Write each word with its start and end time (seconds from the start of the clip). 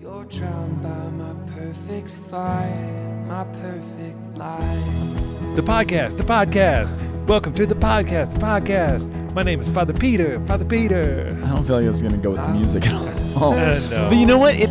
You're 0.00 0.24
drowned 0.24 0.82
by 0.82 0.88
my 1.10 1.34
perfect 1.54 2.10
fire, 2.10 3.24
my 3.28 3.44
perfect 3.44 4.36
life. 4.38 5.56
The 5.56 5.62
podcast, 5.62 6.16
the 6.16 6.22
podcast. 6.24 6.96
Welcome 7.26 7.54
to 7.54 7.66
the 7.66 7.74
podcast, 7.74 8.32
the 8.34 8.40
podcast. 8.40 9.32
My 9.34 9.42
name 9.42 9.60
is 9.60 9.68
Father 9.70 9.92
Peter, 9.92 10.40
Father 10.46 10.64
Peter. 10.64 11.36
I 11.44 11.48
don't 11.54 11.64
feel 11.66 11.76
like 11.76 11.84
it's 11.84 12.00
gonna 12.02 12.16
go 12.16 12.30
with 12.30 12.40
the 12.46 12.52
music 12.54 12.86
at 12.86 12.94
all. 12.94 13.10
Uh, 13.40 13.78
no. 13.90 14.08
But 14.10 14.16
you 14.18 14.26
know 14.26 14.38
what? 14.38 14.54
It. 14.56 14.68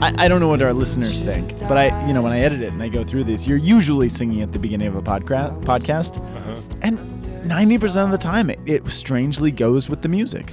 I, 0.00 0.24
I 0.24 0.28
don't 0.28 0.40
know 0.40 0.48
what 0.48 0.62
our 0.62 0.72
listeners 0.74 1.20
think, 1.20 1.58
but 1.60 1.76
I, 1.78 2.06
you 2.06 2.12
know, 2.12 2.22
when 2.22 2.32
I 2.32 2.40
edit 2.40 2.60
it 2.60 2.72
and 2.72 2.82
I 2.82 2.88
go 2.88 3.02
through 3.04 3.24
these, 3.24 3.46
you're 3.46 3.56
usually 3.58 4.08
singing 4.08 4.40
at 4.42 4.52
the 4.52 4.58
beginning 4.58 4.86
of 4.88 4.94
a 4.96 5.02
podca- 5.02 5.60
podcast, 5.64 6.18
Uh-huh. 6.18 6.60
and 6.82 6.98
90% 7.48 8.04
of 8.04 8.10
the 8.10 8.18
time, 8.18 8.50
it, 8.50 8.58
it 8.66 8.88
strangely 8.88 9.50
goes 9.50 9.88
with 9.88 10.02
the 10.02 10.08
music. 10.08 10.52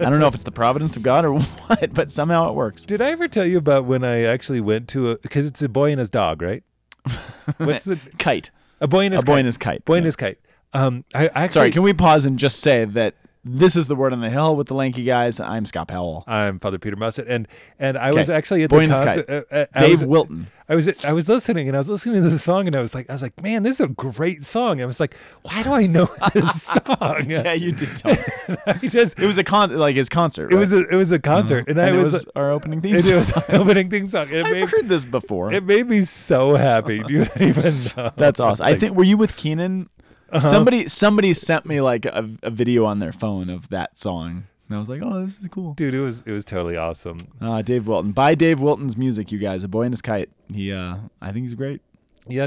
I 0.00 0.10
don't 0.10 0.18
know 0.20 0.26
if 0.26 0.34
it's 0.34 0.42
the 0.44 0.50
providence 0.52 0.96
of 0.96 1.02
God 1.02 1.24
or 1.24 1.34
what, 1.40 1.92
but 1.94 2.10
somehow 2.10 2.48
it 2.48 2.54
works. 2.54 2.84
Did 2.84 3.00
I 3.02 3.10
ever 3.10 3.28
tell 3.28 3.44
you 3.44 3.58
about 3.58 3.84
when 3.84 4.02
I 4.04 4.22
actually 4.24 4.60
went 4.60 4.88
to 4.88 5.10
a 5.10 5.18
because 5.18 5.46
it's 5.46 5.60
a 5.62 5.68
boy 5.68 5.90
and 5.90 5.98
his 5.98 6.10
dog, 6.10 6.42
right? 6.42 6.62
What's 7.58 7.84
the 7.84 7.98
Kite. 8.18 8.50
a 8.80 8.88
boy 8.88 9.04
and 9.06 9.14
his 9.14 9.22
A 9.22 9.26
boy 9.26 9.32
kite. 9.32 9.38
and 9.40 9.46
his 9.46 9.56
kite. 9.56 9.84
boy 9.84 9.94
and 9.96 10.06
his 10.06 10.16
kite. 10.16 10.38
Um, 10.72 11.04
I, 11.14 11.24
I 11.24 11.30
actually 11.34 11.48
Sorry, 11.48 11.70
can 11.72 11.82
we 11.82 11.92
pause 11.92 12.26
and 12.26 12.38
just 12.38 12.60
say 12.60 12.84
that 12.84 13.14
this 13.42 13.74
is 13.76 13.88
the 13.88 13.96
word 13.96 14.12
on 14.12 14.20
the 14.20 14.28
hill 14.30 14.54
with 14.56 14.66
the 14.66 14.74
lanky 14.74 15.02
guys? 15.04 15.40
I'm 15.40 15.64
Scott 15.66 15.88
Powell. 15.88 16.24
I'm 16.26 16.58
Father 16.58 16.78
Peter 16.78 16.96
Mussett, 16.96 17.26
and 17.28 17.48
and 17.78 17.96
I 17.96 18.10
Okay. 18.10 18.18
was 18.18 18.30
actually 18.30 18.64
at 18.64 18.70
Boy 18.70 18.86
the 18.86 18.94
and 18.94 19.04
concert. 19.04 19.30
uh, 19.50 19.54
uh, 19.54 19.66
I 19.74 19.80
Dave 19.80 20.00
was- 20.00 20.08
Wilton. 20.08 20.46
I 20.68 20.76
was 20.76 21.04
I 21.04 21.12
was 21.12 21.28
listening 21.28 21.66
and 21.66 21.76
I 21.76 21.80
was 21.80 21.90
listening 21.90 22.22
to 22.22 22.28
this 22.28 22.44
song 22.44 22.68
and 22.68 22.76
I 22.76 22.80
was 22.80 22.94
like 22.94 23.10
I 23.10 23.12
was 23.14 23.22
like 23.22 23.42
man 23.42 23.64
this 23.64 23.80
is 23.80 23.80
a 23.80 23.88
great 23.88 24.44
song 24.44 24.80
I 24.80 24.84
was 24.84 25.00
like 25.00 25.16
why 25.42 25.64
do 25.64 25.72
I 25.72 25.86
know 25.86 26.04
this 26.32 26.62
song 26.62 27.24
Yeah, 27.28 27.54
you 27.54 27.72
did 27.72 27.88
tell 27.96 28.12
me. 28.12 28.88
Just 28.88 29.18
It 29.18 29.26
was 29.26 29.36
a 29.36 29.42
con, 29.42 29.76
like 29.76 29.96
his 29.96 30.08
concert. 30.08 30.52
it 30.52 30.54
was 30.54 30.72
a 30.72 30.86
it 30.86 30.94
was 30.94 31.10
a 31.10 31.18
concert 31.18 31.68
and, 31.68 31.80
I 31.80 31.88
and 31.88 31.96
it 31.96 31.98
was, 31.98 32.12
was 32.12 32.28
our 32.36 32.52
opening 32.52 32.80
theme 32.80 32.94
and 32.94 33.04
it 33.04 33.14
was 33.16 33.28
song. 33.30 33.42
our 33.48 33.56
opening 33.56 33.90
theme 33.90 34.06
song 34.08 34.28
it 34.30 34.46
I've 34.46 34.52
made, 34.52 34.68
heard 34.68 34.88
this 34.88 35.04
before. 35.04 35.52
it 35.52 35.64
made 35.64 35.88
me 35.88 36.02
so 36.02 36.54
happy 36.54 37.02
do 37.02 37.14
you 37.14 37.26
even 37.40 37.76
know 37.96 38.12
That's 38.16 38.38
awesome. 38.38 38.64
I 38.64 38.76
think 38.76 38.94
were 38.94 39.02
you 39.02 39.16
with 39.16 39.36
Keenan? 39.36 39.88
Uh-huh. 40.32 40.48
Somebody 40.50 40.88
somebody 40.88 41.34
sent 41.34 41.66
me 41.66 41.80
like 41.80 42.04
a, 42.06 42.28
a 42.42 42.50
video 42.50 42.84
on 42.84 42.98
their 42.98 43.12
phone 43.12 43.50
of 43.50 43.68
that 43.70 43.98
song, 43.98 44.44
and 44.68 44.76
I 44.76 44.80
was 44.80 44.88
like, 44.88 45.00
"Oh, 45.02 45.24
this 45.24 45.38
is 45.38 45.48
cool." 45.48 45.74
dude 45.74 45.94
it 45.94 46.00
was 46.00 46.22
it 46.26 46.32
was 46.32 46.44
totally 46.44 46.76
awesome 46.76 47.16
Uh, 47.40 47.62
Dave 47.62 47.86
Wilton. 47.86 48.12
Buy 48.12 48.34
Dave 48.34 48.60
Wilton's 48.60 48.96
music, 48.96 49.32
you 49.32 49.38
guys. 49.38 49.64
A 49.64 49.68
boy 49.68 49.82
and 49.82 49.92
his 49.92 50.02
kite. 50.02 50.30
He, 50.52 50.72
uh, 50.72 50.96
I 51.20 51.32
think 51.32 51.44
he's 51.44 51.54
great 51.54 51.80
yeah 52.28 52.46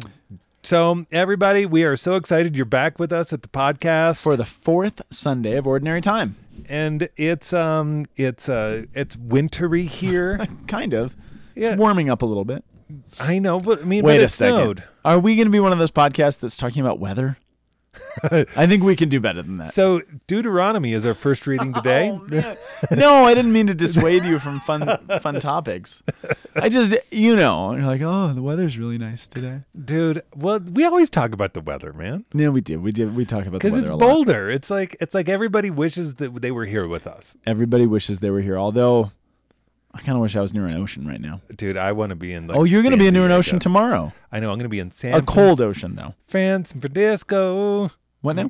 so 0.62 1.03
everybody 1.12 1.66
we 1.66 1.84
are 1.84 1.95
so 1.98 2.16
excited 2.16 2.56
you're 2.56 2.64
back 2.66 3.00
with 3.00 3.12
us 3.12 3.34
at 3.34 3.42
the 3.42 3.48
podcast 3.50 4.22
for 4.22 4.36
the 4.38 4.45
fourth 4.45 5.02
Sunday 5.09 5.58
of 5.58 5.66
Ordinary 5.68 6.00
Time. 6.00 6.36
and 6.70 7.09
it's 7.18 7.52
um 7.53 8.06
it's 8.16 8.47
uh 8.47 8.86
it's 8.94 9.18
wintry 9.18 9.84
here 9.84 10.45
Kind 10.68 10.94
of. 10.94 11.16
Yeah. 11.56 11.70
It's 11.70 11.78
warming 11.80 12.09
up 12.09 12.22
a 12.22 12.25
little 12.25 12.45
bit. 12.45 12.64
I 13.20 13.40
know 13.40 13.59
but 13.59 13.81
I 13.81 13.86
mean 13.86 14.03
Wait 14.06 14.22
a 14.22 14.28
second. 14.30 14.56
snowed. 14.58 14.84
Are 15.03 15.20
we 15.20 15.36
going 15.36 15.47
to 15.47 15.52
be 15.52 15.59
one 15.59 15.73
of 15.73 15.80
those 15.80 15.92
podcasts 15.92 16.40
that's 16.40 16.56
talking 16.56 16.81
about 16.81 17.00
weather? 17.00 17.38
I 18.24 18.68
think 18.68 18.84
we 18.84 18.96
can 18.96 19.10
do 19.10 19.20
better 19.20 19.42
than 19.42 19.58
that. 19.58 19.68
So 19.68 20.02
Deuteronomy 20.28 20.94
is 20.94 21.06
our 21.06 21.14
first 21.14 21.46
reading 21.48 21.74
oh, 21.76 21.82
today. 21.82 22.10
Oh, 22.12 22.56
no, 22.96 23.26
I 23.26 23.34
didn't 23.34 23.54
mean 23.54 23.68
to 23.68 23.74
dissuade 23.74 24.24
you 24.24 24.40
from 24.40 24.60
fun 24.62 24.98
fun 25.22 25.40
topics. 25.40 26.04
I 26.56 26.70
just, 26.70 26.96
you 27.12 27.36
know, 27.36 27.74
you're 27.76 27.86
like, 27.86 28.02
oh, 28.02 28.34
the 28.34 28.42
weather's 28.42 28.78
really 28.78 28.98
nice 28.98 29.28
today. 29.28 29.60
Dude, 29.84 30.24
well, 30.36 30.60
we 30.60 30.86
always 30.86 31.10
talk 31.10 31.34
about 31.34 31.54
the 31.54 31.62
weather, 31.62 31.94
man. 31.94 32.26
Yeah, 32.34 32.50
we 32.50 32.62
do. 32.62 32.80
We 32.80 32.92
do. 32.92 33.10
We 33.10 33.26
talk 33.26 33.42
about 33.46 33.54
the 33.54 33.70
Because 33.70 33.74
weather 33.74 33.84
it's 33.84 33.90
a 33.90 33.96
lot. 33.96 34.00
Boulder. 34.00 34.50
It's 34.50 34.70
like 34.70 34.96
it's 35.00 35.14
like 35.14 35.30
everybody 35.30 35.70
wishes 35.70 36.16
that 36.16 36.42
they 36.42 36.52
were 36.52 36.66
here 36.66 36.88
with 36.88 37.08
us. 37.08 37.38
Everybody 37.46 37.86
wishes 37.86 38.20
they 38.20 38.32
were 38.32 38.42
here. 38.42 38.58
Although, 38.58 39.12
I 39.94 40.00
kind 40.00 40.16
of 40.16 40.22
wish 40.22 40.36
I 40.36 40.42
was 40.42 40.54
near 40.54 40.66
an 40.66 40.76
ocean 40.78 41.08
right 41.08 41.22
now. 41.22 41.42
Dude, 41.56 41.78
I 41.78 41.92
want 41.92 42.10
to 42.10 42.16
be 42.16 42.34
in 42.34 42.48
like 42.48 42.58
oh, 42.58 42.64
you're 42.64 42.82
going 42.82 42.94
to 42.94 42.98
be 42.98 43.04
near 43.12 43.22
an 43.24 43.28
Diego. 43.30 43.38
ocean 43.38 43.60
tomorrow. 43.60 44.12
I 44.32 44.40
know, 44.40 44.50
I'm 44.50 44.56
going 44.58 44.64
to 44.66 44.70
be 44.70 44.80
in 44.80 44.90
San 44.92 45.14
A 45.14 45.22
cold 45.22 45.62
ocean, 45.62 45.96
though. 45.96 46.16
San 46.28 46.64
Francisco. 46.64 47.92
What 48.22 48.38
now? 48.38 48.50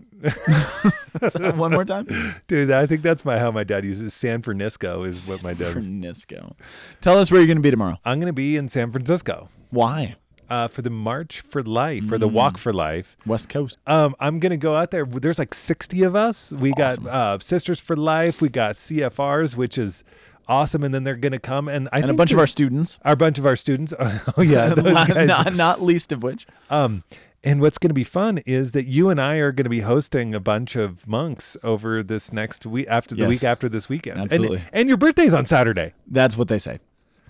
So, 1.29 1.51
One 1.55 1.71
more 1.71 1.83
time. 1.83 2.07
Dude, 2.47 2.69
I 2.71 2.85
think 2.85 3.01
that's 3.01 3.25
my 3.25 3.39
how 3.39 3.49
my 3.51 3.63
dad 3.63 3.83
uses 3.83 4.13
San 4.13 4.41
Francisco 4.43 5.03
is 5.03 5.27
what 5.27 5.41
my 5.43 5.53
dad. 5.53 5.73
San 5.73 6.01
Francisco. 6.01 6.55
Tell 7.01 7.17
us 7.17 7.31
where 7.31 7.39
you're 7.41 7.47
going 7.47 7.57
to 7.57 7.61
be 7.63 7.71
tomorrow. 7.71 7.97
I'm 8.05 8.19
going 8.19 8.27
to 8.27 8.33
be 8.33 8.55
in 8.55 8.69
San 8.69 8.91
Francisco. 8.91 9.49
Why? 9.71 10.15
Uh, 10.49 10.67
for 10.67 10.81
the 10.83 10.89
March 10.91 11.41
for 11.41 11.63
Life, 11.63 12.05
for 12.05 12.17
the 12.19 12.27
Mm. 12.29 12.33
Walk 12.33 12.57
for 12.59 12.71
Life. 12.71 13.17
West 13.25 13.49
Coast. 13.49 13.79
Um, 13.87 14.13
I'm 14.19 14.39
gonna 14.39 14.57
go 14.57 14.75
out 14.75 14.91
there. 14.91 15.05
There's 15.05 15.39
like 15.39 15.53
60 15.55 16.03
of 16.03 16.15
us. 16.15 16.53
we 16.61 16.73
got 16.73 17.03
uh, 17.07 17.39
Sisters 17.39 17.79
for 17.79 17.95
Life. 17.95 18.41
We 18.41 18.49
got 18.49 18.75
CFRs, 18.75 19.55
which 19.55 19.77
is 19.79 20.03
awesome. 20.47 20.83
And 20.83 20.93
then 20.93 21.03
they're 21.03 21.15
gonna 21.15 21.39
come 21.39 21.67
and 21.67 21.89
I 21.93 21.99
And 21.99 22.09
a 22.09 22.13
bunch 22.13 22.31
of 22.31 22.39
our 22.39 22.47
students. 22.47 22.99
our 23.03 23.15
bunch 23.15 23.39
of 23.39 23.45
our 23.45 23.55
students. 23.55 23.93
Oh 24.37 24.41
yeah, 24.41 24.67
those 24.75 24.93
not, 24.93 25.07
guys. 25.09 25.27
not, 25.27 25.55
not 25.55 25.81
least 25.81 26.11
of 26.11 26.23
which. 26.23 26.45
Um, 26.69 27.03
and 27.45 27.59
what's 27.59 27.77
going 27.77 27.89
to 27.89 27.93
be 27.93 28.05
fun 28.05 28.37
is 28.45 28.71
that 28.71 28.85
you 28.85 29.09
and 29.09 29.19
I 29.19 29.35
are 29.35 29.51
going 29.51 29.65
to 29.65 29.69
be 29.69 29.81
hosting 29.81 30.33
a 30.33 30.39
bunch 30.39 30.77
of 30.77 31.05
monks 31.05 31.57
over 31.61 32.01
this 32.01 32.31
next 32.31 32.65
week 32.65 32.87
after 32.89 33.15
the 33.15 33.21
Yes. 33.23 33.29
week 33.29 33.43
after 33.43 33.67
this 33.67 33.89
weekend. 33.89 34.17
And- 34.21 34.31
Absolutely. 34.31 34.61
And, 34.71 34.87
your 34.87 34.95
birthday's 34.97 35.33
on 35.33 35.45
Saturday. 35.45 35.91
That's 36.07 36.37
what 36.37 36.47
they 36.47 36.57
say. 36.57 36.79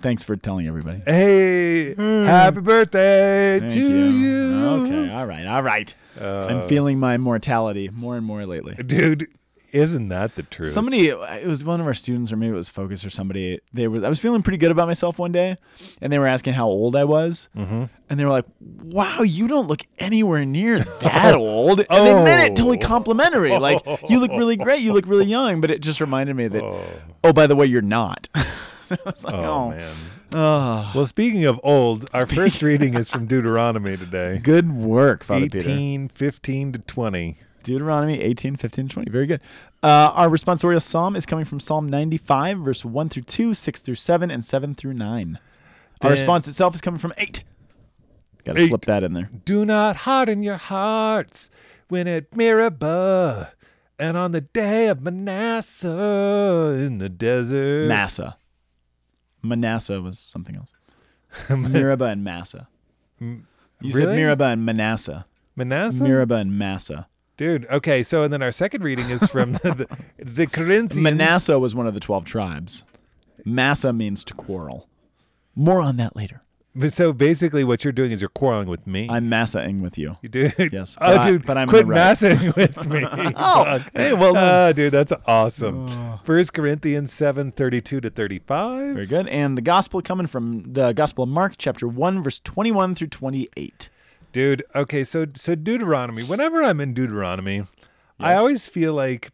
Thanks 0.02 0.24
for 0.24 0.36
telling 0.36 0.68
everybody. 0.68 1.02
Hey, 1.04 1.96
happy 1.96 2.62
birthday 2.62 3.58
Thank 3.60 3.72
to 3.74 3.80
you. 3.80 4.06
you. 4.06 4.66
Okay. 4.86 5.10
All 5.12 5.26
right. 5.26 5.48
All 5.48 5.64
right. 5.64 5.94
Uh, 6.22 6.46
I'm 6.48 6.62
feeling 6.68 7.00
my 7.00 7.18
mortality 7.18 7.90
more 7.92 8.16
and 8.16 8.24
more 8.26 8.46
lately. 8.46 8.76
dude. 8.84 9.28
Isn't 9.74 10.10
that 10.10 10.36
the 10.36 10.44
truth? 10.44 10.70
Somebody, 10.70 11.08
it 11.10 11.48
was 11.48 11.64
one 11.66 11.82
of 11.82 11.88
our 11.88 11.94
students, 11.96 12.32
or 12.32 12.38
maybe 12.38 12.52
it 12.54 12.56
was 12.56 12.70
Focus 12.70 13.04
or 13.04 13.10
somebody. 13.10 13.60
They 13.74 13.88
was, 13.88 14.04
I 14.04 14.08
was 14.10 14.20
feeling 14.20 14.44
pretty 14.44 14.58
good 14.60 14.70
about 14.72 14.88
myself 14.88 15.18
one 15.18 15.32
day, 15.32 15.58
and 16.00 16.14
they 16.14 16.20
were 16.20 16.28
asking 16.28 16.54
how 16.54 16.68
old 16.68 16.96
I 16.96 17.04
was, 17.06 17.50
Mm-hmm. 17.58 17.86
and 18.10 18.20
they 18.20 18.24
were 18.24 18.30
like, 18.32 18.46
"Wow, 18.62 19.22
you 19.24 19.48
don't 19.48 19.68
look 19.68 19.82
anywhere 19.98 20.46
near 20.46 20.78
that 20.80 21.34
old." 21.38 21.80
And 21.80 21.88
they 22.08 22.14
meant 22.24 22.52
it 22.52 22.56
totally 22.56 22.78
Oh. 22.84 22.86
complimentary. 22.88 23.58
Like, 23.58 23.82
you 24.10 24.20
look 24.20 24.32
really 24.32 24.56
great. 24.58 24.82
You 24.84 24.94
look 24.94 25.08
really 25.08 25.26
young. 25.26 25.60
But 25.60 25.72
it 25.72 25.82
just 25.82 26.00
reminded 26.00 26.36
me 26.36 26.48
that, 26.50 26.64
Oh, 26.64 26.80
oh, 27.24 27.34
by 27.34 27.48
the 27.48 27.56
way, 27.56 27.66
you're 27.66 27.82
not. 27.82 28.30
I 28.36 28.98
was 29.06 29.24
like, 29.26 29.34
oh, 29.34 29.44
oh, 29.44 29.70
man. 29.72 29.96
oh. 30.36 30.92
Well, 30.94 31.06
speaking 31.08 31.46
of 31.46 31.60
old, 31.64 32.08
our 32.14 32.28
first 32.28 32.62
reading 32.62 32.94
is 32.94 33.10
from 33.10 33.26
Deuteronomy 33.26 33.98
today. 33.98 34.38
good 34.44 34.72
work, 34.72 35.24
Father 35.24 35.50
Peter. 35.50 35.58
18, 35.70 36.10
15 36.10 36.72
to 36.74 36.80
20. 36.80 37.36
Deuteronomy 37.64 38.20
18, 38.22 38.56
15, 38.58 38.88
20. 38.90 39.10
Very 39.12 39.26
good. 39.26 39.42
Uh, 39.82 40.12
our 40.14 40.30
responsorial 40.30 40.82
psalm 40.82 41.16
is 41.16 41.26
coming 41.26 41.46
from 41.46 41.60
Psalm 41.60 41.88
95, 41.90 42.60
verse 42.60 42.86
1 42.86 43.10
through 43.10 43.24
2, 43.24 43.54
6 43.54 43.82
through 43.82 43.96
7, 43.96 44.30
and 44.32 44.44
7 44.46 44.76
through 44.76 44.94
9. 44.94 45.40
Our 46.02 46.10
Then- 46.10 46.12
response 46.12 46.48
itself 46.48 46.76
is 46.76 46.82
coming 46.82 47.00
from 47.00 47.14
8. 47.18 47.44
Got 48.46 48.58
to 48.58 48.62
Eight. 48.64 48.68
slip 48.68 48.86
that 48.86 49.04
in 49.04 49.14
there. 49.14 49.30
Do 49.46 49.64
not 49.66 49.96
harden 49.98 50.44
your 50.44 50.58
hearts 50.58 51.50
when 51.88 52.08
at 52.08 52.36
Meribah 52.36 53.52
and 53.98 54.18
on 54.18 54.34
the 54.34 54.42
day 54.42 54.88
of 54.90 55.02
Manasseh 55.02 56.76
in 56.78 56.98
the 56.98 57.08
desert. 57.10 57.88
Massa. 57.88 58.36
Manasseh 59.42 60.02
was 60.02 60.20
something 60.20 60.56
else. 60.58 60.72
Meribah 61.50 62.06
and 62.06 62.24
Massa. 62.24 62.68
You 63.20 63.92
said 63.92 64.00
really? 64.00 64.18
Meribah 64.18 64.46
and 64.50 64.66
Manasseh. 64.66 65.26
Manasseh? 65.56 66.04
Meribah 66.04 66.36
and 66.36 66.58
Massa. 66.58 67.08
Dude, 67.44 67.68
okay, 67.70 68.04
so 68.04 68.24
and 68.24 68.32
then 68.32 68.42
our 68.42 68.54
second 68.54 68.86
reading 68.86 69.10
is 69.10 69.22
from 69.30 69.52
the, 69.52 69.88
the, 70.18 70.24
the 70.24 70.48
Corinthians. 70.48 71.04
Manasseh 71.04 71.60
was 71.60 71.76
one 71.76 71.86
of 71.88 71.94
the 71.94 72.00
12 72.00 72.24
tribes. 72.24 72.86
Massa 73.44 73.92
means 73.92 74.24
to 74.24 74.34
quarrel. 74.34 74.88
More 75.54 75.82
on 75.82 75.98
that 75.98 76.16
later. 76.16 76.42
But 76.74 76.94
So 76.94 77.12
basically, 77.12 77.66
what 77.66 77.84
you're 77.84 77.92
doing 77.92 78.12
is 78.12 78.22
you're 78.22 78.30
quarreling 78.30 78.70
with 78.70 78.88
me. 78.88 79.10
I'm 79.10 79.30
massaing 79.30 79.82
with 79.82 79.98
you. 79.98 80.16
you 80.22 80.30
dude. 80.30 80.72
Yes, 80.72 80.96
Oh, 81.02 81.12
but 81.18 81.18
I- 81.20 81.28
dude, 81.32 81.46
but 81.46 81.58
I'm 81.58 81.68
quit 81.68 81.86
massing 81.86 82.54
with 82.56 82.78
me. 82.90 83.06
Oh, 83.36 83.84
hey, 83.94 84.14
well. 84.14 84.38
Uh, 84.38 84.72
dude, 84.72 84.94
that's 84.94 85.12
awesome. 85.28 85.90
First 86.24 86.54
Corinthians 86.54 87.12
seven 87.12 87.52
thirty 87.52 87.82
two 87.82 88.00
to 88.00 88.10
thirty 88.10 88.40
five. 88.40 88.94
Very 88.94 89.06
good. 89.06 89.28
And 89.28 89.58
the 89.58 89.62
gospel 89.62 90.02
coming 90.02 90.28
from 90.28 90.72
the 90.72 90.94
Gospel 90.94 91.26
of 91.26 91.30
Mark, 91.30 91.56
chapter 91.58 91.90
1, 91.90 92.24
verse 92.24 92.40
21 92.40 92.96
through 92.96 93.08
28. 93.08 93.90
Dude, 94.34 94.64
okay, 94.76 95.04
so 95.06 95.26
so 95.36 95.56
Deuteronomy. 95.56 96.24
Whenever 96.24 96.62
I'm 96.62 96.82
in 96.82 96.94
Deuteronomy, 96.94 97.64
I 98.20 98.34
always 98.36 98.68
feel 98.68 98.94
like 98.94 99.32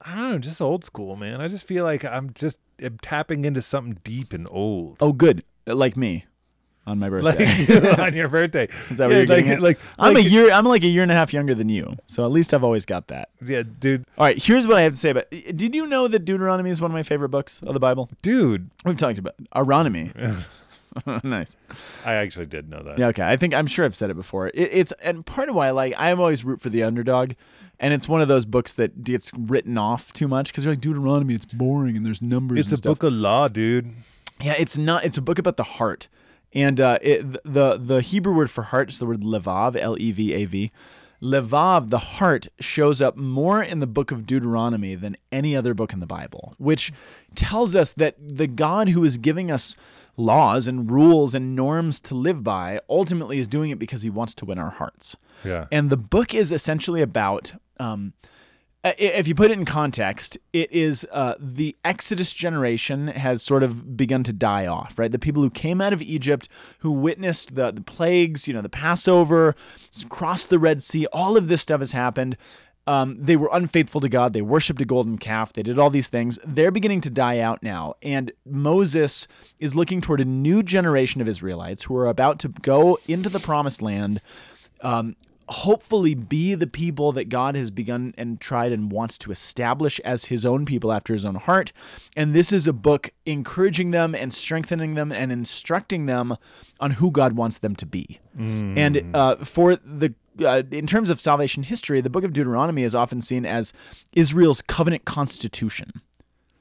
I 0.00 0.14
don't 0.14 0.30
know, 0.32 0.38
just 0.38 0.60
old 0.60 0.84
school, 0.84 1.16
man. 1.16 1.40
I 1.40 1.48
just 1.48 1.66
feel 1.66 1.82
like 1.82 2.04
I'm 2.04 2.32
just 2.34 2.60
I'm 2.82 2.98
tapping 2.98 3.44
into 3.44 3.60
something 3.62 3.98
deep 4.04 4.32
and 4.32 4.46
old. 4.50 4.98
Oh, 5.00 5.12
good. 5.12 5.42
Uh, 5.66 5.74
like 5.74 5.96
me 5.96 6.26
on 6.86 6.98
my 6.98 7.08
birthday. 7.08 7.80
Like 7.80 7.98
on 7.98 8.12
your 8.14 8.28
birthday. 8.28 8.64
Is 8.90 8.98
that 8.98 9.06
what 9.06 9.12
Yeah, 9.12 9.16
you're 9.16 9.26
getting 9.26 9.46
like, 9.46 9.56
at? 9.56 9.62
like 9.62 9.78
I'm 9.98 10.12
like- 10.12 10.26
a 10.26 10.28
year. 10.28 10.52
I'm 10.52 10.66
like 10.66 10.84
a 10.84 10.88
year 10.88 11.02
and 11.02 11.10
a 11.10 11.14
half 11.14 11.32
younger 11.32 11.54
than 11.54 11.70
you, 11.70 11.96
so 12.06 12.26
at 12.26 12.30
least 12.30 12.52
I've 12.52 12.62
always 12.64 12.84
got 12.84 13.08
that. 13.08 13.30
Yeah, 13.42 13.62
dude, 13.80 14.04
All 14.18 14.26
right, 14.26 14.36
here's 14.36 14.66
what 14.66 14.76
I 14.76 14.82
have 14.82 14.92
to 14.92 14.98
say 14.98 15.08
about. 15.08 15.30
Did 15.30 15.74
you 15.74 15.86
know 15.86 16.06
that 16.08 16.26
Deuteronomy 16.26 16.68
is 16.68 16.82
one 16.82 16.90
of 16.90 16.94
my 16.94 17.02
favorite 17.02 17.30
books 17.30 17.62
of 17.62 17.72
the 17.72 17.80
Bible? 17.80 18.10
dude. 18.20 18.68
We've 18.84 18.96
talked 18.96 19.18
about 19.18 19.36
Aronomy. 19.56 20.12
nice. 21.24 21.56
I 22.04 22.14
actually 22.14 22.46
did 22.46 22.68
know 22.68 22.82
that. 22.82 22.98
Yeah. 22.98 23.08
Okay. 23.08 23.26
I 23.26 23.36
think 23.36 23.54
I'm 23.54 23.66
sure 23.66 23.84
I've 23.84 23.96
said 23.96 24.10
it 24.10 24.14
before. 24.14 24.48
It, 24.48 24.54
it's 24.54 24.92
and 25.02 25.24
part 25.24 25.48
of 25.48 25.54
why 25.54 25.68
I 25.68 25.70
like. 25.72 25.94
I 25.96 26.10
am 26.10 26.20
always 26.20 26.44
root 26.44 26.60
for 26.60 26.70
the 26.70 26.82
underdog, 26.82 27.32
and 27.80 27.92
it's 27.92 28.08
one 28.08 28.20
of 28.20 28.28
those 28.28 28.44
books 28.44 28.74
that 28.74 29.02
gets 29.02 29.32
written 29.36 29.76
off 29.78 30.12
too 30.12 30.28
much 30.28 30.48
because 30.48 30.64
you're 30.64 30.72
like 30.74 30.80
Deuteronomy. 30.80 31.34
It's 31.34 31.46
boring 31.46 31.96
and 31.96 32.06
there's 32.06 32.22
numbers. 32.22 32.58
It's 32.58 32.72
a 32.72 32.76
stuff. 32.76 32.98
book 32.98 33.02
of 33.04 33.12
law, 33.12 33.48
dude. 33.48 33.88
Yeah, 34.40 34.54
it's 34.58 34.78
not. 34.78 35.04
It's 35.04 35.16
a 35.16 35.22
book 35.22 35.38
about 35.38 35.56
the 35.56 35.64
heart, 35.64 36.08
and 36.52 36.80
uh, 36.80 36.98
it, 37.02 37.22
the 37.44 37.76
the 37.76 38.00
Hebrew 38.00 38.34
word 38.34 38.50
for 38.50 38.62
heart 38.62 38.90
is 38.90 38.98
the 38.98 39.06
word 39.06 39.20
levav, 39.20 39.76
L 39.76 39.96
E 39.98 40.12
V 40.12 40.32
A 40.34 40.44
V. 40.44 40.72
Levav, 41.22 41.88
the 41.88 41.98
heart, 41.98 42.48
shows 42.60 43.00
up 43.00 43.16
more 43.16 43.62
in 43.62 43.78
the 43.78 43.86
book 43.86 44.10
of 44.10 44.26
Deuteronomy 44.26 44.94
than 44.94 45.16
any 45.32 45.56
other 45.56 45.72
book 45.72 45.94
in 45.94 46.00
the 46.00 46.06
Bible, 46.06 46.54
which 46.58 46.92
tells 47.34 47.74
us 47.74 47.94
that 47.94 48.16
the 48.20 48.46
God 48.46 48.90
who 48.90 49.04
is 49.04 49.16
giving 49.16 49.50
us 49.50 49.74
laws 50.16 50.68
and 50.68 50.90
rules 50.90 51.34
and 51.34 51.56
norms 51.56 52.00
to 52.00 52.14
live 52.14 52.42
by 52.42 52.80
ultimately 52.88 53.38
is 53.38 53.48
doing 53.48 53.70
it 53.70 53.78
because 53.78 54.02
he 54.02 54.10
wants 54.10 54.34
to 54.34 54.44
win 54.44 54.58
our 54.58 54.70
hearts. 54.70 55.16
Yeah. 55.44 55.66
And 55.72 55.90
the 55.90 55.96
book 55.96 56.34
is 56.34 56.52
essentially 56.52 57.02
about. 57.02 57.52
Um, 57.80 58.14
if 58.84 59.26
you 59.26 59.34
put 59.34 59.50
it 59.50 59.54
in 59.58 59.64
context, 59.64 60.36
it 60.52 60.70
is 60.70 61.06
uh, 61.10 61.34
the 61.38 61.74
Exodus 61.84 62.34
generation 62.34 63.08
has 63.08 63.42
sort 63.42 63.62
of 63.62 63.96
begun 63.96 64.22
to 64.24 64.32
die 64.32 64.66
off, 64.66 64.98
right? 64.98 65.10
The 65.10 65.18
people 65.18 65.42
who 65.42 65.48
came 65.48 65.80
out 65.80 65.94
of 65.94 66.02
Egypt, 66.02 66.50
who 66.80 66.90
witnessed 66.92 67.54
the, 67.54 67.72
the 67.72 67.80
plagues, 67.80 68.46
you 68.46 68.52
know, 68.52 68.60
the 68.60 68.68
Passover, 68.68 69.54
crossed 70.10 70.50
the 70.50 70.58
Red 70.58 70.82
Sea, 70.82 71.06
all 71.14 71.38
of 71.38 71.48
this 71.48 71.62
stuff 71.62 71.80
has 71.80 71.92
happened. 71.92 72.36
Um, 72.86 73.16
they 73.18 73.36
were 73.36 73.48
unfaithful 73.52 74.00
to 74.02 74.08
God. 74.08 74.34
They 74.34 74.42
worshipped 74.42 74.80
a 74.80 74.84
golden 74.84 75.16
calf. 75.16 75.52
They 75.52 75.62
did 75.62 75.78
all 75.78 75.90
these 75.90 76.08
things. 76.08 76.38
They're 76.44 76.70
beginning 76.70 77.00
to 77.02 77.10
die 77.10 77.38
out 77.38 77.62
now. 77.62 77.94
And 78.02 78.32
Moses 78.44 79.26
is 79.58 79.74
looking 79.74 80.00
toward 80.00 80.20
a 80.20 80.24
new 80.24 80.62
generation 80.62 81.20
of 81.20 81.28
Israelites 81.28 81.84
who 81.84 81.96
are 81.96 82.06
about 82.06 82.38
to 82.40 82.48
go 82.48 82.98
into 83.08 83.30
the 83.30 83.40
promised 83.40 83.80
land 83.80 84.20
um, 84.82 85.16
hopefully 85.48 86.14
be 86.14 86.54
the 86.54 86.66
people 86.66 87.12
that 87.12 87.28
God 87.28 87.54
has 87.54 87.70
begun 87.70 88.14
and 88.16 88.40
tried 88.40 88.72
and 88.72 88.90
wants 88.90 89.18
to 89.18 89.30
establish 89.30 90.00
as 90.00 90.26
his 90.26 90.46
own 90.46 90.64
people 90.64 90.90
after 90.92 91.12
his 91.12 91.24
own 91.24 91.34
heart. 91.34 91.72
And 92.16 92.32
this 92.34 92.52
is 92.52 92.66
a 92.66 92.72
book 92.72 93.10
encouraging 93.26 93.90
them 93.90 94.14
and 94.14 94.32
strengthening 94.32 94.94
them 94.94 95.12
and 95.12 95.30
instructing 95.30 96.06
them 96.06 96.36
on 96.80 96.92
who 96.92 97.10
God 97.10 97.34
wants 97.34 97.58
them 97.58 97.76
to 97.76 97.86
be. 97.86 98.20
And 98.78 99.14
uh, 99.14 99.36
for 99.44 99.76
the 99.76 100.14
uh, 100.40 100.62
in 100.70 100.86
terms 100.86 101.10
of 101.10 101.20
salvation 101.20 101.62
history, 101.62 102.00
the 102.00 102.10
book 102.10 102.24
of 102.24 102.32
Deuteronomy 102.32 102.82
is 102.82 102.94
often 102.94 103.20
seen 103.20 103.44
as 103.46 103.72
Israel's 104.12 104.62
covenant 104.62 105.04
constitution. 105.04 106.02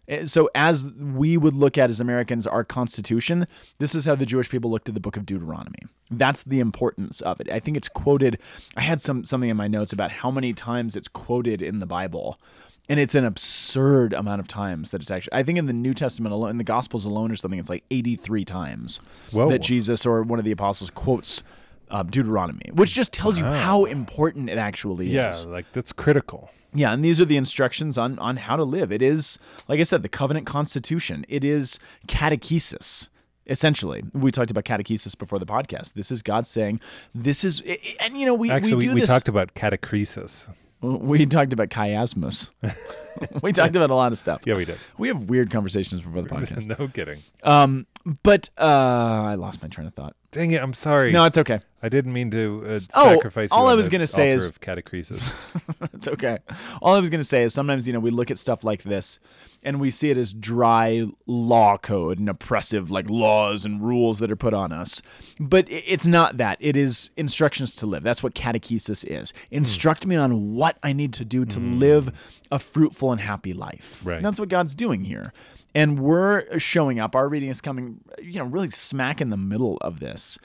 Uh, 0.09 0.25
So, 0.25 0.49
as 0.53 0.89
we 0.89 1.37
would 1.37 1.53
look 1.53 1.77
at 1.77 1.89
as 1.89 2.01
Americans 2.01 2.45
our 2.45 2.65
Constitution, 2.65 3.47
this 3.79 3.95
is 3.95 4.05
how 4.05 4.15
the 4.15 4.25
Jewish 4.25 4.49
people 4.49 4.69
looked 4.69 4.89
at 4.89 4.95
the 4.95 5.01
Book 5.01 5.17
of 5.17 5.25
Deuteronomy. 5.25 5.79
That's 6.11 6.43
the 6.43 6.59
importance 6.59 7.21
of 7.21 7.39
it. 7.39 7.49
I 7.49 7.59
think 7.59 7.77
it's 7.77 7.89
quoted. 7.89 8.39
I 8.75 8.81
had 8.81 8.99
some 8.99 9.23
something 9.23 9.49
in 9.49 9.57
my 9.57 9.67
notes 9.67 9.93
about 9.93 10.11
how 10.11 10.29
many 10.29 10.53
times 10.53 10.95
it's 10.95 11.07
quoted 11.07 11.61
in 11.61 11.79
the 11.79 11.85
Bible, 11.85 12.37
and 12.89 12.99
it's 12.99 13.15
an 13.15 13.23
absurd 13.23 14.13
amount 14.13 14.41
of 14.41 14.47
times 14.47 14.91
that 14.91 15.01
it's 15.01 15.09
actually. 15.09 15.33
I 15.33 15.43
think 15.43 15.57
in 15.57 15.67
the 15.67 15.73
New 15.73 15.93
Testament 15.93 16.33
alone, 16.33 16.49
in 16.51 16.57
the 16.57 16.65
Gospels 16.65 17.05
alone, 17.05 17.31
or 17.31 17.35
something, 17.37 17.59
it's 17.59 17.69
like 17.69 17.85
eighty-three 17.89 18.43
times 18.43 18.99
Whoa. 19.31 19.47
that 19.49 19.59
Jesus 19.59 20.05
or 20.05 20.21
one 20.21 20.37
of 20.37 20.45
the 20.45 20.51
apostles 20.51 20.91
quotes 20.91 21.43
uh, 21.89 22.03
Deuteronomy, 22.03 22.69
which 22.73 22.93
just 22.93 23.11
tells 23.13 23.37
you 23.37 23.45
how 23.45 23.85
important 23.85 24.49
it 24.49 24.57
actually 24.57 25.07
Yeah, 25.09 25.29
is. 25.31 25.45
Yeah, 25.45 25.51
like 25.51 25.71
that's 25.73 25.91
critical. 25.93 26.49
Yeah, 26.73 26.91
and 26.91 27.03
these 27.05 27.21
are 27.21 27.25
the 27.25 27.37
instructions 27.37 27.97
on 27.97 28.17
on 28.19 28.37
how 28.37 28.55
to 28.55 28.63
live. 28.63 28.91
It 28.91 29.01
is, 29.01 29.37
like 29.67 29.79
I 29.79 29.83
said, 29.83 30.01
the 30.03 30.09
covenant 30.09 30.45
constitution. 30.47 31.25
It 31.29 31.43
is 31.45 31.79
catechesis. 32.07 33.09
Essentially, 33.45 34.03
we 34.13 34.31
talked 34.31 34.49
about 34.51 34.63
catechesis 34.63 35.17
before 35.17 35.37
the 35.37 35.45
podcast. 35.45 35.93
This 35.93 36.11
is 36.11 36.21
God 36.21 36.47
saying, 36.47 36.79
"This 37.13 37.43
is," 37.43 37.61
and 38.01 38.17
you 38.17 38.25
know, 38.25 38.33
we 38.33 38.49
Actually, 38.49 38.71
we 38.71 38.77
we, 38.77 38.85
do 38.85 38.93
we 38.95 38.99
this. 39.01 39.09
talked 39.09 39.27
about 39.27 39.53
catechesis. 39.53 40.49
we 40.81 41.25
talked 41.25 41.51
about 41.53 41.69
chiasmus. 41.69 42.51
we 43.43 43.51
talked 43.51 43.75
about 43.75 43.89
a 43.89 43.95
lot 43.95 44.11
of 44.13 44.17
stuff. 44.17 44.43
Yeah, 44.45 44.55
we 44.55 44.63
did. 44.65 44.77
We 44.97 45.09
have 45.09 45.23
weird 45.29 45.51
conversations 45.51 46.01
before 46.01 46.21
the 46.21 46.29
podcast. 46.35 46.79
no 46.79 46.87
kidding. 46.87 47.21
Um, 47.43 47.85
but 48.23 48.49
uh, 48.57 48.63
I 48.63 49.35
lost 49.35 49.61
my 49.61 49.67
train 49.67 49.87
of 49.87 49.93
thought. 49.93 50.15
Dang 50.33 50.51
it! 50.51 50.61
I'm 50.61 50.73
sorry. 50.73 51.11
No, 51.11 51.23
it's 51.25 51.37
okay. 51.37 51.61
I 51.81 51.89
didn't 51.89 52.13
mean 52.13 52.31
to 52.31 52.63
uh, 52.65 52.79
Oh, 52.95 53.03
sacrifice. 53.15 53.49
You 53.51 53.57
all 53.57 53.67
I 53.67 53.73
was 53.75 53.87
gonna 53.89 54.07
say 54.07 54.25
altar 54.31 54.35
is- 54.35 54.49
of 54.49 54.59
catacresis. 54.59 55.21
It's 55.93 56.07
okay. 56.07 56.39
All 56.81 56.95
I 56.95 56.99
was 56.99 57.09
going 57.09 57.21
to 57.21 57.27
say 57.27 57.43
is 57.43 57.53
sometimes, 57.53 57.87
you 57.87 57.93
know, 57.93 57.99
we 57.99 58.09
look 58.11 58.29
at 58.31 58.37
stuff 58.37 58.63
like 58.63 58.83
this 58.83 59.19
and 59.63 59.79
we 59.79 59.89
see 59.89 60.09
it 60.09 60.17
as 60.17 60.33
dry 60.33 61.05
law 61.27 61.77
code 61.77 62.19
and 62.19 62.27
oppressive, 62.27 62.89
like 62.91 63.09
laws 63.09 63.63
and 63.63 63.81
rules 63.81 64.19
that 64.19 64.29
are 64.31 64.35
put 64.35 64.53
on 64.53 64.73
us. 64.73 65.01
But 65.39 65.65
it's 65.69 66.07
not 66.07 66.37
that. 66.37 66.57
It 66.59 66.75
is 66.75 67.11
instructions 67.15 67.75
to 67.77 67.85
live. 67.85 68.03
That's 68.03 68.21
what 68.23 68.33
catechesis 68.33 69.05
is. 69.05 69.33
Instruct 69.51 70.05
me 70.05 70.15
on 70.17 70.53
what 70.55 70.77
I 70.83 70.91
need 70.93 71.13
to 71.13 71.25
do 71.25 71.45
to 71.45 71.59
live 71.59 72.11
a 72.51 72.59
fruitful 72.59 73.11
and 73.11 73.21
happy 73.21 73.53
life. 73.53 74.01
Right. 74.03 74.17
And 74.17 74.25
that's 74.25 74.39
what 74.39 74.49
God's 74.49 74.75
doing 74.75 75.03
here. 75.05 75.31
And 75.75 75.99
we're 75.99 76.59
showing 76.59 76.99
up. 76.99 77.15
Our 77.15 77.27
reading 77.27 77.49
is 77.49 77.61
coming, 77.61 77.99
you 78.21 78.39
know, 78.39 78.45
really 78.45 78.69
smack 78.71 79.21
in 79.21 79.29
the 79.29 79.37
middle 79.37 79.77
of 79.81 79.99
this. 79.99 80.37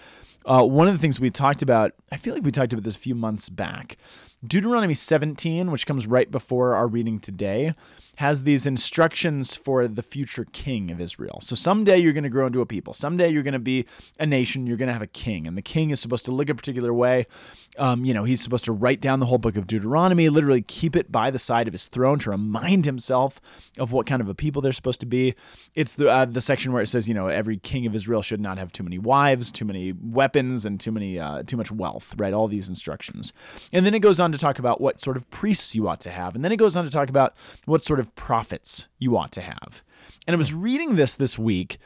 Uh, 0.47 0.65
one 0.65 0.89
of 0.89 0.95
the 0.95 0.99
things 0.99 1.21
we 1.21 1.29
talked 1.29 1.63
about, 1.63 1.93
I 2.11 2.17
feel 2.17 2.33
like 2.33 2.43
we 2.43 2.51
talked 2.51 2.73
about 2.73 2.85
this 2.85 2.97
a 2.97 3.01
few 3.01 3.15
months 3.15 3.49
back. 3.49 3.99
Deuteronomy 4.47 4.95
17, 4.95 5.71
which 5.71 5.87
comes 5.87 6.07
right 6.07 6.31
before 6.31 6.75
our 6.75 6.87
reading 6.87 7.19
today, 7.19 7.75
has 8.17 8.45
these 8.45 8.67
instructions 8.67 9.55
for 9.57 9.87
the 9.87 10.03
future 10.03 10.47
king 10.53 10.91
of 10.91 11.01
Israel. 11.01 11.41
So 11.43 11.55
someday 11.55 11.99
you're 11.99 12.13
going 12.13 12.25
to 12.25 12.31
grow 12.31 12.47
into 12.47 12.61
a 12.61 12.67
people. 12.67 12.93
Someday 12.93 13.31
you're 13.31 13.43
going 13.43 13.53
to 13.53 13.59
be 13.59 13.87
a 14.19 14.27
nation. 14.27 14.67
You're 14.67 14.77
going 14.77 14.89
to 14.89 14.93
have 14.93 15.03
a 15.03 15.09
king, 15.09 15.47
and 15.47 15.57
the 15.57 15.63
king 15.63 15.91
is 15.91 16.01
supposed 16.01 16.25
to 16.27 16.33
look 16.33 16.49
a 16.49 16.55
particular 16.55 16.95
way. 16.95 17.27
Um, 17.79 18.05
you 18.05 18.13
know, 18.13 18.25
he's 18.25 18.41
supposed 18.41 18.65
to 18.65 18.73
write 18.73 19.01
down 19.01 19.21
the 19.21 19.27
whole 19.27 19.39
book 19.39 19.57
of 19.57 19.67
Deuteronomy, 19.67 20.29
literally 20.29 20.63
keep 20.63 20.97
it 20.97 21.11
by 21.13 21.31
the 21.31 21.39
side 21.39 21.69
of 21.69 21.73
his 21.73 21.87
throne 21.87 22.19
to 22.21 22.31
remind 22.31 22.85
himself 22.85 23.41
of 23.79 23.93
what 23.93 24.07
kind 24.07 24.21
of 24.21 24.29
a 24.29 24.35
people 24.35 24.61
they're 24.61 24.73
supposed 24.73 25.01
to 25.01 25.07
be. 25.07 25.35
It's 25.75 25.95
the 25.95 26.09
uh, 26.09 26.25
the 26.25 26.41
section 26.41 26.73
where 26.73 26.83
it 26.83 26.89
says, 26.89 27.09
you 27.09 27.15
know, 27.15 27.29
every 27.29 27.57
king 27.57 27.87
of 27.87 27.95
Israel 27.95 28.23
should 28.23 28.41
not 28.41 28.59
have 28.59 28.73
too 28.73 28.83
many 28.83 28.99
wives, 28.99 29.53
too 29.53 29.65
many 29.65 29.93
weapons, 29.93 30.67
and 30.67 30.81
too 30.81 30.93
many 30.93 31.19
uh, 31.19 31.43
too 31.45 31.57
much 31.57 31.71
wealth. 31.71 32.15
Right, 32.19 32.33
all 32.33 32.49
these 32.49 32.69
instructions, 32.69 33.33
and 33.73 33.87
then 33.87 33.95
it 33.95 34.01
goes 34.01 34.21
on 34.21 34.33
to 34.33 34.39
talk 34.39 34.59
about 34.59 34.81
what 34.81 35.01
sort 35.01 35.17
of 35.17 35.29
priests 35.31 35.75
you 35.75 35.89
ought 35.89 36.01
to 36.01 36.11
have, 36.11 36.35
and 36.35 36.45
then 36.45 36.53
it 36.53 36.57
goes 36.57 36.77
on 36.77 36.85
to 36.85 36.91
talk 36.91 37.09
about 37.09 37.35
what 37.65 37.83
sort 37.83 38.01
of 38.01 38.15
prophets 38.15 38.87
you 38.99 39.17
ought 39.17 39.33
to 39.33 39.41
have. 39.41 39.83
And 40.27 40.35
I 40.35 40.39
was 40.39 40.53
reading 40.53 40.97
this 40.97 41.17
this 41.17 41.39
week. 41.39 41.79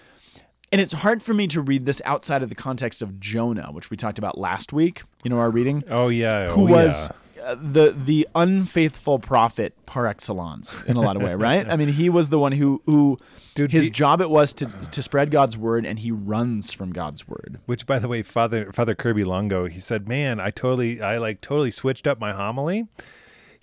And 0.72 0.80
it's 0.80 0.94
hard 0.94 1.22
for 1.22 1.34
me 1.34 1.46
to 1.48 1.60
read 1.60 1.84
this 1.84 2.00
outside 2.06 2.42
of 2.42 2.48
the 2.48 2.54
context 2.54 3.02
of 3.02 3.20
Jonah, 3.20 3.70
which 3.70 3.90
we 3.90 3.96
talked 3.96 4.18
about 4.18 4.38
last 4.38 4.72
week. 4.72 5.02
You 5.22 5.28
know, 5.28 5.38
our 5.38 5.50
reading 5.50 5.84
oh 5.88 6.08
yeah. 6.08 6.48
who 6.48 6.62
oh, 6.62 6.72
was 6.72 7.10
yeah. 7.36 7.42
uh, 7.42 7.56
the 7.60 7.90
the 7.90 8.26
unfaithful 8.34 9.18
prophet 9.18 9.74
par 9.84 10.06
excellence 10.06 10.82
in 10.84 10.96
a 10.96 11.00
lot 11.02 11.16
of 11.16 11.22
way, 11.22 11.34
right? 11.36 11.68
I 11.68 11.76
mean, 11.76 11.88
he 11.88 12.08
was 12.08 12.30
the 12.30 12.38
one 12.38 12.52
who 12.52 12.80
who 12.86 13.18
Dude, 13.54 13.70
his 13.70 13.90
job 13.90 14.22
it 14.22 14.30
was 14.30 14.54
to 14.54 14.66
to 14.66 15.02
spread 15.02 15.30
God's 15.30 15.58
word, 15.58 15.84
and 15.84 15.98
he 15.98 16.10
runs 16.10 16.72
from 16.72 16.90
God's 16.90 17.28
word. 17.28 17.60
Which, 17.66 17.86
by 17.86 17.98
the 17.98 18.08
way, 18.08 18.22
Father 18.22 18.72
Father 18.72 18.94
Kirby 18.94 19.24
Longo, 19.24 19.66
he 19.66 19.78
said, 19.78 20.08
"Man, 20.08 20.40
I 20.40 20.50
totally, 20.50 21.02
I 21.02 21.18
like 21.18 21.42
totally 21.42 21.70
switched 21.70 22.06
up 22.06 22.18
my 22.18 22.32
homily." 22.32 22.86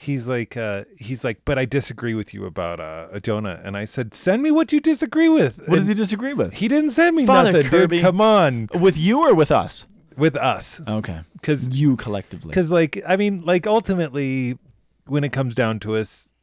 He's 0.01 0.29
like, 0.29 0.55
uh, 0.55 0.85
he's 0.97 1.25
like, 1.25 1.41
but 1.43 1.59
I 1.59 1.65
disagree 1.65 2.13
with 2.13 2.33
you 2.33 2.45
about 2.45 2.79
uh, 2.79 3.19
Jonah. 3.19 3.59
And 3.65 3.75
I 3.75 3.83
said, 3.83 4.13
send 4.13 4.41
me 4.41 4.49
what 4.49 4.71
you 4.71 4.79
disagree 4.79 5.27
with. 5.27 5.67
What 5.67 5.75
does 5.75 5.87
he 5.87 5.93
disagree 5.93 6.33
with? 6.33 6.53
He 6.53 6.69
didn't 6.69 6.91
send 6.91 7.17
me 7.17 7.25
Father 7.25 7.51
nothing, 7.51 7.69
Kirby. 7.69 7.97
dude. 7.97 8.05
Come 8.05 8.21
on, 8.21 8.69
with 8.73 8.97
you 8.97 9.19
or 9.27 9.33
with 9.35 9.51
us? 9.51 9.87
with 10.15 10.35
us, 10.35 10.81
Okay, 10.85 11.19
because 11.33 11.69
you 11.77 11.95
collectively. 11.95 12.49
because 12.49 12.69
like 12.71 13.01
I 13.07 13.15
mean, 13.15 13.41
like 13.45 13.65
ultimately, 13.67 14.57
when 15.07 15.23
it 15.23 15.31
comes 15.31 15.55
down 15.55 15.79
to 15.81 15.95
us, 15.95 16.33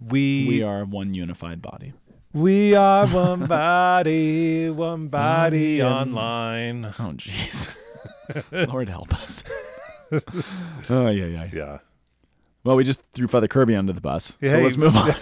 we 0.00 0.46
we 0.48 0.62
are 0.62 0.84
one 0.84 1.12
unified 1.14 1.60
body. 1.60 1.92
we 2.32 2.74
are 2.76 3.06
one 3.08 3.46
body, 3.46 4.70
one 4.70 5.08
body 5.20 5.80
Um, 5.82 6.16
online. 6.16 6.84
Oh, 7.00 7.12
jeez. 7.16 7.74
Lord 8.72 8.88
help 8.88 9.12
us. 9.14 9.42
oh 10.90 11.08
yeah, 11.08 11.26
yeah. 11.26 11.48
Yeah. 11.52 11.78
Well, 12.66 12.74
we 12.74 12.82
just 12.82 13.00
threw 13.12 13.28
Father 13.28 13.46
Kirby 13.46 13.76
under 13.76 13.92
the 13.92 14.00
bus, 14.00 14.36
so 14.42 14.56
Yeah, 14.56 14.56
let's 14.56 14.76
move 14.76 14.96
on. 14.96 15.06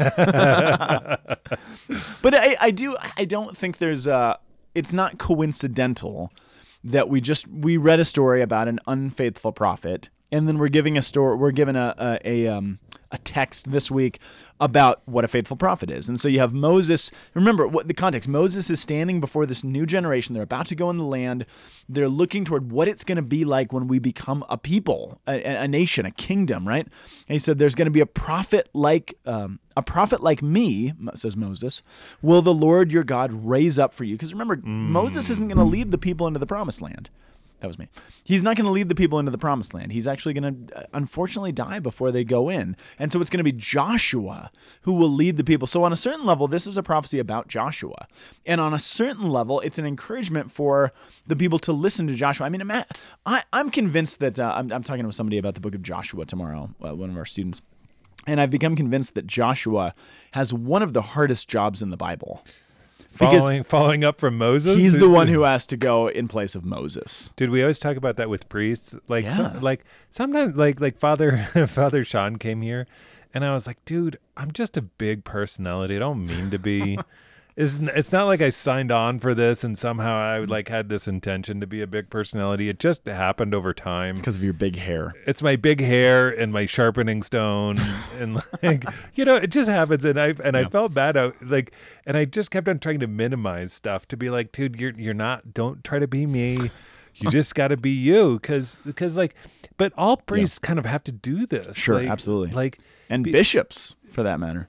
but 2.23 2.35
I, 2.35 2.57
I 2.59 2.71
do, 2.71 2.97
I 3.19 3.27
don't 3.27 3.55
think 3.55 3.77
there's 3.77 4.07
a. 4.07 4.39
It's 4.75 4.95
not 4.95 5.19
coincidental 5.19 6.33
that 6.83 7.11
we 7.11 7.21
just 7.21 7.47
we 7.47 7.77
read 7.77 8.01
a 8.01 8.05
story 8.07 8.41
about 8.41 8.67
an 8.67 8.81
unfaithful 8.87 9.53
prophet, 9.53 10.09
and 10.35 10.49
then 10.49 10.59
we're 10.59 10.69
giving 10.69 10.99
a 10.99 11.03
story. 11.03 11.37
We're 11.37 11.53
given 11.53 11.77
a 11.77 11.95
a, 11.97 12.29
a 12.29 12.49
um 12.49 12.79
a 13.13 13.19
text 13.19 13.71
this 13.71 13.93
week 13.93 14.19
about 14.59 15.01
what 15.05 15.25
a 15.25 15.29
faithful 15.29 15.57
prophet 15.57 15.89
is. 15.89 16.09
And 16.09 16.19
so 16.19 16.27
you 16.27 16.41
have 16.41 16.53
Moses. 16.53 17.13
Remember 17.33 17.69
what 17.69 17.87
the 17.87 17.95
context. 17.95 18.29
Moses 18.29 18.71
is 18.71 18.81
standing 18.81 19.21
before 19.21 19.47
this 19.47 19.63
new 19.63 19.87
generation. 19.87 20.35
They're 20.35 20.43
about 20.43 20.67
to 20.67 20.75
go 20.75 20.91
in 20.91 20.97
the 20.97 21.05
land. 21.05 21.47
They're 21.89 22.09
looking 22.09 22.45
toward 22.45 22.73
what 22.73 22.89
it's 22.89 23.05
going 23.05 23.17
to 23.17 23.23
be 23.23 23.45
like 23.45 23.73
when 23.73 23.87
we 23.87 24.01
become 24.01 24.45
a 24.49 24.59
people, 24.59 25.21
a, 25.29 25.41
a 25.45 25.69
nation, 25.69 26.07
a 26.07 26.11
kingdom, 26.11 26.67
right? 26.67 26.85
And 26.85 27.33
he 27.33 27.39
said, 27.39 27.59
"There's 27.59 27.77
going 27.77 27.87
to 27.87 27.93
be 27.93 28.01
a 28.01 28.07
prophet 28.07 28.69
like 28.73 29.15
um, 29.27 29.61
a 29.77 29.83
prophet 29.83 30.21
like 30.21 30.43
me," 30.43 30.93
says 31.15 31.37
Moses. 31.37 31.83
Will 32.21 32.43
the 32.43 32.55
Lord 32.55 32.91
your 32.91 33.05
God 33.05 33.33
raise 33.33 33.79
up 33.79 33.95
for 33.95 34.03
you? 34.03 34.17
Because 34.17 34.33
remember, 34.33 34.57
Moses 34.57 35.31
isn't 35.31 35.47
going 35.47 35.59
to 35.59 35.65
lead 35.65 35.93
the 35.93 35.99
people 35.99 36.27
into 36.27 36.41
the 36.41 36.47
promised 36.47 36.83
land. 36.83 37.11
That 37.65 37.69
was 37.69 37.79
me. 37.79 37.89
He's 38.23 38.43
not 38.43 38.59
going 38.59 38.67
to 38.67 38.71
lead 38.71 38.91
the 38.91 38.95
people 38.95 39.19
into 39.19 39.31
the 39.31 39.39
promised 39.39 39.73
land. 39.73 39.91
He's 39.91 40.07
actually 40.07 40.35
going 40.35 40.67
to, 40.67 40.87
unfortunately, 40.93 41.51
die 41.51 41.79
before 41.79 42.13
they 42.13 42.23
go 42.23 42.51
in. 42.51 42.77
And 42.99 43.11
so 43.11 43.23
it's 43.23 43.31
going 43.31 43.39
to 43.39 43.43
be 43.43 43.53
Joshua 43.53 44.51
who 44.83 44.93
will 44.93 45.09
lead 45.09 45.39
the 45.39 45.45
people. 45.45 45.67
So, 45.67 45.83
on 45.83 45.91
a 45.91 45.97
certain 45.97 46.27
level, 46.27 46.47
this 46.47 46.67
is 46.67 46.77
a 46.77 46.83
prophecy 46.83 47.19
about 47.19 47.49
Joshua. 47.49 48.07
And 48.45 48.61
on 48.61 48.75
a 48.75 48.79
certain 48.79 49.31
level, 49.31 49.61
it's 49.61 49.79
an 49.79 49.87
encouragement 49.87 50.53
for 50.53 50.93
the 51.27 51.37
people 51.37 51.59
to 51.61 51.73
listen 51.73 52.07
to 52.09 52.15
Joshua. 52.15 52.45
I 52.45 52.51
mean, 52.51 52.71
I, 53.25 53.43
I'm 53.51 53.71
convinced 53.71 54.21
that 54.21 54.39
uh, 54.39 54.53
I'm, 54.55 54.71
I'm 54.71 54.83
talking 54.83 55.07
with 55.07 55.15
somebody 55.15 55.39
about 55.39 55.55
the 55.55 55.61
book 55.61 55.75
of 55.75 55.81
Joshua 55.81 56.27
tomorrow, 56.27 56.69
uh, 56.87 56.95
one 56.95 57.09
of 57.09 57.17
our 57.17 57.25
students. 57.25 57.63
And 58.27 58.43
I've 58.43 58.51
become 58.51 58.77
convinced 58.77 59.15
that 59.15 59.27
Joshua 59.27 59.95
has 60.33 60.53
one 60.53 60.83
of 60.83 60.93
the 60.93 61.01
hardest 61.01 61.49
jobs 61.49 61.81
in 61.81 61.89
the 61.89 61.97
Bible. 61.97 62.45
Because 63.19 63.45
following 63.45 63.63
following 63.63 64.05
up 64.05 64.19
from 64.19 64.37
Moses. 64.39 64.77
he's 64.77 64.99
the 64.99 65.09
one 65.09 65.29
who 65.29 65.43
has 65.45 65.67
to 65.67 65.77
go 65.77 66.09
in 66.09 66.29
place 66.29 66.55
of 66.55 66.65
Moses. 66.65 67.33
Dude, 67.37 67.51
we 67.51 67.63
always 67.63 67.79
talk 67.79 67.97
about 67.97 68.17
that 68.17 68.29
with 68.29 68.49
priests. 68.49 68.95
Like, 69.09 69.29
some- 69.31 69.61
like 69.61 69.85
sometimes, 70.11 70.57
like, 70.57 70.81
like 70.81 70.99
Father 70.99 71.39
Father 71.69 72.05
Sean 72.05 72.37
came 72.37 72.63
here, 72.63 72.87
and 73.33 73.45
I 73.45 73.53
was 73.53 73.67
like, 73.67 73.85
dude, 73.85 74.19
I'm 74.37 74.53
just 74.53 74.77
a 74.77 74.83
big 74.83 75.25
personality. 75.25 75.97
I 75.97 76.01
don't 76.01 76.25
mean 76.27 76.51
to 76.51 76.59
be. 76.59 76.99
It's, 77.57 77.79
it's 77.81 78.11
not 78.11 78.25
like 78.25 78.43
I 78.43 78.49
signed 78.49 78.91
on 78.91 79.21
for 79.21 79.33
this 79.33 79.63
and 79.63 79.79
somehow 79.79 80.17
I 80.17 80.41
mm. 80.41 80.49
like 80.49 80.69
had 80.69 80.89
this 80.89 81.07
intention 81.07 81.61
to 81.61 81.69
be 81.69 81.83
a 81.83 81.87
big 81.87 82.11
personality. 82.11 82.69
It 82.69 82.81
just 82.81 83.07
happened 83.07 83.55
over 83.55 83.73
time. 83.73 84.17
because 84.17 84.35
of 84.35 84.43
your 84.43 84.53
big 84.53 84.75
hair. 84.75 85.15
It's 85.25 85.41
my 85.41 85.55
big 85.55 85.81
hair 85.81 86.29
and 86.31 86.53
my 86.53 86.67
sharpening 86.67 87.23
stone, 87.23 87.77
and 88.19 88.41
like 88.63 88.85
you 89.15 89.25
know, 89.25 89.37
it 89.37 89.49
just 89.49 89.71
happens. 89.71 90.05
And 90.05 90.21
I 90.21 90.35
and 90.45 90.57
I 90.57 90.65
felt 90.65 90.95
bad. 90.95 91.17
I, 91.17 91.33
like, 91.43 91.73
and 92.07 92.17
I 92.17 92.25
just 92.25 92.51
kept 92.51 92.69
on 92.69 92.81
trying 92.81 93.01
to 93.01 93.07
minimize 93.07 93.73
stuff 93.73 94.09
to 94.09 94.17
be 94.17 94.31
like, 94.31 94.51
dude, 94.51 94.81
you're 94.81 94.95
you're 94.99 95.15
not. 95.15 95.55
Don't 95.55 95.85
try 95.85 96.01
to 96.01 96.09
be 96.09 96.27
me. 96.27 96.71
You 97.15 97.31
just 97.31 97.55
got 97.55 97.69
to 97.69 97.77
be 97.77 97.91
you, 97.91 98.35
because 98.41 98.81
because 98.85 99.17
like, 99.17 99.37
but 99.77 99.93
all 99.97 100.17
priests 100.17 100.59
kind 100.59 100.81
of 100.81 100.87
have 100.87 101.05
to 101.05 101.13
do 101.13 101.47
this. 101.47 101.77
Sure, 101.77 101.97
like- 101.97 102.09
absolutely. 102.09 102.53
Like, 102.53 102.81
And 103.09 103.23
Be- 103.23 103.31
bishops, 103.31 103.95
for 104.11 104.25
that 104.25 104.41
matter. 104.41 104.69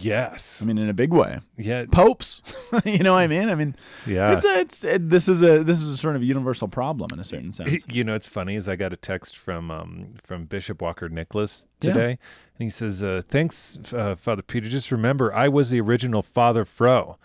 Yes, 0.00 0.60
I 0.60 0.66
mean, 0.66 0.78
in 0.78 0.88
a 0.88 0.92
big 0.94 1.12
way. 1.12 1.38
yeah, 1.56 1.84
Popes. 1.90 2.42
you 2.84 2.98
know 2.98 3.12
what 3.12 3.20
I 3.20 3.26
mean? 3.28 3.48
I 3.48 3.54
mean, 3.54 3.76
yeah. 4.04 4.32
it's 4.32 4.44
a, 4.44 4.58
it's 4.58 4.84
it, 4.84 5.10
this 5.10 5.28
is 5.28 5.42
a 5.42 5.62
this 5.62 5.80
is 5.80 5.90
a 5.90 5.96
sort 5.96 6.16
of 6.16 6.24
universal 6.24 6.66
problem 6.66 7.10
in 7.12 7.20
a 7.20 7.24
certain 7.24 7.52
sense. 7.52 7.84
You 7.88 8.02
know, 8.02 8.14
it's 8.14 8.26
funny 8.26 8.56
is 8.56 8.68
I 8.68 8.74
got 8.74 8.92
a 8.92 8.96
text 8.96 9.36
from 9.36 9.70
um, 9.70 10.14
from 10.24 10.46
Bishop 10.46 10.82
Walker 10.82 11.08
Nickless 11.08 11.66
Yeah. 11.80 11.92
today, 11.92 12.10
and 12.10 12.18
he 12.64 12.68
says, 12.70 13.04
uh, 13.04 13.22
"Thanks, 13.28 13.78
uh, 13.94 14.16
Father 14.16 14.42
Peter. 14.42 14.68
Just 14.68 14.90
remember, 14.90 15.32
I 15.32 15.46
was 15.48 15.70
the 15.70 15.80
original 15.80 16.22
Father 16.22 16.64
Fro." 16.64 17.16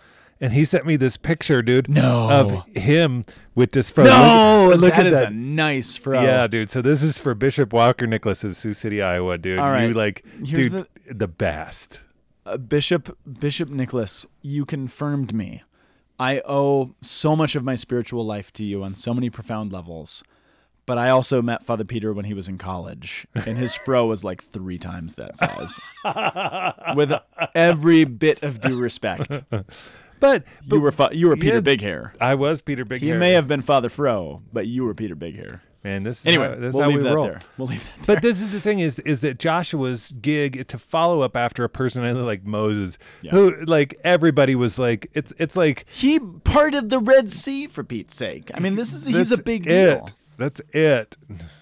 And 0.43 0.53
he 0.53 0.65
sent 0.65 0.87
me 0.87 0.95
this 0.95 1.17
picture, 1.17 1.61
dude, 1.61 1.87
No. 1.87 2.27
of 2.31 2.65
him 2.75 3.25
with 3.53 3.73
this 3.73 3.91
fro. 3.91 4.05
no, 4.05 4.69
look, 4.71 4.81
look 4.81 4.93
that 4.95 5.01
at 5.01 5.05
is 5.05 5.13
that. 5.13 5.27
a 5.27 5.35
nice 5.35 5.95
fro. 5.95 6.19
Yeah, 6.19 6.47
dude. 6.47 6.71
So 6.71 6.81
this 6.81 7.03
is 7.03 7.19
for 7.19 7.35
Bishop 7.35 7.71
Walker 7.73 8.07
Nickless 8.07 8.43
of 8.43 8.57
Sioux 8.57 8.73
City, 8.73 9.03
Iowa, 9.03 9.37
dude. 9.37 9.59
All 9.59 9.69
right. 9.69 9.89
You 9.89 9.93
like, 9.93 10.25
Here's 10.43 10.69
dude, 10.71 10.87
the, 11.11 11.27
best. 11.27 12.01
Uh, 12.45 12.57
Bishop 12.57 13.17
Bishop 13.39 13.69
Nickless, 13.69 14.25
you 14.41 14.65
confirmed 14.65 15.33
me. 15.33 15.63
I 16.19 16.41
owe 16.45 16.95
so 17.01 17.35
much 17.35 17.55
of 17.55 17.63
my 17.63 17.75
spiritual 17.75 18.25
life 18.25 18.51
to 18.53 18.65
you 18.65 18.83
on 18.83 18.95
so 18.95 19.13
many 19.13 19.29
profound 19.29 19.71
levels. 19.71 20.23
But 20.87 20.97
I 20.97 21.09
also 21.09 21.41
met 21.43 21.63
Father 21.63 21.83
Peter 21.83 22.11
when 22.11 22.25
he 22.25 22.33
was 22.33 22.47
in 22.47 22.57
college, 22.57 23.27
and 23.35 23.57
his 23.57 23.75
fro 23.85 24.07
was 24.07 24.23
like 24.23 24.43
three 24.43 24.79
times 24.79 25.15
that 25.15 25.37
size. 25.37 25.79
With 26.95 27.13
every 27.53 28.03
bit 28.03 28.41
of 28.43 28.59
due 28.59 28.77
respect, 28.79 29.41
But, 29.51 29.65
but 30.19 30.43
you 30.65 30.79
were 30.81 30.91
fa- 30.91 31.09
you 31.13 31.27
were 31.27 31.35
Peter 31.37 31.55
yeah, 31.55 31.61
Big 31.61 31.81
Hair. 31.81 32.13
I 32.19 32.33
was 32.35 32.61
Peter 32.61 32.83
Big 32.83 33.01
He 33.01 33.09
Hair. 33.09 33.19
may 33.19 33.31
have 33.33 33.47
been 33.47 33.61
Father 33.61 33.89
Fro, 33.89 34.41
but 34.51 34.65
you 34.67 34.83
were 34.83 34.95
Peter 34.95 35.15
Big 35.15 35.35
Hair. 35.35 35.61
Man, 35.83 36.03
this 36.03 36.21
is 36.21 36.27
Anyway, 36.27 36.49
how, 36.49 36.55
this 36.55 36.73
we'll 36.75 36.83
how 36.83 36.89
leave 36.89 36.97
we 36.99 37.03
that 37.05 37.15
roll. 37.15 37.23
there. 37.25 37.39
We'll 37.57 37.67
leave 37.67 37.83
that 37.83 38.05
there. 38.05 38.15
But 38.15 38.21
this 38.21 38.39
is 38.39 38.51
the 38.51 38.61
thing 38.61 38.79
is 38.79 38.99
is 38.99 39.21
that 39.21 39.39
Joshua's 39.39 40.11
gig 40.21 40.67
to 40.67 40.77
follow 40.77 41.21
up 41.21 41.35
after 41.35 41.63
a 41.63 41.69
personality 41.69 42.19
like 42.19 42.43
Moses, 42.45 42.97
Yeah. 43.23 43.31
who 43.31 43.55
like 43.65 43.95
everybody 44.03 44.53
was 44.55 44.77
like 44.77 45.09
it's 45.13 45.33
it's 45.39 45.55
like 45.55 45.85
he 45.89 46.19
parted 46.19 46.89
the 46.91 46.99
Red 46.99 47.29
Sea 47.31 47.65
for 47.67 47.83
Pete's 47.83 48.15
sake. 48.15 48.51
I 48.53 48.59
mean, 48.59 48.75
this 48.75 48.93
is 48.93 49.05
he's 49.07 49.31
a 49.31 49.41
big 49.41 49.65
it. 49.67 49.95
deal. 49.95 50.07
That's 50.37 50.61
it. 50.73 51.17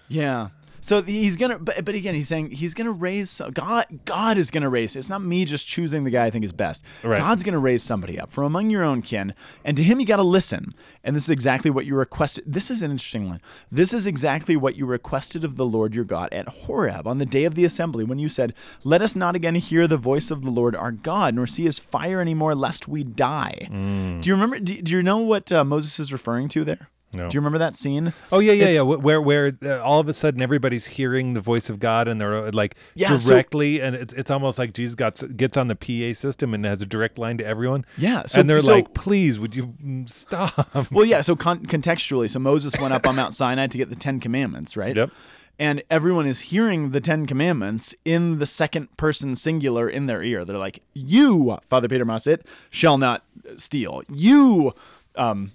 Yeah. 0.09 0.49
So 0.81 1.01
he's 1.01 1.35
gonna, 1.35 1.59
but, 1.59 1.83
but 1.85 1.95
again, 1.95 2.15
he's 2.15 2.27
saying 2.27 2.51
he's 2.51 2.73
gonna 2.73 2.91
raise 2.91 3.41
God. 3.53 3.85
God 4.05 4.37
is 4.37 4.51
gonna 4.51 4.69
raise. 4.69 4.95
It's 4.95 5.09
not 5.09 5.23
me 5.23 5.45
just 5.45 5.67
choosing 5.67 6.03
the 6.03 6.09
guy 6.09 6.25
I 6.25 6.29
think 6.29 6.45
is 6.45 6.51
best. 6.51 6.83
Right. 7.03 7.19
God's 7.19 7.43
gonna 7.43 7.59
raise 7.59 7.83
somebody 7.83 8.19
up 8.19 8.31
from 8.31 8.45
among 8.45 8.69
your 8.69 8.83
own 8.83 9.01
kin, 9.01 9.33
and 9.63 9.75
to 9.77 9.83
him 9.83 9.99
you 9.99 10.05
got 10.05 10.17
to 10.17 10.23
listen. 10.23 10.73
And 11.03 11.15
this 11.15 11.23
is 11.23 11.29
exactly 11.29 11.71
what 11.71 11.85
you 11.85 11.95
requested. 11.95 12.43
This 12.45 12.69
is 12.69 12.81
an 12.81 12.91
interesting 12.91 13.29
one. 13.29 13.41
This 13.71 13.93
is 13.93 14.05
exactly 14.05 14.57
what 14.57 14.75
you 14.75 14.85
requested 14.85 15.43
of 15.43 15.55
the 15.55 15.65
Lord 15.65 15.95
your 15.95 16.05
God 16.05 16.29
at 16.33 16.47
Horeb 16.49 17.07
on 17.07 17.19
the 17.19 17.25
day 17.25 17.45
of 17.45 17.55
the 17.55 17.65
assembly, 17.65 18.03
when 18.03 18.19
you 18.19 18.27
said, 18.27 18.53
"Let 18.83 19.01
us 19.01 19.15
not 19.15 19.35
again 19.35 19.55
hear 19.55 19.87
the 19.87 19.97
voice 19.97 20.29
of 20.29 20.43
the 20.43 20.51
Lord 20.51 20.75
our 20.75 20.91
God, 20.91 21.35
nor 21.35 21.47
see 21.47 21.63
His 21.63 21.79
fire 21.79 22.19
anymore, 22.21 22.53
lest 22.55 22.87
we 22.87 23.03
die." 23.03 23.67
Mm. 23.71 24.21
Do 24.21 24.29
you 24.29 24.35
remember? 24.35 24.59
Do, 24.59 24.81
do 24.81 24.91
you 24.91 25.03
know 25.03 25.19
what 25.19 25.51
uh, 25.51 25.63
Moses 25.63 25.99
is 25.99 26.11
referring 26.11 26.47
to 26.49 26.63
there? 26.63 26.89
No. 27.15 27.27
Do 27.27 27.33
you 27.33 27.39
remember 27.39 27.57
that 27.57 27.75
scene? 27.75 28.13
Oh 28.31 28.37
yeah, 28.39 28.51
yeah, 28.51 28.63
It's- 28.65 28.75
yeah. 28.75 28.81
Where 28.83 29.19
where 29.21 29.51
uh, 29.65 29.79
all 29.81 29.99
of 29.99 30.07
a 30.07 30.13
sudden 30.13 30.41
everybody's 30.43 30.85
hearing 30.85 31.33
the 31.33 31.41
voice 31.41 31.69
of 31.69 31.79
God 31.79 32.07
and 32.07 32.21
they're 32.21 32.35
uh, 32.47 32.51
like 32.53 32.75
Yeah, 32.93 33.17
so- 33.17 33.29
directly, 33.31 33.81
and 33.81 33.95
it's 33.95 34.13
it's 34.13 34.29
almost 34.29 34.59
like 34.59 34.73
Jesus 34.73 34.93
got 34.95 35.21
gets 35.35 35.57
on 35.57 35.67
the 35.69 35.75
PA 35.75 36.13
system 36.13 36.53
and 36.53 36.63
has 36.65 36.81
a 36.83 36.85
direct 36.85 37.17
line 37.17 37.37
to 37.39 37.45
everyone. 37.45 37.83
Yeah, 37.97 38.25
so- 38.27 38.39
and 38.39 38.49
they're 38.49 38.61
so- 38.61 38.73
like, 38.73 38.93
"Please, 38.93 39.39
would 39.39 39.55
you 39.55 39.73
mm, 39.83 40.07
stop?" 40.07 40.91
Well, 40.91 41.05
yeah. 41.05 41.21
So 41.21 41.35
con- 41.35 41.65
contextually, 41.65 42.29
so 42.29 42.37
Moses 42.39 42.73
went 42.79 42.93
up 42.93 43.07
on 43.07 43.15
Mount 43.15 43.33
Sinai 43.33 43.67
to 43.67 43.77
get 43.77 43.89
the 43.89 43.95
Ten 43.95 44.19
Commandments, 44.19 44.77
right? 44.77 44.95
Yep. 44.95 45.09
And 45.57 45.83
everyone 45.89 46.25
is 46.25 46.39
hearing 46.39 46.91
the 46.91 47.01
Ten 47.01 47.25
Commandments 47.25 47.93
in 48.05 48.37
the 48.37 48.45
second 48.45 48.95
person 48.97 49.35
singular 49.35 49.89
in 49.89 50.05
their 50.05 50.21
ear. 50.23 50.45
They're 50.45 50.57
like, 50.59 50.83
"You, 50.93 51.57
Father 51.67 51.87
Peter 51.87 52.05
Mussett, 52.05 52.45
shall 52.69 52.97
not 52.99 53.25
steal. 53.57 54.03
You." 54.07 54.73
Um, 55.15 55.51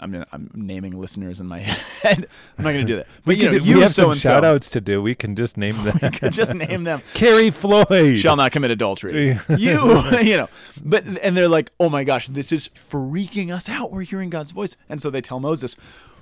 I'm, 0.00 0.10
gonna- 0.12 0.26
I'm 0.32 0.50
naming 0.54 0.98
listeners 0.98 1.40
in 1.40 1.46
my 1.46 1.58
head. 2.02 2.26
I'm 2.58 2.64
not 2.64 2.72
going 2.72 2.86
to 2.86 2.92
do 2.92 2.96
that. 2.96 3.06
But 3.24 3.36
you 3.36 3.44
know, 3.44 3.50
Could- 3.52 3.66
you 3.66 3.76
we 3.76 3.80
have 3.82 3.92
so 3.92 4.02
some 4.04 4.10
and 4.12 4.20
shout 4.20 4.44
outs 4.44 4.68
to 4.70 4.80
do. 4.80 5.00
We 5.02 5.14
can 5.14 5.36
just 5.36 5.56
name 5.56 5.76
them. 5.84 5.98
Could 6.12 6.32
just 6.32 6.54
name 6.54 6.84
them. 6.84 7.02
Carrie 7.14 7.50
Floyd. 7.50 8.18
shall 8.18 8.36
not 8.36 8.50
commit 8.52 8.70
adultery. 8.70 9.38
you, 9.56 10.02
you 10.20 10.36
know, 10.36 10.48
but 10.84 11.04
and 11.22 11.36
they're 11.36 11.48
like, 11.48 11.70
oh 11.78 11.88
my 11.88 12.02
gosh, 12.04 12.28
this 12.28 12.50
is 12.52 12.68
freaking 12.68 13.54
us 13.54 13.68
out. 13.68 13.92
We're 13.92 14.02
hearing 14.02 14.30
God's 14.30 14.50
voice, 14.50 14.76
and 14.88 15.00
so 15.00 15.10
they 15.10 15.20
tell 15.20 15.38
Moses, 15.40 15.76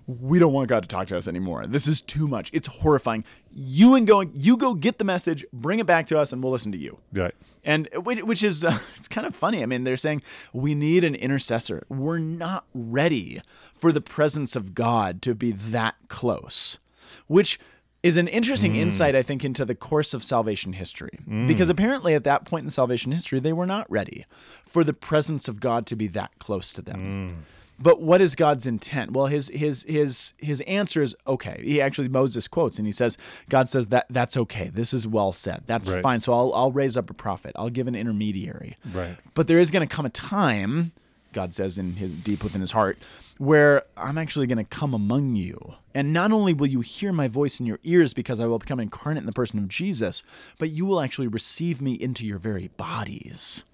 we 0.06 0.38
don't 0.38 0.52
want 0.54 0.68
God 0.70 0.82
to 0.82 0.88
talk 0.88 1.06
to 1.08 1.18
us 1.18 1.28
anymore. 1.28 1.66
This 1.66 1.86
is 1.86 2.00
too 2.00 2.26
much. 2.26 2.50
It's 2.54 2.66
horrifying. 2.66 3.24
You 3.52 3.94
and 3.94 4.06
going, 4.06 4.30
you 4.34 4.56
go 4.56 4.72
get 4.74 4.96
the 4.96 5.04
message, 5.04 5.44
bring 5.52 5.80
it 5.80 5.86
back 5.86 6.06
to 6.06 6.18
us, 6.18 6.32
and 6.32 6.42
we'll 6.42 6.52
listen 6.52 6.72
to 6.72 6.78
you. 6.78 6.98
Right. 7.12 7.34
And 7.64 7.88
which, 7.94 8.22
which 8.22 8.42
is 8.42 8.64
uh, 8.64 8.78
it's 8.96 9.08
kind 9.08 9.26
of 9.26 9.36
funny. 9.36 9.62
I 9.62 9.66
mean, 9.66 9.84
they're 9.84 9.98
saying 9.98 10.22
we 10.54 10.74
need 10.74 11.04
an 11.04 11.14
intercessor. 11.14 11.84
We're 11.90 12.18
not 12.18 12.64
ready 12.72 13.42
for 13.78 13.92
the 13.92 14.00
presence 14.00 14.56
of 14.56 14.74
God 14.74 15.22
to 15.22 15.34
be 15.34 15.52
that 15.52 15.94
close, 16.08 16.78
which 17.26 17.58
is 18.02 18.16
an 18.16 18.28
interesting 18.28 18.74
mm. 18.74 18.78
insight, 18.78 19.16
I 19.16 19.22
think, 19.22 19.44
into 19.44 19.64
the 19.64 19.74
course 19.74 20.14
of 20.14 20.22
salvation 20.22 20.72
history. 20.74 21.18
Mm. 21.28 21.48
Because 21.48 21.68
apparently, 21.68 22.14
at 22.14 22.24
that 22.24 22.44
point 22.44 22.64
in 22.64 22.70
salvation 22.70 23.12
history, 23.12 23.40
they 23.40 23.52
were 23.52 23.66
not 23.66 23.90
ready 23.90 24.26
for 24.66 24.84
the 24.84 24.92
presence 24.92 25.48
of 25.48 25.60
God 25.60 25.86
to 25.86 25.96
be 25.96 26.06
that 26.08 26.30
close 26.38 26.72
to 26.74 26.82
them. 26.82 27.36
Mm. 27.40 27.44
But 27.80 28.00
what 28.00 28.20
is 28.20 28.34
God's 28.34 28.66
intent? 28.66 29.12
Well, 29.12 29.26
his 29.26 29.48
his 29.54 29.84
his 29.88 30.34
his 30.38 30.60
answer 30.62 31.02
is 31.02 31.14
okay. 31.26 31.60
He 31.62 31.80
actually 31.80 32.08
Moses 32.08 32.48
quotes 32.48 32.76
and 32.78 32.86
he 32.86 32.92
says, 32.92 33.16
God 33.48 33.68
says 33.68 33.88
that 33.88 34.06
that's 34.10 34.36
okay. 34.36 34.68
This 34.68 34.92
is 34.92 35.06
well 35.06 35.30
said. 35.30 35.62
That's 35.66 35.88
Right. 35.88 36.02
fine. 36.02 36.20
So 36.20 36.32
I'll 36.32 36.52
I'll 36.54 36.72
raise 36.72 36.96
up 36.96 37.08
a 37.08 37.14
prophet. 37.14 37.52
I'll 37.54 37.70
give 37.70 37.86
an 37.86 37.94
intermediary. 37.94 38.76
Right. 38.92 39.16
But 39.34 39.46
there 39.46 39.60
is 39.60 39.70
going 39.70 39.86
to 39.86 39.94
come 39.94 40.04
a 40.06 40.10
time, 40.10 40.90
God 41.32 41.54
says 41.54 41.78
in 41.78 41.94
his 41.94 42.14
deep 42.14 42.42
within 42.42 42.60
his 42.60 42.72
heart, 42.72 42.98
where 43.38 43.82
I'm 43.96 44.18
actually 44.18 44.46
going 44.46 44.58
to 44.58 44.64
come 44.64 44.94
among 44.94 45.36
you. 45.36 45.74
And 45.94 46.12
not 46.12 46.32
only 46.32 46.52
will 46.52 46.66
you 46.66 46.80
hear 46.80 47.12
my 47.12 47.28
voice 47.28 47.58
in 47.58 47.66
your 47.66 47.78
ears 47.84 48.12
because 48.12 48.40
I 48.40 48.46
will 48.46 48.58
become 48.58 48.80
incarnate 48.80 49.22
in 49.22 49.26
the 49.26 49.32
person 49.32 49.58
of 49.58 49.68
Jesus, 49.68 50.22
but 50.58 50.70
you 50.70 50.84
will 50.84 51.00
actually 51.00 51.28
receive 51.28 51.80
me 51.80 51.94
into 51.94 52.26
your 52.26 52.38
very 52.38 52.68
bodies. 52.76 53.64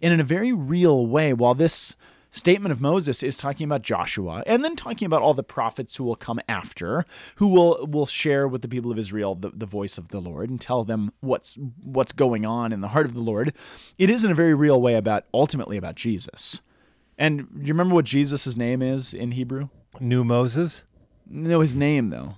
And 0.00 0.12
in 0.12 0.20
a 0.20 0.24
very 0.24 0.52
real 0.52 1.06
way, 1.06 1.32
while 1.32 1.54
this 1.54 1.96
statement 2.32 2.72
of 2.72 2.80
Moses 2.80 3.22
is 3.22 3.36
talking 3.36 3.64
about 3.64 3.82
Joshua 3.82 4.42
and 4.46 4.64
then 4.64 4.74
talking 4.74 5.06
about 5.06 5.22
all 5.22 5.34
the 5.34 5.42
prophets 5.42 5.96
who 5.96 6.04
will 6.04 6.16
come 6.16 6.40
after, 6.48 7.04
who 7.36 7.48
will 7.48 7.86
will 7.86 8.06
share 8.06 8.48
with 8.48 8.62
the 8.62 8.68
people 8.68 8.90
of 8.90 8.98
Israel 8.98 9.34
the, 9.34 9.50
the 9.50 9.66
voice 9.66 9.98
of 9.98 10.08
the 10.08 10.20
Lord 10.20 10.50
and 10.50 10.60
tell 10.60 10.82
them 10.82 11.12
what's 11.20 11.56
what's 11.84 12.12
going 12.12 12.44
on 12.44 12.72
in 12.72 12.80
the 12.80 12.88
heart 12.88 13.06
of 13.06 13.14
the 13.14 13.20
Lord. 13.20 13.52
It 13.98 14.10
is 14.10 14.24
in 14.24 14.30
a 14.30 14.34
very 14.34 14.54
real 14.54 14.80
way 14.80 14.94
about 14.94 15.26
ultimately 15.32 15.76
about 15.76 15.94
Jesus. 15.94 16.62
And 17.22 17.46
do 17.52 17.60
you 17.60 17.72
remember 17.72 17.94
what 17.94 18.04
Jesus' 18.04 18.56
name 18.56 18.82
is 18.82 19.14
in 19.14 19.30
Hebrew? 19.30 19.68
New 20.00 20.24
Moses. 20.24 20.82
No, 21.30 21.60
his 21.60 21.76
name 21.76 22.08
though. 22.08 22.34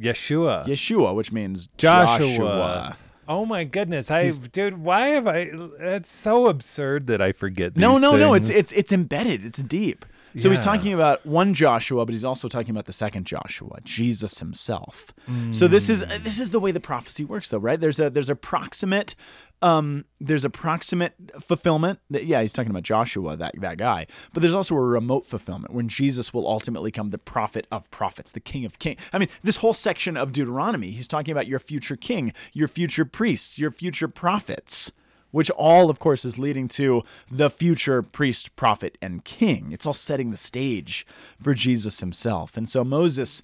Yeshua. 0.00 0.64
Yeshua, 0.66 1.16
which 1.16 1.32
means 1.32 1.68
Joshua. 1.76 2.18
Joshua. 2.20 2.96
Oh 3.26 3.44
my 3.44 3.64
goodness! 3.64 4.08
I 4.08 4.30
dude, 4.30 4.78
why 4.78 5.08
have 5.08 5.26
I? 5.26 5.50
It's 5.80 6.12
so 6.12 6.46
absurd 6.46 7.08
that 7.08 7.20
I 7.20 7.32
forget. 7.32 7.76
No, 7.76 7.98
no, 7.98 8.16
no. 8.16 8.34
It's 8.34 8.48
it's 8.48 8.70
it's 8.70 8.92
embedded. 8.92 9.44
It's 9.44 9.64
deep. 9.64 10.06
So 10.36 10.50
he's 10.50 10.60
talking 10.60 10.92
about 10.92 11.24
one 11.26 11.54
Joshua, 11.54 12.04
but 12.06 12.12
he's 12.12 12.24
also 12.24 12.48
talking 12.48 12.70
about 12.70 12.86
the 12.86 12.92
second 12.92 13.24
Joshua, 13.24 13.78
Jesus 13.84 14.38
himself. 14.38 15.12
So 15.52 15.68
this 15.68 15.88
is 15.88 16.00
this 16.00 16.38
is 16.38 16.50
the 16.50 16.60
way 16.60 16.70
the 16.70 16.80
prophecy 16.80 17.24
works, 17.24 17.48
though, 17.48 17.58
right? 17.58 17.80
There's 17.80 17.98
a 17.98 18.10
there's 18.10 18.30
a 18.30 18.36
proximate 18.36 19.14
um, 19.62 20.04
there's 20.20 20.44
a 20.44 20.50
proximate 20.50 21.14
fulfillment. 21.40 21.98
That, 22.10 22.24
yeah, 22.24 22.40
he's 22.40 22.52
talking 22.52 22.70
about 22.70 22.82
Joshua, 22.82 23.36
that 23.36 23.54
that 23.60 23.78
guy. 23.78 24.06
But 24.32 24.40
there's 24.40 24.54
also 24.54 24.74
a 24.74 24.80
remote 24.80 25.26
fulfillment 25.26 25.74
when 25.74 25.88
Jesus 25.88 26.32
will 26.32 26.46
ultimately 26.46 26.90
come 26.90 27.10
the 27.10 27.18
prophet 27.18 27.66
of 27.70 27.90
prophets, 27.90 28.32
the 28.32 28.40
king 28.40 28.64
of 28.64 28.78
kings. 28.78 29.00
I 29.12 29.18
mean, 29.18 29.28
this 29.42 29.58
whole 29.58 29.74
section 29.74 30.16
of 30.16 30.32
Deuteronomy, 30.32 30.92
he's 30.92 31.08
talking 31.08 31.32
about 31.32 31.46
your 31.46 31.58
future 31.58 31.96
king, 31.96 32.32
your 32.52 32.68
future 32.68 33.04
priests, 33.04 33.58
your 33.58 33.70
future 33.70 34.08
prophets 34.08 34.92
which 35.30 35.50
all, 35.50 35.90
of 35.90 35.98
course, 35.98 36.24
is 36.24 36.38
leading 36.38 36.68
to 36.68 37.02
the 37.30 37.50
future 37.50 38.02
priest, 38.02 38.56
prophet, 38.56 38.98
and 39.00 39.24
king. 39.24 39.70
It's 39.72 39.86
all 39.86 39.92
setting 39.92 40.30
the 40.30 40.36
stage 40.36 41.06
for 41.40 41.54
Jesus 41.54 42.00
himself. 42.00 42.56
And 42.56 42.68
so 42.68 42.84
Moses, 42.84 43.42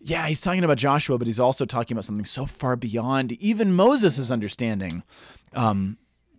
yeah, 0.00 0.26
he's 0.26 0.40
talking 0.40 0.64
about 0.64 0.78
Joshua, 0.78 1.18
but 1.18 1.26
he's 1.26 1.40
also 1.40 1.64
talking 1.64 1.94
about 1.94 2.04
something 2.04 2.24
so 2.24 2.46
far 2.46 2.76
beyond 2.76 3.32
even 3.32 3.72
Moses' 3.72 4.30
understanding 4.30 5.02
um, 5.52 5.96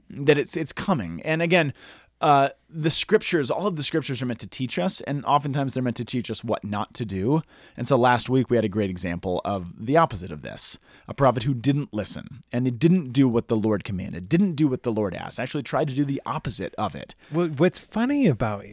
that 0.09 0.37
it's 0.37 0.55
it's 0.55 0.71
coming. 0.71 1.21
And 1.23 1.41
again, 1.41 1.73
uh, 2.21 2.49
the 2.69 2.91
scriptures, 2.91 3.49
all 3.49 3.67
of 3.67 3.75
the 3.75 3.83
scriptures 3.83 4.21
are 4.21 4.25
meant 4.25 4.39
to 4.39 4.47
teach 4.47 4.77
us, 4.77 5.01
and 5.01 5.23
oftentimes 5.25 5.73
they're 5.73 5.83
meant 5.83 5.97
to 5.97 6.05
teach 6.05 6.29
us 6.29 6.43
what 6.43 6.63
not 6.63 6.93
to 6.95 7.05
do. 7.05 7.41
And 7.75 7.87
so 7.87 7.97
last 7.97 8.29
week 8.29 8.49
we 8.49 8.57
had 8.57 8.65
a 8.65 8.69
great 8.69 8.89
example 8.89 9.41
of 9.45 9.85
the 9.85 9.97
opposite 9.97 10.31
of 10.31 10.41
this 10.41 10.77
a 11.07 11.13
prophet 11.13 11.43
who 11.43 11.53
didn't 11.53 11.93
listen 11.93 12.43
and 12.51 12.67
it 12.67 12.77
didn't 12.77 13.13
do 13.13 13.27
what 13.29 13.47
the 13.47 13.55
Lord 13.55 13.83
commanded, 13.83 14.27
didn't 14.27 14.55
do 14.55 14.67
what 14.67 14.83
the 14.83 14.91
Lord 14.91 15.15
asked, 15.15 15.39
actually 15.39 15.63
tried 15.63 15.87
to 15.87 15.95
do 15.95 16.03
the 16.03 16.21
opposite 16.25 16.75
of 16.77 16.95
it. 16.95 17.15
Well, 17.31 17.47
what's 17.47 17.79
funny 17.79 18.27
about 18.27 18.65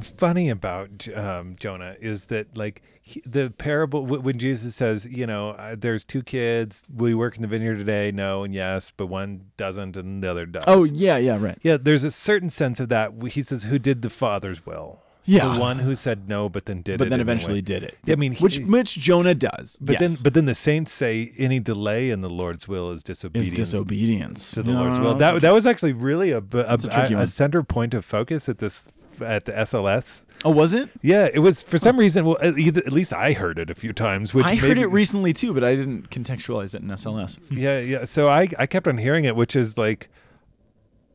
funny 0.00 0.50
about 0.50 1.08
um, 1.16 1.56
Jonah 1.58 1.96
is 2.00 2.26
that 2.26 2.56
like 2.56 2.82
he, 3.02 3.22
the 3.24 3.50
parable 3.50 4.04
when 4.04 4.38
Jesus 4.38 4.74
says, 4.74 5.06
you 5.06 5.26
know, 5.26 5.50
uh, 5.50 5.74
there's 5.78 6.04
two 6.04 6.22
kids, 6.22 6.84
will 6.94 7.08
you 7.08 7.18
work 7.18 7.36
in 7.36 7.42
the 7.42 7.48
vineyard 7.48 7.78
today? 7.78 8.12
No 8.12 8.44
and 8.44 8.54
yes, 8.54 8.92
but 8.94 9.06
one 9.06 9.46
doesn't 9.56 9.96
and 9.96 10.22
the 10.22 10.30
other 10.30 10.46
does. 10.46 10.64
Oh, 10.66 10.84
yeah, 10.84 11.16
yeah, 11.16 11.38
right. 11.40 11.58
yeah. 11.62 11.78
There's 11.80 12.04
a 12.04 12.10
certain 12.10 12.50
sense 12.50 12.78
of 12.78 12.90
that. 12.90 13.14
He 13.30 13.42
says, 13.42 13.64
who 13.64 13.78
did 13.78 14.02
the 14.02 14.10
Father's 14.10 14.64
will? 14.66 15.00
Yeah. 15.26 15.54
the 15.54 15.60
one 15.60 15.78
who 15.80 15.94
said 15.94 16.28
no, 16.28 16.48
but 16.48 16.64
then 16.64 16.82
did 16.82 16.94
it. 16.94 16.98
But 16.98 17.08
then 17.10 17.20
anyway. 17.20 17.34
eventually 17.34 17.62
did 17.62 17.82
it. 17.84 17.96
Yeah, 18.04 18.14
I 18.14 18.16
mean, 18.16 18.32
he- 18.32 18.42
which 18.42 18.58
which 18.60 18.98
Jonah 18.98 19.34
does. 19.34 19.78
But 19.80 20.00
yes, 20.00 20.14
then, 20.14 20.22
but 20.24 20.34
then 20.34 20.46
the 20.46 20.54
saints 20.54 20.92
say 20.92 21.32
any 21.38 21.60
delay 21.60 22.10
in 22.10 22.20
the 22.20 22.30
Lord's 22.30 22.66
will 22.66 22.90
is 22.90 23.02
disobedience. 23.02 23.48
is 23.48 23.70
disobedience. 23.70 24.50
to 24.52 24.62
the 24.62 24.72
No, 24.72 24.82
Lord's 24.82 24.98
will. 24.98 25.14
That 25.14 25.40
that 25.42 25.52
was 25.52 25.66
actually 25.66 25.92
really 25.92 26.30
a 26.32 26.38
a, 26.38 26.42
a 26.52 26.78
a, 26.90 27.18
a 27.18 27.26
center 27.26 27.62
point 27.62 27.94
of 27.94 28.04
focus 28.04 28.48
at 28.48 28.58
this 28.58 28.90
at 29.20 29.44
the 29.44 29.52
SLS. 29.52 30.24
oh, 30.44 30.50
was 30.50 30.72
it? 30.72 30.88
Yeah, 31.02 31.28
it 31.32 31.40
was 31.40 31.62
for 31.62 31.78
some 31.78 31.98
reason. 31.98 32.24
Well, 32.24 32.38
at, 32.40 32.54
least 32.56 33.12
I 33.12 33.32
heard 33.34 33.58
it 33.58 33.70
a 33.70 33.74
few 33.74 33.92
times. 33.92 34.32
Which 34.32 34.46
I 34.46 34.54
heard 34.54 34.78
it 34.78 34.86
recently 34.86 35.32
too, 35.32 35.52
but 35.52 35.62
I 35.62 35.74
didn't 35.74 36.10
contextualize 36.10 36.74
it 36.74 36.82
in 36.82 36.88
SLS. 36.88 37.38
Yeah, 37.50 37.78
yeah. 37.78 38.04
So 38.04 38.28
I 38.28 38.48
I 38.58 38.66
kept 38.66 38.88
on 38.88 38.96
hearing 38.96 39.26
it, 39.26 39.36
which 39.36 39.54
is 39.54 39.76
like, 39.76 40.08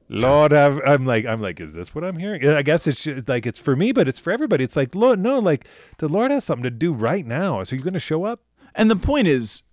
Lord, 0.07 0.53
I've, 0.53 0.79
I'm 0.85 1.05
like 1.05 1.25
I'm 1.25 1.41
like, 1.41 1.59
is 1.59 1.73
this 1.73 1.95
what 1.95 2.03
I'm 2.03 2.17
hearing? 2.17 2.47
I 2.47 2.61
guess 2.61 2.85
it's 2.87 3.03
ju- 3.03 3.23
like 3.27 3.45
it's 3.45 3.59
for 3.59 3.75
me, 3.75 3.91
but 3.91 4.07
it's 4.07 4.19
for 4.19 4.31
everybody. 4.31 4.63
It's 4.63 4.75
like, 4.75 4.93
Lord, 4.93 5.19
no, 5.19 5.39
like 5.39 5.67
the 5.97 6.07
Lord 6.07 6.31
has 6.31 6.43
something 6.43 6.63
to 6.63 6.69
do 6.71 6.93
right 6.93 7.25
now. 7.25 7.63
So 7.63 7.75
you're 7.75 7.83
going 7.83 7.93
to 7.93 7.99
show 7.99 8.23
up? 8.23 8.41
And 8.75 8.91
the 8.91 8.95
point 8.95 9.27
is, 9.27 9.63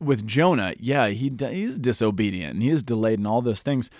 with 0.00 0.26
Jonah, 0.26 0.74
yeah, 0.78 1.08
he 1.08 1.28
d- 1.30 1.52
he 1.52 1.62
is 1.64 1.78
disobedient 1.78 2.54
and 2.54 2.62
he 2.62 2.70
is 2.70 2.82
delayed 2.82 3.18
and 3.18 3.26
all 3.26 3.42
those 3.42 3.62
things. 3.62 3.90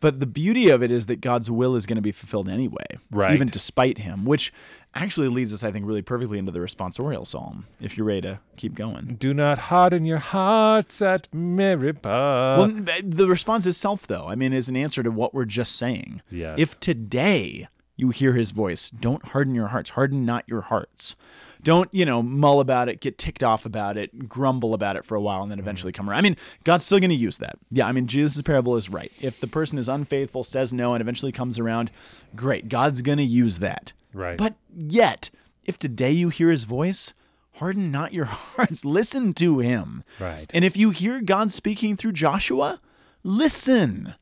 But 0.00 0.18
the 0.20 0.26
beauty 0.26 0.68
of 0.70 0.82
it 0.82 0.90
is 0.90 1.06
that 1.06 1.20
God's 1.20 1.50
will 1.50 1.76
is 1.76 1.86
going 1.86 1.96
to 1.96 2.02
be 2.02 2.12
fulfilled 2.12 2.48
anyway, 2.48 2.86
Right. 3.10 3.34
Even 3.34 3.48
despite 3.48 3.98
him, 3.98 4.24
which 4.24 4.52
actually 4.94 5.28
leads 5.28 5.52
us, 5.54 5.62
I 5.62 5.70
think, 5.70 5.86
really 5.86 6.02
perfectly 6.02 6.38
into 6.38 6.52
the 6.52 6.58
responsorial 6.58 7.26
psalm. 7.26 7.66
If 7.80 7.96
you're 7.96 8.06
ready 8.06 8.22
to 8.22 8.40
keep 8.56 8.74
going. 8.74 9.16
Do 9.20 9.34
not 9.34 9.58
harden 9.58 10.04
your 10.04 10.18
hearts 10.18 11.00
at 11.02 11.28
Meribah. 11.34 12.56
well, 12.58 12.98
the 13.04 13.28
response 13.28 13.66
is 13.66 13.76
self, 13.76 14.06
though. 14.06 14.26
I 14.26 14.34
mean, 14.34 14.52
is 14.52 14.68
an 14.68 14.76
answer 14.76 15.02
to 15.02 15.10
what 15.10 15.34
we're 15.34 15.44
just 15.44 15.76
saying. 15.76 16.22
Yes. 16.30 16.58
If 16.58 16.80
today 16.80 17.68
you 17.96 18.10
hear 18.10 18.32
his 18.32 18.50
voice, 18.50 18.90
don't 18.90 19.26
harden 19.28 19.54
your 19.54 19.68
hearts. 19.68 19.90
Harden 19.90 20.24
not 20.24 20.44
your 20.48 20.62
hearts. 20.62 21.16
Don't, 21.62 21.92
you 21.92 22.04
know, 22.04 22.22
mull 22.22 22.60
about 22.60 22.88
it, 22.88 23.00
get 23.00 23.18
ticked 23.18 23.42
off 23.42 23.66
about 23.66 23.96
it, 23.96 24.28
grumble 24.28 24.74
about 24.74 24.96
it 24.96 25.04
for 25.04 25.14
a 25.14 25.20
while, 25.20 25.42
and 25.42 25.50
then 25.50 25.58
mm-hmm. 25.58 25.64
eventually 25.64 25.92
come 25.92 26.08
around. 26.08 26.18
I 26.18 26.22
mean, 26.22 26.36
God's 26.64 26.84
still 26.84 26.98
going 26.98 27.10
to 27.10 27.16
use 27.16 27.38
that. 27.38 27.58
Yeah, 27.70 27.86
I 27.86 27.92
mean, 27.92 28.06
Jesus' 28.06 28.42
parable 28.42 28.76
is 28.76 28.88
right. 28.88 29.12
If 29.20 29.40
the 29.40 29.46
person 29.46 29.78
is 29.78 29.88
unfaithful, 29.88 30.44
says 30.44 30.72
no, 30.72 30.94
and 30.94 31.00
eventually 31.00 31.32
comes 31.32 31.58
around, 31.58 31.90
great. 32.34 32.68
God's 32.68 33.02
going 33.02 33.18
to 33.18 33.24
use 33.24 33.58
that. 33.58 33.92
Right. 34.12 34.38
But 34.38 34.54
yet, 34.74 35.30
if 35.64 35.78
today 35.78 36.12
you 36.12 36.28
hear 36.30 36.50
his 36.50 36.64
voice, 36.64 37.14
harden 37.54 37.90
not 37.90 38.12
your 38.12 38.24
hearts. 38.26 38.84
Listen 38.84 39.34
to 39.34 39.60
him. 39.60 40.02
Right. 40.18 40.50
And 40.52 40.64
if 40.64 40.76
you 40.76 40.90
hear 40.90 41.20
God 41.20 41.52
speaking 41.52 41.96
through 41.96 42.12
Joshua, 42.12 42.78
listen. 43.22 44.14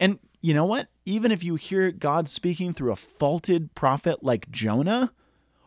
And 0.00 0.18
you 0.40 0.54
know 0.54 0.64
what? 0.64 0.88
Even 1.04 1.32
if 1.32 1.42
you 1.42 1.56
hear 1.56 1.90
God 1.90 2.28
speaking 2.28 2.72
through 2.72 2.92
a 2.92 2.96
faulted 2.96 3.74
prophet 3.74 4.22
like 4.22 4.50
Jonah, 4.50 5.12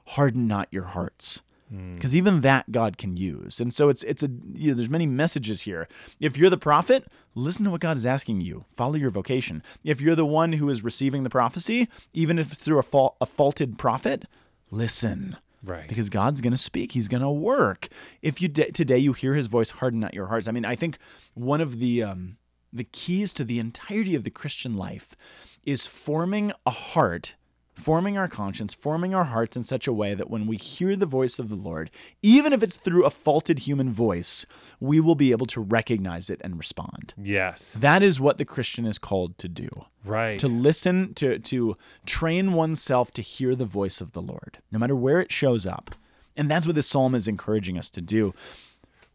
harden 0.07 0.47
not 0.47 0.67
your 0.71 0.85
hearts. 0.85 1.41
Because 1.69 2.15
even 2.15 2.39
that 2.41 2.71
God 2.71 2.97
can 2.97 3.17
use. 3.17 3.59
And 3.59 3.73
so 3.73 3.89
it's 3.89 4.01
it's 4.03 4.23
a 4.23 4.29
you 4.53 4.69
know, 4.69 4.73
there's 4.75 4.89
many 4.89 5.05
messages 5.05 5.63
here. 5.63 5.89
If 6.17 6.37
you're 6.37 6.49
the 6.49 6.57
prophet, 6.57 7.03
listen 7.35 7.65
to 7.65 7.71
what 7.71 7.81
God 7.81 7.97
is 7.97 8.05
asking 8.05 8.39
you. 8.39 8.63
Follow 8.73 8.95
your 8.95 9.09
vocation. 9.09 9.61
If 9.83 9.99
you're 9.99 10.15
the 10.15 10.25
one 10.25 10.53
who 10.53 10.69
is 10.69 10.81
receiving 10.81 11.23
the 11.23 11.29
prophecy, 11.29 11.89
even 12.13 12.39
if 12.39 12.53
it's 12.53 12.63
through 12.63 12.79
a, 12.79 12.83
fault, 12.83 13.17
a 13.19 13.25
faulted 13.25 13.77
prophet, 13.77 14.23
listen 14.71 15.35
Right. 15.61 15.89
because 15.89 16.09
God's 16.09 16.39
going 16.39 16.51
to 16.53 16.57
speak. 16.57 16.93
He's 16.93 17.09
going 17.09 17.23
to 17.23 17.29
work. 17.29 17.89
If 18.21 18.41
you 18.41 18.47
d- 18.47 18.71
today 18.71 18.99
you 18.99 19.11
hear 19.11 19.33
His 19.33 19.47
voice, 19.47 19.71
harden 19.71 19.99
not 19.99 20.13
your 20.13 20.27
hearts. 20.27 20.47
I 20.47 20.51
mean, 20.51 20.63
I 20.63 20.75
think 20.75 20.97
one 21.33 21.59
of 21.59 21.79
the 21.79 22.01
um, 22.03 22.37
the 22.71 22.85
keys 22.85 23.33
to 23.33 23.43
the 23.43 23.59
entirety 23.59 24.15
of 24.15 24.23
the 24.23 24.29
Christian 24.29 24.77
life 24.77 25.15
is 25.63 25.85
forming 25.85 26.53
a 26.65 26.69
heart, 26.71 27.35
forming 27.77 28.17
our 28.17 28.27
conscience, 28.27 28.73
forming 28.73 29.13
our 29.13 29.25
hearts 29.25 29.55
in 29.55 29.63
such 29.63 29.87
a 29.87 29.93
way 29.93 30.15
that 30.15 30.29
when 30.29 30.47
we 30.47 30.57
hear 30.57 30.95
the 30.95 31.05
voice 31.05 31.37
of 31.39 31.47
the 31.47 31.55
Lord, 31.55 31.89
even 32.21 32.51
if 32.51 32.63
it's 32.63 32.75
through 32.75 33.05
a 33.05 33.09
faulted 33.09 33.59
human 33.59 33.91
voice, 33.91 34.45
we 34.79 34.99
will 34.99 35.15
be 35.15 35.31
able 35.31 35.45
to 35.47 35.61
recognize 35.61 36.29
it 36.29 36.41
and 36.43 36.57
respond. 36.57 37.13
yes. 37.21 37.73
That 37.73 38.01
is 38.03 38.19
what 38.19 38.37
the 38.37 38.45
Christian 38.45 38.85
is 38.85 38.97
called 38.97 39.37
to 39.37 39.47
do 39.47 39.69
Right. 40.03 40.39
to 40.39 40.47
listen 40.47 41.13
to 41.15 41.37
to 41.39 41.77
train 42.05 42.53
oneself 42.53 43.11
to 43.11 43.21
hear 43.21 43.55
the 43.55 43.65
voice 43.65 44.01
of 44.01 44.11
the 44.13 44.21
Lord, 44.21 44.59
no 44.71 44.79
matter 44.79 44.95
where 44.95 45.19
it 45.21 45.31
shows 45.31 45.65
up. 45.65 45.93
And 46.35 46.49
that's 46.51 46.65
what 46.67 46.75
this 46.75 46.87
psalm 46.87 47.15
is 47.15 47.27
encouraging 47.27 47.77
us 47.77 47.89
to 47.91 48.01
do. 48.01 48.33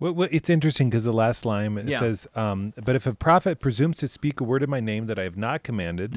Well, 0.02 0.12
well, 0.12 0.28
it's 0.32 0.50
interesting 0.50 0.90
because 0.90 1.04
the 1.04 1.12
last 1.12 1.44
line 1.46 1.78
it 1.78 1.86
Yeah. 1.88 1.98
says, 2.00 2.26
um, 2.34 2.72
"But 2.84 2.96
if 2.96 3.06
a 3.06 3.14
prophet 3.14 3.60
presumes 3.60 3.98
to 3.98 4.08
speak 4.08 4.40
a 4.40 4.44
word 4.44 4.62
in 4.62 4.68
my 4.70 4.80
name 4.80 5.06
that 5.06 5.18
I 5.18 5.22
have 5.22 5.36
not 5.36 5.62
commanded, 5.62 6.16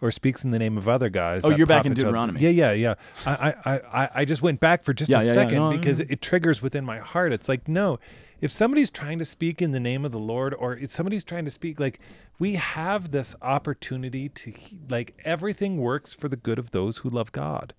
or 0.00 0.10
speaks 0.10 0.42
in 0.44 0.52
the 0.52 0.58
name 0.58 0.78
of 0.78 0.88
other 0.88 1.10
guys." 1.10 1.42
Mm. 1.42 1.52
Oh, 1.52 1.56
you're 1.56 1.66
back 1.66 1.84
in 1.84 1.94
shall- 1.94 2.04
Deuteronomy. 2.06 2.40
Yeah, 2.40 2.48
yeah, 2.48 2.72
yeah. 2.72 2.94
I, 3.26 3.54
I, 3.66 3.72
I, 4.04 4.08
I 4.14 4.24
just 4.24 4.40
went 4.40 4.58
back 4.58 4.84
for 4.84 4.94
just 4.94 5.10
Yeah, 5.10 5.20
a 5.20 5.24
yeah, 5.24 5.32
second 5.34 5.56
No, 5.58 5.70
because 5.70 6.00
it 6.00 6.22
triggers 6.22 6.62
within 6.62 6.84
my 6.84 6.98
heart. 6.98 7.32
It's 7.32 7.48
like, 7.48 7.68
no, 7.68 7.98
if 8.40 8.50
somebody's 8.50 8.88
trying 8.88 9.18
to 9.18 9.24
speak 9.26 9.60
in 9.60 9.72
the 9.72 9.80
name 9.80 10.06
of 10.06 10.12
the 10.12 10.18
Lord, 10.18 10.54
or 10.54 10.74
if 10.76 10.90
somebody's 10.90 11.22
trying 11.22 11.44
to 11.44 11.50
speak, 11.50 11.78
like 11.78 12.00
we 12.38 12.54
have 12.54 13.10
this 13.10 13.36
opportunity 13.42 14.30
to, 14.30 14.52
like 14.88 15.14
everything 15.26 15.76
works 15.76 16.14
for 16.14 16.28
the 16.30 16.36
good 16.36 16.58
of 16.58 16.70
those 16.70 16.98
who 16.98 17.10
love 17.10 17.32
God. 17.32 17.74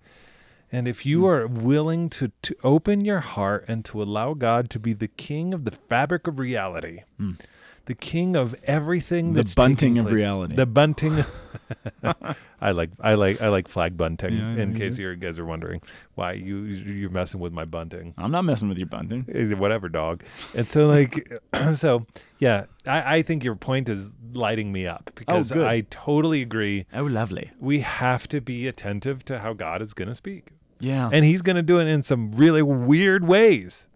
And 0.74 0.88
if 0.88 1.02
Hmm. 1.02 1.08
you 1.10 1.26
are 1.26 1.46
willing 1.46 2.08
to, 2.10 2.32
to 2.42 2.56
open 2.64 3.04
your 3.04 3.20
heart 3.20 3.66
and 3.68 3.84
to 3.84 4.02
allow 4.02 4.32
God 4.34 4.70
to 4.70 4.78
be 4.80 4.94
the 4.94 5.08
king 5.08 5.52
of 5.52 5.64
the 5.66 5.70
fabric 5.70 6.26
of 6.26 6.38
reality, 6.38 7.00
the 7.84 7.94
king 7.94 8.36
of 8.36 8.54
everything 8.64 9.26
Hmm. 9.28 9.34
The 9.34 9.52
bunting 9.56 9.98
of 9.98 10.06
place, 10.06 10.14
reality. 10.16 10.56
the 10.56 10.66
bunting. 10.66 11.24
I 12.60 12.70
like 12.70 12.90
I 13.00 13.14
like 13.14 13.40
I 13.42 13.48
like 13.48 13.66
flag 13.68 13.96
bunting. 13.96 14.34
Yeah, 14.34 14.56
in 14.56 14.72
yeah, 14.72 14.78
case 14.78 14.98
you 14.98 15.14
guys 15.16 15.38
are 15.38 15.44
wondering 15.44 15.82
why 16.14 16.32
you 16.34 16.58
you're 16.62 17.10
messing 17.10 17.40
with 17.40 17.52
my 17.52 17.64
bunting. 17.64 18.14
I'm 18.16 18.30
not 18.30 18.42
messing 18.42 18.68
with 18.68 18.78
your 18.78 18.86
bunting. 18.86 19.26
Eh, 19.32 19.54
Whatever, 19.54 19.88
dog. 19.88 20.22
And 20.56 20.66
so 20.68 20.86
like 20.88 21.28
so 21.74 22.06
yeah, 22.38 22.64
I, 22.86 23.16
I 23.16 23.22
think 23.22 23.42
your 23.44 23.56
point 23.56 23.88
is 23.88 24.10
lighting 24.32 24.72
me 24.72 24.86
up 24.86 25.10
because 25.16 25.50
good. 25.50 25.66
I 25.66 25.82
totally 25.90 26.40
agree. 26.40 26.86
Oh, 26.94 27.04
lovely. 27.04 27.50
We 27.58 27.80
have 27.80 28.28
to 28.28 28.40
be 28.40 28.68
attentive 28.68 29.24
to 29.26 29.40
how 29.40 29.52
God 29.54 29.82
is 29.82 29.92
going 29.92 30.08
to 30.08 30.14
speak 30.14 30.48
Yeah. 30.82 31.08
and 31.12 31.24
he's 31.24 31.40
going 31.42 31.56
to 31.56 31.62
do 31.62 31.78
it 31.78 31.86
in 31.86 32.02
some 32.02 32.32
really 32.32 32.60
weird 32.62 33.26
ways. 33.26 33.86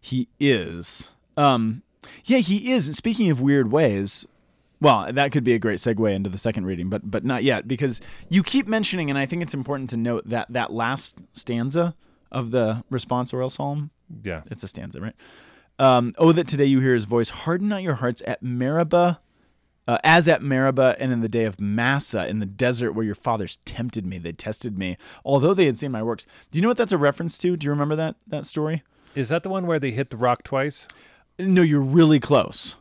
he 0.00 0.28
is. 0.38 1.10
Um, 1.36 1.82
yeah, 2.24 2.38
he 2.38 2.72
is. 2.72 2.86
And 2.86 2.94
speaking 2.94 3.30
of 3.30 3.40
weird 3.40 3.72
ways, 3.72 4.26
well, 4.80 5.10
that 5.12 5.32
could 5.32 5.42
be 5.42 5.54
a 5.54 5.58
great 5.58 5.78
segue 5.78 6.14
into 6.14 6.28
the 6.28 6.36
second 6.38 6.66
reading, 6.66 6.90
but 6.90 7.10
but 7.10 7.24
not 7.24 7.42
yet 7.42 7.66
because 7.66 8.00
you 8.28 8.42
keep 8.42 8.66
mentioning, 8.68 9.08
and 9.08 9.18
I 9.18 9.24
think 9.26 9.42
it's 9.42 9.54
important 9.54 9.88
to 9.90 9.96
note 9.96 10.28
that 10.28 10.46
that 10.52 10.70
last 10.72 11.16
stanza 11.32 11.94
of 12.30 12.50
the 12.50 12.84
response 12.90 13.32
responsorial 13.32 13.50
psalm 13.50 13.90
Yeah. 14.22 14.42
It's 14.50 14.62
a 14.62 14.68
stanza, 14.68 15.00
right? 15.00 15.14
Um, 15.78 16.14
oh, 16.18 16.32
that 16.32 16.46
today 16.46 16.66
you 16.66 16.80
hear 16.80 16.94
his 16.94 17.04
voice. 17.06 17.30
Harden 17.30 17.68
not 17.68 17.82
your 17.82 17.94
hearts 17.94 18.22
at 18.26 18.42
Meribah 18.42 19.20
Uh, 19.86 19.98
as 20.02 20.26
at 20.28 20.42
Meribah 20.42 20.96
and 20.98 21.12
in 21.12 21.20
the 21.20 21.28
day 21.28 21.44
of 21.44 21.60
Massa 21.60 22.26
in 22.26 22.38
the 22.38 22.46
desert 22.46 22.92
where 22.92 23.04
your 23.04 23.14
fathers 23.14 23.58
tempted 23.66 24.06
me, 24.06 24.16
they 24.16 24.32
tested 24.32 24.78
me, 24.78 24.96
although 25.24 25.52
they 25.52 25.66
had 25.66 25.76
seen 25.76 25.92
my 25.92 26.02
works. 26.02 26.26
Do 26.50 26.58
you 26.58 26.62
know 26.62 26.68
what 26.68 26.78
that's 26.78 26.92
a 26.92 26.98
reference 26.98 27.36
to? 27.38 27.56
Do 27.56 27.66
you 27.66 27.70
remember 27.70 27.94
that 27.96 28.16
that 28.26 28.46
story? 28.46 28.82
Is 29.14 29.28
that 29.28 29.42
the 29.42 29.50
one 29.50 29.66
where 29.66 29.78
they 29.78 29.90
hit 29.90 30.10
the 30.10 30.16
rock 30.16 30.42
twice? 30.42 30.88
No, 31.38 31.62
you're 31.62 31.80
really 31.80 32.18
close. 32.18 32.76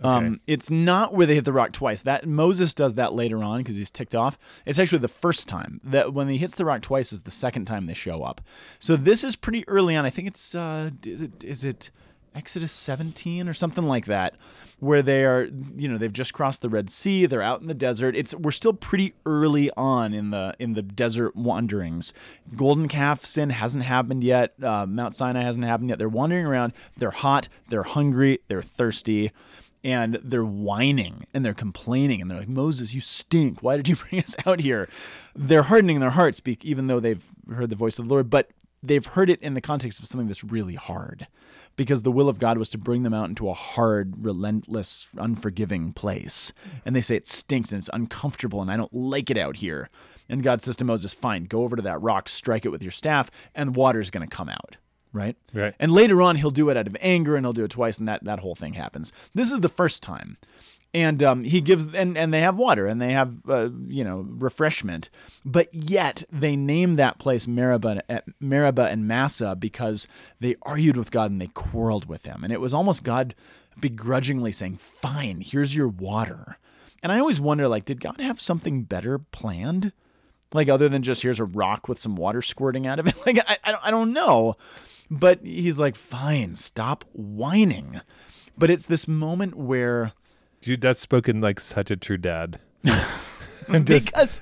Okay. 0.00 0.26
Um, 0.26 0.40
it's 0.46 0.70
not 0.70 1.14
where 1.14 1.26
they 1.26 1.36
hit 1.36 1.44
the 1.44 1.52
rock 1.52 1.72
twice. 1.72 2.02
That 2.02 2.26
Moses 2.26 2.74
does 2.74 2.94
that 2.94 3.12
later 3.12 3.42
on 3.42 3.58
because 3.60 3.76
he's 3.76 3.90
ticked 3.90 4.14
off. 4.14 4.38
It's 4.66 4.78
actually 4.78 4.98
the 4.98 5.08
first 5.08 5.46
time 5.46 5.80
that 5.84 6.12
when 6.12 6.28
he 6.28 6.36
hits 6.36 6.56
the 6.56 6.64
rock 6.64 6.82
twice 6.82 7.12
is 7.12 7.22
the 7.22 7.30
second 7.30 7.66
time 7.66 7.86
they 7.86 7.94
show 7.94 8.22
up. 8.22 8.40
So 8.78 8.96
this 8.96 9.22
is 9.22 9.36
pretty 9.36 9.66
early 9.68 9.94
on. 9.94 10.04
I 10.04 10.10
think 10.10 10.28
it's 10.28 10.54
uh, 10.54 10.90
is 11.06 11.22
it 11.22 11.44
is 11.44 11.64
it 11.64 11.90
Exodus 12.34 12.72
17 12.72 13.48
or 13.48 13.54
something 13.54 13.84
like 13.84 14.06
that, 14.06 14.34
where 14.80 15.02
they 15.02 15.24
are 15.24 15.48
you 15.76 15.88
know 15.88 15.98
they've 15.98 16.12
just 16.12 16.32
crossed 16.32 16.62
the 16.62 16.68
Red 16.68 16.90
Sea. 16.90 17.26
They're 17.26 17.42
out 17.42 17.60
in 17.60 17.66
the 17.66 17.74
desert. 17.74 18.16
It's 18.16 18.34
we're 18.34 18.50
still 18.50 18.72
pretty 18.72 19.14
early 19.26 19.70
on 19.76 20.14
in 20.14 20.30
the 20.30 20.54
in 20.58 20.74
the 20.74 20.82
desert 20.82 21.36
wanderings. 21.36 22.12
Golden 22.56 22.88
calf 22.88 23.24
sin 23.24 23.50
hasn't 23.50 23.84
happened 23.84 24.24
yet. 24.24 24.54
Uh, 24.62 24.86
Mount 24.86 25.14
Sinai 25.14 25.42
hasn't 25.42 25.64
happened 25.64 25.90
yet. 25.90 25.98
They're 25.98 26.08
wandering 26.08 26.46
around. 26.46 26.72
They're 26.96 27.10
hot. 27.10 27.48
They're 27.68 27.82
hungry. 27.82 28.40
They're 28.48 28.62
thirsty 28.62 29.32
and 29.84 30.18
they're 30.24 30.44
whining 30.44 31.26
and 31.34 31.44
they're 31.44 31.52
complaining 31.52 32.22
and 32.22 32.30
they're 32.30 32.38
like 32.38 32.48
moses 32.48 32.94
you 32.94 33.00
stink 33.00 33.62
why 33.62 33.76
did 33.76 33.86
you 33.86 33.94
bring 34.08 34.20
us 34.20 34.34
out 34.46 34.60
here 34.60 34.88
they're 35.36 35.64
hardening 35.64 36.00
their 36.00 36.10
hearts 36.10 36.40
even 36.62 36.86
though 36.86 36.98
they've 36.98 37.24
heard 37.52 37.68
the 37.68 37.76
voice 37.76 37.98
of 37.98 38.08
the 38.08 38.10
lord 38.10 38.30
but 38.30 38.50
they've 38.82 39.06
heard 39.06 39.30
it 39.30 39.40
in 39.42 39.54
the 39.54 39.60
context 39.60 40.00
of 40.00 40.06
something 40.06 40.26
that's 40.26 40.42
really 40.42 40.74
hard 40.74 41.26
because 41.76 42.02
the 42.02 42.12
will 42.12 42.28
of 42.28 42.38
god 42.38 42.58
was 42.58 42.70
to 42.70 42.78
bring 42.78 43.02
them 43.02 43.14
out 43.14 43.28
into 43.28 43.48
a 43.48 43.54
hard 43.54 44.24
relentless 44.24 45.08
unforgiving 45.16 45.92
place 45.92 46.52
and 46.84 46.94
they 46.94 47.00
say 47.00 47.16
it 47.16 47.26
stinks 47.26 47.72
and 47.72 47.80
it's 47.80 47.90
uncomfortable 47.92 48.60
and 48.62 48.70
i 48.70 48.76
don't 48.76 48.92
like 48.94 49.30
it 49.30 49.38
out 49.38 49.56
here 49.56 49.88
and 50.28 50.42
god 50.42 50.60
says 50.62 50.76
to 50.76 50.84
moses 50.84 51.12
fine 51.14 51.44
go 51.44 51.62
over 51.62 51.76
to 51.76 51.82
that 51.82 52.00
rock 52.00 52.28
strike 52.28 52.64
it 52.64 52.70
with 52.70 52.82
your 52.82 52.92
staff 52.92 53.30
and 53.54 53.76
water's 53.76 54.10
going 54.10 54.26
to 54.28 54.36
come 54.36 54.48
out 54.48 54.76
right 55.12 55.36
Right. 55.52 55.74
and 55.78 55.92
later 55.92 56.20
on, 56.22 56.34
he'll 56.36 56.50
do 56.50 56.70
it 56.70 56.76
out 56.76 56.88
of 56.88 56.96
anger, 57.00 57.36
and 57.36 57.46
he'll 57.46 57.52
do 57.52 57.62
it 57.62 57.70
twice, 57.70 57.98
and 57.98 58.08
that 58.08 58.24
that 58.24 58.40
whole 58.40 58.56
thing 58.56 58.72
happens. 58.72 59.12
This 59.32 59.52
is 59.52 59.60
the 59.60 59.68
first 59.68 60.02
time, 60.02 60.36
and 60.94 61.22
um, 61.22 61.44
he 61.44 61.60
gives 61.60 61.92
and 61.92 62.16
and 62.16 62.32
they 62.32 62.40
have 62.40 62.56
water 62.56 62.86
and 62.86 63.02
they 63.02 63.12
have 63.12 63.34
uh, 63.48 63.68
you 63.86 64.04
know 64.04 64.26
refreshment, 64.28 65.10
but 65.44 65.68
yet 65.74 66.22
they 66.32 66.56
name 66.56 66.94
that 66.94 67.18
place 67.18 67.46
Meribah 67.46 68.02
at 68.08 68.24
Meribah 68.40 68.88
and 68.88 69.06
Massa 69.06 69.56
because 69.56 70.06
they 70.40 70.56
argued 70.62 70.96
with 70.96 71.10
God 71.10 71.30
and 71.32 71.40
they 71.40 71.48
quarreled 71.48 72.06
with 72.06 72.24
him, 72.24 72.44
and 72.44 72.52
it 72.52 72.60
was 72.60 72.72
almost 72.72 73.02
God 73.02 73.34
begrudgingly 73.78 74.52
saying, 74.52 74.76
"Fine, 74.76 75.42
here's 75.44 75.74
your 75.74 75.88
water." 75.88 76.58
And 77.02 77.12
I 77.12 77.18
always 77.18 77.40
wonder, 77.40 77.68
like, 77.68 77.84
did 77.84 78.00
God 78.00 78.18
have 78.18 78.40
something 78.40 78.84
better 78.84 79.18
planned? 79.18 79.92
like 80.54 80.68
other 80.68 80.88
than 80.88 81.02
just 81.02 81.22
here's 81.22 81.40
a 81.40 81.44
rock 81.44 81.88
with 81.88 81.98
some 81.98 82.16
water 82.16 82.40
squirting 82.40 82.86
out 82.86 82.98
of 83.00 83.08
it. 83.08 83.14
Like 83.26 83.38
I, 83.46 83.56
I 83.84 83.90
don't 83.90 84.12
know. 84.12 84.56
But 85.10 85.40
he's 85.42 85.78
like 85.78 85.96
fine 85.96 86.54
stop 86.54 87.04
whining. 87.12 88.00
But 88.56 88.70
it's 88.70 88.86
this 88.86 89.08
moment 89.08 89.56
where 89.56 90.12
Dude, 90.64 90.80
that's 90.80 90.98
spoken 91.00 91.40
like 91.40 91.60
such 91.60 91.90
a 91.90 91.96
true 91.96 92.16
dad. 92.16 92.58
Just 93.84 94.06
because 94.06 94.40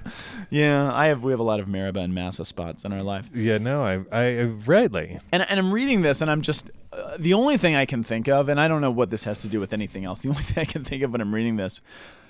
yeah 0.50 0.92
i 0.92 1.06
have 1.06 1.22
we 1.22 1.30
have 1.30 1.38
a 1.38 1.44
lot 1.44 1.60
of 1.60 1.68
Meribah 1.68 2.00
and 2.00 2.12
massa 2.12 2.44
spots 2.44 2.84
in 2.84 2.92
our 2.92 3.00
life 3.02 3.30
yeah, 3.32 3.58
no, 3.58 3.84
I 3.84 4.02
I 4.10 4.42
rightly. 4.42 5.20
and, 5.30 5.48
and 5.48 5.60
i'm 5.60 5.72
reading 5.72 6.02
this 6.02 6.22
and 6.22 6.28
i'm 6.28 6.42
just 6.42 6.72
uh, 6.92 7.16
the 7.18 7.32
only 7.34 7.56
thing 7.56 7.76
i 7.76 7.86
can 7.86 8.02
think 8.02 8.26
of 8.28 8.48
and 8.48 8.60
i 8.60 8.66
don't 8.66 8.80
know 8.80 8.90
what 8.90 9.10
this 9.10 9.22
has 9.22 9.40
to 9.42 9.48
do 9.48 9.60
with 9.60 9.72
anything 9.72 10.04
else 10.04 10.18
the 10.20 10.28
only 10.34 10.42
thing 10.42 10.60
i 10.60 10.64
can 10.64 10.82
think 10.82 11.04
of 11.04 11.12
when 11.12 11.20
i'm 11.20 11.32
reading 11.32 11.54
this 11.54 11.80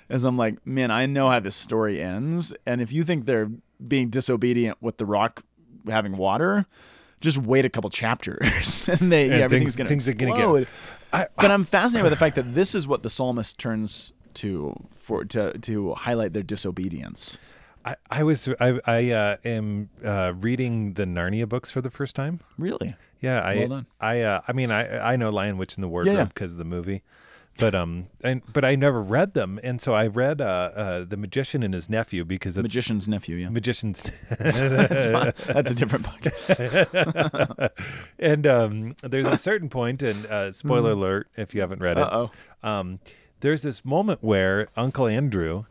is 0.07 0.23
i'm 0.23 0.37
like 0.37 0.63
man 0.67 0.91
i 0.91 1.07
know 1.07 1.29
how 1.31 1.39
this 1.39 1.55
story 1.55 1.99
ends 1.99 2.53
and 2.67 2.79
if 2.79 2.93
you 2.93 3.03
think 3.03 3.25
they're 3.25 3.49
being 3.87 4.09
disobedient 4.11 4.77
with 4.79 4.97
the 4.97 5.05
rock 5.07 5.43
having 5.87 6.13
water 6.13 6.67
just 7.21 7.39
wait 7.39 7.65
a 7.65 7.69
couple 7.69 7.89
chapters 7.89 8.87
and 8.87 9.11
they 9.11 9.23
And 9.29 9.31
yeah, 9.39 9.45
everything's 9.45 9.75
things- 9.75 9.75
gonna 9.77 9.89
things 9.89 10.07
are 10.07 10.13
gonna 10.13 10.59
get-. 10.59 10.67
I, 11.13 11.27
but 11.37 11.51
i'm 11.51 11.63
fascinated 11.63 12.03
by 12.03 12.09
the 12.09 12.15
fact 12.15 12.35
that 12.35 12.53
this 12.53 12.75
is 12.75 12.87
what 12.87 13.03
the 13.03 13.09
psalmist 13.09 13.57
turns 13.57 14.13
to 14.35 14.75
for 14.95 15.23
to 15.25 15.57
to 15.59 15.93
highlight 15.93 16.33
their 16.33 16.43
disobedience 16.43 17.39
I, 17.85 17.95
I 18.09 18.23
was 18.23 18.49
I 18.59 18.79
I 18.85 19.11
uh, 19.11 19.37
am 19.43 19.89
uh, 20.03 20.33
reading 20.37 20.93
the 20.93 21.03
Narnia 21.03 21.47
books 21.49 21.69
for 21.69 21.81
the 21.81 21.89
first 21.89 22.15
time. 22.15 22.39
really 22.57 22.95
Yeah, 23.19 23.41
I 23.41 23.65
Well. 23.69 23.85
I 23.99 24.21
uh, 24.21 24.41
I 24.47 24.53
mean 24.53 24.71
I 24.71 25.13
I 25.13 25.15
know 25.17 25.29
Lion 25.29 25.57
Witch 25.57 25.75
in 25.77 25.81
the 25.81 25.87
Wardrobe 25.87 26.15
yeah. 26.15 26.23
because 26.25 26.53
of 26.53 26.59
the 26.59 26.65
movie, 26.65 27.03
but 27.59 27.75
um 27.75 28.07
and 28.23 28.41
but 28.51 28.65
I 28.65 28.75
never 28.75 29.01
read 29.01 29.33
them, 29.33 29.59
and 29.63 29.79
so 29.81 29.93
I 29.93 30.07
read 30.07 30.41
uh, 30.41 30.71
uh 30.75 31.03
the 31.03 31.17
Magician 31.17 31.63
and 31.63 31.73
his 31.73 31.89
nephew 31.89 32.25
because 32.25 32.57
it's 32.57 32.63
magician's 32.63 33.07
nephew 33.07 33.35
yeah 33.37 33.49
magician's 33.49 34.01
that's, 34.29 35.05
fine. 35.05 35.33
that's 35.53 35.71
a 35.71 35.75
different 35.75 36.05
book 36.05 37.71
and 38.19 38.47
um 38.47 38.95
there's 39.03 39.27
a 39.27 39.37
certain 39.37 39.69
point 39.69 40.01
and 40.03 40.25
uh, 40.25 40.51
spoiler 40.51 40.91
alert 40.91 41.27
if 41.37 41.53
you 41.53 41.61
haven't 41.61 41.81
read 41.81 41.97
it 41.97 42.01
Uh-oh. 42.03 42.31
um 42.67 42.99
there's 43.41 43.61
this 43.61 43.83
moment 43.85 44.23
where 44.23 44.67
Uncle 44.75 45.07
Andrew 45.07 45.65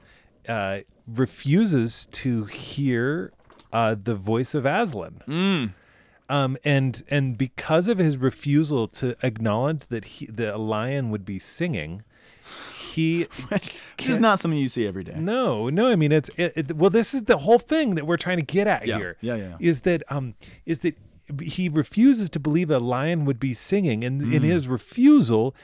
uh 0.48 0.80
refuses 1.06 2.06
to 2.06 2.44
hear 2.44 3.32
uh 3.72 3.96
the 4.00 4.14
voice 4.14 4.54
of 4.54 4.64
Aslan. 4.66 5.74
Um, 6.28 6.56
and 6.64 7.02
and 7.10 7.36
because 7.36 7.88
of 7.88 7.98
his 7.98 8.16
refusal 8.16 8.88
to 8.88 9.16
acknowledge 9.22 9.86
that 9.88 10.04
he, 10.04 10.26
the 10.26 10.56
lion 10.56 11.10
would 11.10 11.24
be 11.24 11.38
singing, 11.38 12.04
he 12.78 13.24
Which 13.48 14.08
is 14.08 14.18
not 14.18 14.38
something 14.38 14.58
you 14.58 14.68
see 14.68 14.86
every 14.86 15.04
day. 15.04 15.14
no, 15.16 15.68
no. 15.68 15.88
I 15.88 15.96
mean, 15.96 16.12
it's 16.12 16.30
it, 16.36 16.52
it- 16.56 16.76
well. 16.76 16.90
This 16.90 17.12
is 17.14 17.22
the 17.22 17.38
whole 17.38 17.58
thing 17.58 17.96
that 17.96 18.06
we're 18.06 18.16
trying 18.16 18.38
to 18.38 18.44
get 18.44 18.66
at 18.66 18.86
Yeah, 18.86 18.96
here. 18.98 19.16
yeah, 19.20 19.34
yeah, 19.34 19.48
yeah. 19.48 19.56
Is 19.60 19.82
that 19.82 20.02
um 20.10 20.34
is 20.64 20.80
that 20.80 20.96
he 21.42 21.68
refuses 21.68 22.28
to 22.30 22.40
believe 22.40 22.70
a 22.70 22.78
lion 22.78 23.24
would 23.24 23.38
be 23.40 23.54
singing, 23.54 24.02
and 24.04 24.20
Mm. 24.20 24.34
in 24.34 24.42
his 24.42 24.68
refusal, 24.68 25.54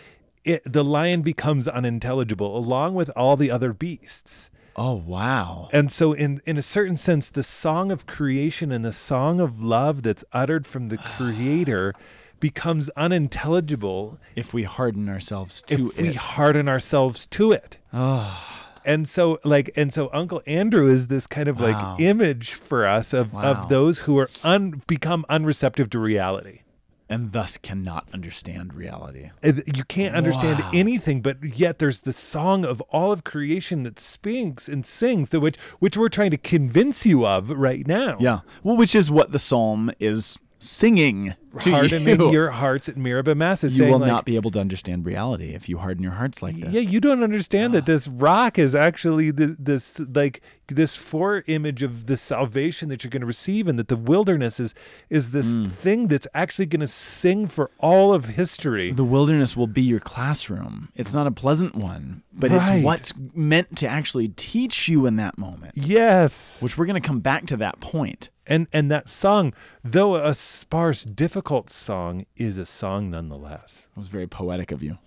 it, 0.44 0.62
the 0.64 0.85
lion 0.85 1.23
becomes 1.23 1.66
unintelligible 1.68 2.57
along 2.57 2.94
with 2.94 3.11
all 3.16 3.37
the 3.37 3.51
other 3.51 3.73
beasts. 3.73 4.51
Oh 4.81 4.95
wow. 4.95 5.69
And 5.73 5.91
so, 5.91 6.12
in 6.12 6.41
in 6.47 6.57
a 6.57 6.62
certain 6.62 6.97
sense, 6.97 7.29
the 7.31 7.43
song 7.43 7.91
of 7.91 8.07
creation 8.07 8.71
and 8.71 8.85
the 8.85 8.93
song 8.93 9.41
of 9.41 9.61
love 9.62 10.03
that's 10.05 10.25
uttered 10.33 10.67
from 10.67 10.88
the 10.88 10.99
Creator 11.17 11.95
becomes 12.41 12.88
unintelligible 12.91 14.19
If 14.37 14.55
we 14.55 14.62
harden 14.62 15.09
ourselves 15.09 15.62
to 15.62 15.75
it. 15.91 15.99
if 15.99 15.99
we 15.99 16.12
harden 16.12 16.69
ourselves 16.69 17.27
to 17.29 17.51
it. 17.53 17.79
Ah. 17.93 18.55
And 18.85 19.09
so 19.09 19.38
like 19.45 19.71
and 19.77 19.93
so 19.93 20.09
Uncle 20.12 20.41
Andrew 20.47 20.87
is 20.88 21.09
this 21.09 21.27
kind 21.27 21.49
of 21.49 21.59
Wow. 21.61 21.67
like 21.67 22.01
image 22.01 22.53
for 22.53 22.87
us 22.87 23.12
of 23.12 23.35
Wow. 23.35 23.43
of 23.43 23.69
those 23.69 24.01
who 24.01 24.17
are 24.19 24.31
un 24.45 24.81
become 24.87 25.27
unreceptive 25.29 25.91
to 25.91 25.99
reality. 25.99 26.61
And 27.09 27.33
thus 27.33 27.57
cannot 27.57 28.09
understand 28.12 28.75
reality. 28.75 29.31
You 29.42 29.85
can't 29.85 30.14
understand 30.14 30.59
Wow. 30.61 30.71
anything, 30.75 31.23
but 31.23 31.42
yet 31.59 31.79
there's 31.79 32.01
the 32.01 32.12
song 32.12 32.64
of 32.64 32.81
all 32.90 33.12
of 33.12 33.25
creation 33.25 33.83
that 33.85 33.99
speaks 33.99 34.68
and 34.68 34.85
sings, 34.85 35.31
the 35.31 35.40
which 35.40 35.57
which 35.79 35.97
we're 35.97 36.09
trying 36.09 36.31
to 36.33 36.37
convince 36.38 37.07
you 37.07 37.27
of 37.27 37.51
right 37.51 37.87
now. 37.87 38.16
Yeah. 38.21 38.40
Well, 38.62 38.77
which 38.77 38.94
is 38.94 39.11
what 39.11 39.33
the 39.33 39.38
psalm 39.38 39.90
is 39.99 40.38
singing 40.59 41.35
to 41.61 41.71
hardening 41.71 42.21
you. 42.21 42.31
your 42.33 42.51
hearts 42.51 42.88
at 42.88 42.97
Meribah 42.97 43.35
Mass 43.35 43.64
is 43.64 43.75
you 43.79 43.85
saying 43.85 43.92
will 43.92 44.01
like, 44.01 44.09
not 44.09 44.25
be 44.25 44.37
able 44.37 44.51
to 44.51 44.61
understand 44.61 45.07
reality 45.07 45.55
if 45.55 45.68
you 45.68 45.79
harden 45.79 46.03
your 46.03 46.12
hearts 46.12 46.42
like 46.42 46.57
this. 46.57 46.73
Yeah, 46.73 46.81
you 46.81 47.01
don't 47.01 47.23
understand 47.23 47.73
that 47.75 47.87
this 47.87 48.07
rock 48.09 48.59
is 48.59 48.75
actually 48.75 49.31
the, 49.31 49.57
this 49.59 50.01
like 50.14 50.40
this 50.66 50.97
fore 50.97 51.42
image 51.47 51.83
of 51.83 52.07
the 52.07 52.16
salvation 52.16 52.90
that 52.90 53.03
you're 53.03 53.11
going 53.11 53.23
to 53.23 53.27
receive, 53.27 53.66
and 53.68 53.79
that 53.79 53.88
the 53.88 53.97
wilderness 53.97 54.61
is 54.61 54.75
is 55.09 55.31
this 55.31 55.49
Mm. 55.49 55.71
thing 55.71 56.09
that's 56.09 56.27
actually 56.35 56.66
going 56.66 56.81
to 56.81 56.87
sing 56.87 57.47
for 57.47 57.71
all 57.79 58.12
of 58.12 58.27
history. 58.27 58.92
The 58.92 59.05
wilderness 59.05 59.57
will 59.57 59.66
be 59.66 59.81
your 59.83 60.01
classroom. 60.01 60.90
It's 60.94 61.14
not 61.14 61.27
a 61.27 61.31
pleasant 61.31 61.75
one, 61.75 62.23
but 62.35 62.51
Right. 62.51 62.77
it's 62.77 62.85
what's 62.85 63.14
meant 63.35 63.77
to 63.79 63.88
actually 63.88 64.29
teach 64.29 64.88
you 64.88 65.07
in 65.07 65.16
that 65.16 65.38
moment. 65.38 65.73
yes, 65.77 66.61
Which 66.62 66.77
we're 66.77 66.87
going 66.87 67.01
to 67.01 67.07
come 67.07 67.21
back 67.21 67.47
to 67.47 67.57
that 67.59 67.81
point. 67.81 68.29
And 68.49 68.67
and 68.73 68.91
that 68.91 69.09
song, 69.09 69.53
though 69.85 70.17
a 70.17 70.35
sparse, 70.35 71.05
difficult 71.05 71.71
song, 71.71 72.25
is 72.37 72.59
a 72.59 72.67
song 72.67 73.11
nonetheless. 73.11 73.89
That 73.95 73.99
was 74.01 74.09
very 74.09 74.27
poetic 74.27 74.73
of 74.73 74.83
you. 74.83 74.99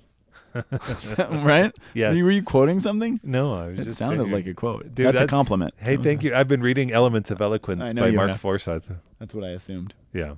right? 1.17 1.71
Yes. 1.93 2.09
Were 2.11 2.13
you, 2.17 2.25
were 2.25 2.31
you 2.31 2.43
quoting 2.43 2.79
something? 2.81 3.19
No, 3.23 3.53
I 3.53 3.67
was 3.67 3.77
just 3.77 3.79
It 3.79 3.89
just 3.91 3.99
sounded 3.99 4.17
singing. 4.19 4.33
like 4.33 4.47
a 4.47 4.53
quote. 4.53 4.93
Dude, 4.93 5.07
That's 5.07 5.21
a 5.21 5.27
compliment. 5.27 5.73
Hey, 5.77 5.95
thank 5.97 6.23
a- 6.23 6.27
you. 6.27 6.35
I've 6.35 6.49
been 6.49 6.61
reading 6.61 6.91
Elements 6.91 7.31
of 7.31 7.41
Eloquence 7.41 7.93
by 7.93 8.11
Mark 8.11 8.31
have. 8.31 8.41
Forsyth. 8.41 8.91
That's 9.19 9.33
what 9.33 9.45
I 9.45 9.49
assumed. 9.51 9.93
Yeah. 10.13 10.33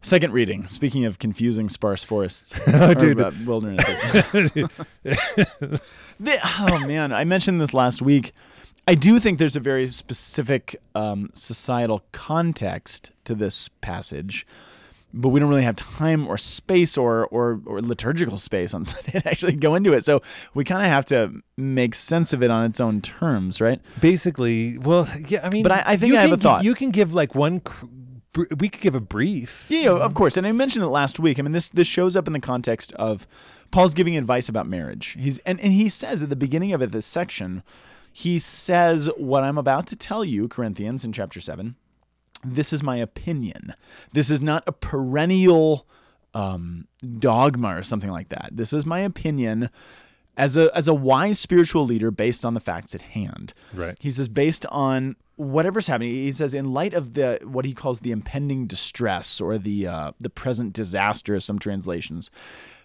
Second 0.00 0.32
reading. 0.32 0.66
Speaking 0.66 1.04
of 1.04 1.18
confusing 1.18 1.68
sparse 1.68 2.02
forests, 2.02 2.58
Oh, 2.72 2.94
dude. 2.94 3.20
uh, 3.20 3.30
wildernesses. 3.44 4.00
The- 6.18 6.38
oh 6.60 6.86
man, 6.86 7.12
I 7.12 7.24
mentioned 7.24 7.60
this 7.60 7.74
last 7.74 8.00
week. 8.02 8.32
I 8.88 8.94
do 8.94 9.18
think 9.20 9.38
there's 9.38 9.56
a 9.56 9.60
very 9.60 9.86
specific 9.86 10.76
um, 10.94 11.30
societal 11.34 12.02
context 12.12 13.10
to 13.24 13.34
this 13.34 13.68
passage 13.68 14.46
but 15.14 15.28
we 15.28 15.38
don't 15.38 15.50
really 15.50 15.62
have 15.62 15.76
time 15.76 16.26
or 16.26 16.38
space 16.38 16.96
or 16.96 17.26
or, 17.26 17.60
or 17.66 17.82
liturgical 17.82 18.38
space 18.38 18.72
on 18.72 18.82
Sunday 18.86 19.20
to 19.20 19.28
actually 19.28 19.52
go 19.52 19.74
into 19.74 19.92
it. 19.92 20.02
So 20.06 20.22
we 20.54 20.64
kind 20.64 20.80
of 20.80 20.88
have 20.88 21.04
to 21.06 21.42
make 21.58 21.94
sense 21.94 22.32
of 22.32 22.42
it 22.42 22.50
on 22.50 22.64
its 22.64 22.80
own 22.80 23.02
terms, 23.02 23.60
right? 23.60 23.78
Basically, 24.00 24.78
well, 24.78 25.06
yeah. 25.28 25.40
I 25.46 25.50
mean, 25.50 25.64
But 25.64 25.72
I- 25.72 25.82
I 25.84 25.96
think 25.98 26.14
I 26.14 26.22
have 26.22 26.30
can 26.30 26.38
a 26.38 26.42
thought. 26.42 26.64
You 26.64 26.74
can 26.74 26.90
give 26.92 27.12
like 27.12 27.34
one. 27.34 27.60
cr- 27.60 27.84
We 28.58 28.70
could 28.70 28.80
give 28.80 28.94
a 28.94 29.02
brief. 29.02 29.66
Yeah, 29.68 29.80
yeah, 29.80 29.90
of 29.90 30.14
course. 30.14 30.38
And 30.38 30.46
I 30.46 30.52
mentioned 30.52 30.82
it 30.82 30.88
last 30.88 31.20
week. 31.20 31.38
I 31.38 31.42
mean, 31.42 31.52
this 31.52 31.68
this 31.68 31.86
shows 31.86 32.16
up 32.16 32.26
in 32.26 32.32
the 32.32 32.40
context 32.40 32.94
of 32.94 33.26
Paul's 33.70 33.92
giving 33.92 34.16
advice 34.16 34.48
about 34.48 34.66
marriage. 34.66 35.14
He's 35.20 35.36
and, 35.44 35.60
and 35.60 35.74
he 35.74 35.90
says 35.90 36.22
at 36.22 36.30
the 36.30 36.36
beginning 36.36 36.72
of 36.72 36.80
it, 36.80 36.90
this 36.90 37.04
section, 37.04 37.62
he 38.12 38.38
says, 38.38 39.08
What 39.16 39.44
I'm 39.44 39.58
about 39.58 39.86
to 39.88 39.96
tell 39.96 40.24
you, 40.24 40.48
Corinthians 40.48 41.04
in 41.04 41.12
chapter 41.12 41.40
seven, 41.40 41.76
this 42.44 42.72
is 42.72 42.82
my 42.82 42.96
opinion. 42.96 43.74
This 44.12 44.30
is 44.30 44.40
not 44.40 44.64
a 44.66 44.72
perennial 44.72 45.86
um, 46.34 46.86
dogma 47.18 47.76
or 47.76 47.82
something 47.82 48.10
like 48.10 48.28
that. 48.30 48.50
This 48.52 48.72
is 48.72 48.86
my 48.86 49.00
opinion 49.00 49.70
as 50.36 50.56
a 50.56 50.74
as 50.76 50.88
a 50.88 50.94
wise 50.94 51.38
spiritual 51.38 51.84
leader 51.84 52.10
based 52.10 52.44
on 52.44 52.54
the 52.54 52.60
facts 52.60 52.94
at 52.94 53.02
hand. 53.02 53.52
Right. 53.74 53.96
He 54.00 54.10
says 54.10 54.28
based 54.28 54.66
on 54.66 55.16
whatever's 55.36 55.86
happening. 55.86 56.10
He 56.10 56.32
says 56.32 56.54
in 56.54 56.72
light 56.72 56.94
of 56.94 57.14
the 57.14 57.38
what 57.42 57.64
he 57.64 57.74
calls 57.74 58.00
the 58.00 58.12
impending 58.12 58.66
distress 58.66 59.40
or 59.40 59.58
the 59.58 59.86
uh, 59.86 60.12
the 60.20 60.30
present 60.30 60.72
disaster, 60.72 61.38
some 61.40 61.58
translations. 61.58 62.30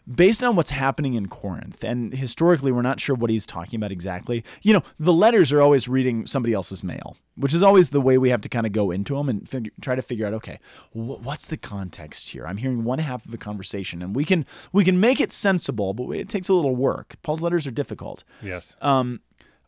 Based 0.10 0.42
on 0.42 0.56
what's 0.56 0.70
happening 0.70 1.16
in 1.16 1.28
Corinth, 1.28 1.84
and 1.84 2.14
historically, 2.14 2.72
we're 2.72 2.82
not 2.82 3.00
sure 3.00 3.14
what 3.16 3.30
he's 3.30 3.46
talking 3.46 3.78
about 3.78 3.92
exactly. 3.92 4.42
You 4.62 4.74
know, 4.74 4.84
the 4.98 5.12
letters 5.12 5.52
are 5.52 5.62
always 5.62 5.90
reading 5.90 6.26
somebody 6.26 6.54
else's 6.54 6.82
mail, 6.82 7.18
which 7.36 7.54
is 7.54 7.62
always 7.62 7.90
the 7.90 8.00
way 8.00 8.18
we 8.18 8.30
have 8.30 8.40
to 8.42 8.50
kind 8.50 8.66
of 8.66 8.72
go 8.72 8.90
into 8.90 9.16
them 9.16 9.28
and 9.28 9.48
figure, 9.48 9.72
try 9.82 9.96
to 9.96 10.02
figure 10.02 10.26
out, 10.26 10.34
okay, 10.36 10.60
wh- 10.94 11.20
what's 11.22 11.48
the 11.48 11.58
context 11.58 12.30
here? 12.30 12.48
I'm 12.48 12.56
hearing 12.56 12.86
one 12.86 13.00
half 13.00 13.26
of 13.26 13.34
a 13.34 13.38
conversation, 13.38 14.02
and 14.02 14.16
we 14.16 14.24
can 14.24 14.46
we 14.72 14.86
can 14.86 14.98
make 15.00 15.20
it 15.20 15.34
sensible, 15.34 15.94
but 15.94 16.10
it 16.12 16.30
takes 16.30 16.48
a 16.48 16.54
little 16.54 16.76
work. 16.76 17.18
Paul's 17.22 17.42
letters 17.42 17.68
are 17.68 17.72
difficult. 17.72 18.24
Yes. 18.42 18.78
Um, 18.82 19.20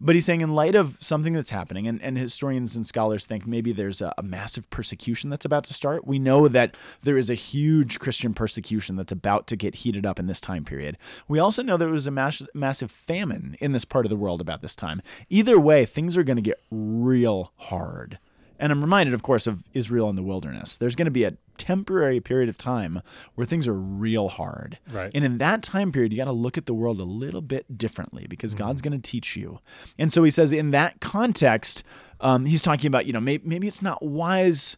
but 0.01 0.15
he's 0.15 0.25
saying, 0.25 0.41
in 0.41 0.53
light 0.53 0.75
of 0.75 0.97
something 1.01 1.33
that's 1.33 1.49
happening, 1.49 1.87
and, 1.87 2.01
and 2.01 2.17
historians 2.17 2.75
and 2.75 2.87
scholars 2.87 3.25
think 3.25 3.45
maybe 3.45 3.71
there's 3.71 4.01
a, 4.01 4.13
a 4.17 4.23
massive 4.23 4.69
persecution 4.69 5.29
that's 5.29 5.45
about 5.45 5.65
to 5.65 5.73
start. 5.73 6.07
We 6.07 6.19
know 6.19 6.47
that 6.47 6.77
there 7.03 7.17
is 7.17 7.29
a 7.29 7.35
huge 7.35 7.99
Christian 7.99 8.33
persecution 8.33 8.95
that's 8.95 9.11
about 9.11 9.47
to 9.47 9.55
get 9.55 9.75
heated 9.75 10.05
up 10.05 10.19
in 10.19 10.27
this 10.27 10.41
time 10.41 10.63
period. 10.63 10.97
We 11.27 11.39
also 11.39 11.63
know 11.63 11.77
there 11.77 11.89
was 11.89 12.07
a 12.07 12.11
mass, 12.11 12.41
massive 12.53 12.91
famine 12.91 13.57
in 13.59 13.73
this 13.73 13.85
part 13.85 14.05
of 14.05 14.09
the 14.09 14.15
world 14.15 14.41
about 14.41 14.61
this 14.61 14.75
time. 14.75 15.01
Either 15.29 15.59
way, 15.59 15.85
things 15.85 16.17
are 16.17 16.23
going 16.23 16.37
to 16.37 16.41
get 16.41 16.61
real 16.71 17.51
hard. 17.57 18.19
And 18.59 18.71
I'm 18.71 18.81
reminded, 18.81 19.13
of 19.13 19.23
course, 19.23 19.47
of 19.47 19.63
Israel 19.73 20.09
in 20.09 20.17
the 20.17 20.23
wilderness. 20.23 20.77
There's 20.77 20.95
going 20.95 21.05
to 21.05 21.11
be 21.11 21.23
a 21.23 21.33
temporary 21.57 22.19
period 22.19 22.49
of 22.49 22.57
time 22.57 23.01
where 23.35 23.47
things 23.47 23.67
are 23.67 23.73
real 23.73 24.27
hard. 24.27 24.77
Right. 24.91 25.11
And 25.15 25.23
in 25.23 25.37
that 25.37 25.63
time 25.63 25.91
period, 25.91 26.11
you 26.11 26.17
got 26.17 26.25
to 26.25 26.31
look 26.33 26.57
at 26.57 26.65
the 26.65 26.73
world 26.73 26.99
a 26.99 27.05
little 27.05 27.41
bit 27.41 27.77
differently 27.77 28.27
because 28.27 28.55
God's 28.55 28.81
going 28.81 28.99
to 28.99 29.11
teach 29.11 29.37
you. 29.37 29.59
And 29.97 30.11
so 30.11 30.23
he 30.23 30.31
says, 30.31 30.51
in 30.51 30.71
that 30.71 30.99
context, 30.99 31.83
um, 32.19 32.45
he's 32.45 32.61
talking 32.61 32.87
about, 32.87 33.05
you 33.05 33.13
know, 33.13 33.21
maybe, 33.21 33.47
maybe 33.47 33.67
it's 33.67 33.81
not 33.81 34.03
wise. 34.03 34.75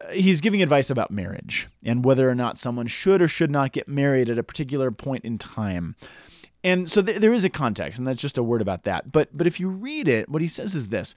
uh, 0.00 0.10
He's 0.12 0.40
giving 0.40 0.60
advice 0.60 0.90
about 0.90 1.10
marriage 1.12 1.68
and 1.84 2.04
whether 2.04 2.28
or 2.28 2.34
not 2.34 2.58
someone 2.58 2.88
should 2.88 3.22
or 3.22 3.28
should 3.28 3.50
not 3.50 3.70
get 3.72 3.86
married 3.86 4.28
at 4.28 4.38
a 4.38 4.42
particular 4.42 4.90
point 4.90 5.24
in 5.24 5.38
time. 5.38 5.94
And 6.62 6.90
so 6.90 7.00
th- 7.00 7.20
there 7.20 7.32
is 7.32 7.42
a 7.44 7.48
context, 7.48 7.98
and 7.98 8.06
that's 8.06 8.20
just 8.20 8.36
a 8.36 8.42
word 8.42 8.60
about 8.60 8.82
that. 8.84 9.10
But 9.10 9.30
but 9.32 9.46
if 9.46 9.58
you 9.58 9.70
read 9.70 10.06
it, 10.08 10.28
what 10.28 10.42
he 10.42 10.48
says 10.48 10.74
is 10.74 10.88
this. 10.88 11.14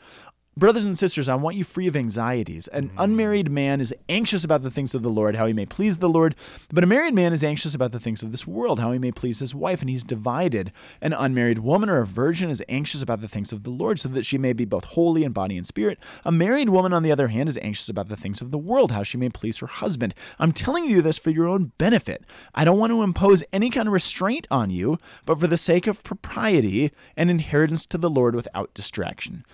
Brothers 0.56 0.86
and 0.86 0.96
sisters, 0.96 1.28
I 1.28 1.34
want 1.34 1.56
you 1.56 1.64
free 1.64 1.88
of 1.88 1.96
anxieties. 1.96 2.68
An 2.68 2.90
mm. 2.90 2.94
unmarried 3.00 3.50
man 3.50 3.82
is 3.82 3.92
anxious 4.08 4.44
about 4.44 4.62
the 4.62 4.70
things 4.70 4.94
of 4.94 5.02
the 5.02 5.10
Lord, 5.10 5.36
how 5.36 5.48
he 5.48 5.54
may 5.54 5.66
please 5.66 5.98
the 5.98 6.08
Lord. 6.08 6.36
But 6.72 6.84
a 6.84 6.88
married 6.88 7.16
man 7.16 7.34
is 7.34 7.44
anxious 7.44 7.74
about 7.74 7.92
the 7.92 8.00
things 8.00 8.22
of 8.22 8.30
this 8.30 8.46
world, 8.46 8.80
how 8.80 8.92
he 8.92 9.00
may 9.00 9.12
please 9.12 9.40
his 9.40 9.56
wife, 9.56 9.82
and 9.82 9.90
he's 9.90 10.04
divided. 10.04 10.72
An 11.02 11.12
unmarried 11.12 11.58
woman 11.58 11.90
or 11.90 12.02
a 12.02 12.06
virgin 12.06 12.52
is 12.52 12.62
anxious 12.70 13.02
about 13.02 13.20
the 13.20 13.28
things 13.28 13.52
of 13.52 13.64
the 13.64 13.72
Lord, 13.72 14.00
so 14.00 14.08
that 14.10 14.28
she 14.28 14.38
may 14.38 14.54
be 14.54 14.64
both 14.64 14.84
holy 14.84 15.24
in 15.24 15.32
body 15.32 15.58
and 15.58 15.66
spirit. 15.66 15.98
A 16.24 16.32
married 16.32 16.70
woman, 16.70 16.94
on 16.94 17.02
the 17.02 17.12
other 17.12 17.30
hand, 17.30 17.50
is 17.50 17.58
anxious 17.64 17.90
about 17.90 18.10
the 18.10 18.16
things 18.16 18.40
of 18.40 18.52
the 18.52 18.60
world, 18.60 18.92
how 18.92 19.02
she 19.02 19.18
may 19.18 19.30
please 19.30 19.58
her 19.58 19.66
husband. 19.66 20.14
I'm 20.38 20.52
telling 20.52 20.86
you 20.86 21.02
this 21.02 21.18
for 21.18 21.32
your 21.32 21.48
own 21.48 21.72
benefit. 21.80 22.26
I 22.54 22.64
don't 22.64 22.78
want 22.78 22.92
to 22.92 23.02
impose 23.02 23.44
any 23.52 23.72
kind 23.72 23.88
of 23.88 23.94
restraint 23.94 24.48
on 24.52 24.70
you, 24.70 25.00
but 25.26 25.40
for 25.40 25.48
the 25.48 25.58
sake 25.58 25.88
of 25.88 26.04
propriety 26.04 26.92
and 27.18 27.32
inheritance 27.32 27.88
to 27.88 27.98
the 27.98 28.10
Lord 28.10 28.36
without 28.36 28.72
distraction 28.76 29.46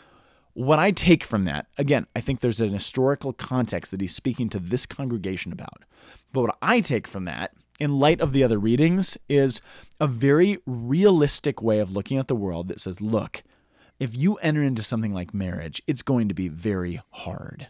what 0.54 0.80
I 0.80 0.92
take 0.92 1.24
from 1.24 1.46
that, 1.46 1.68
again, 1.78 2.08
I 2.16 2.22
think 2.22 2.40
there's 2.40 2.60
an 2.60 2.74
historical 2.74 3.34
context 3.34 3.92
that 3.92 4.02
he's 4.02 4.16
speaking 4.16 4.50
to 4.50 4.60
this 4.60 4.86
congregation 4.86 5.52
about. 5.52 5.84
But 6.34 6.42
what 6.42 6.58
I 6.62 6.82
take 6.82 7.08
from 7.08 7.26
that, 7.26 7.54
in 7.80 8.00
light 8.00 8.20
of 8.20 8.34
the 8.34 8.44
other 8.44 8.60
readings, 8.60 9.18
is 9.28 9.62
a 10.00 10.08
very 10.08 10.60
realistic 10.66 11.62
way 11.62 11.80
of 11.80 11.94
looking 11.94 12.18
at 12.18 12.28
the 12.28 12.36
world 12.36 12.68
that 12.68 12.82
says, 12.82 13.00
look, 13.00 13.44
if 14.00 14.16
you 14.16 14.36
enter 14.36 14.64
into 14.64 14.82
something 14.84 15.14
like 15.14 15.34
marriage, 15.34 15.82
it's 15.88 16.02
going 16.02 16.28
to 16.28 16.34
be 16.34 16.48
very 16.48 17.02
hard. 17.12 17.68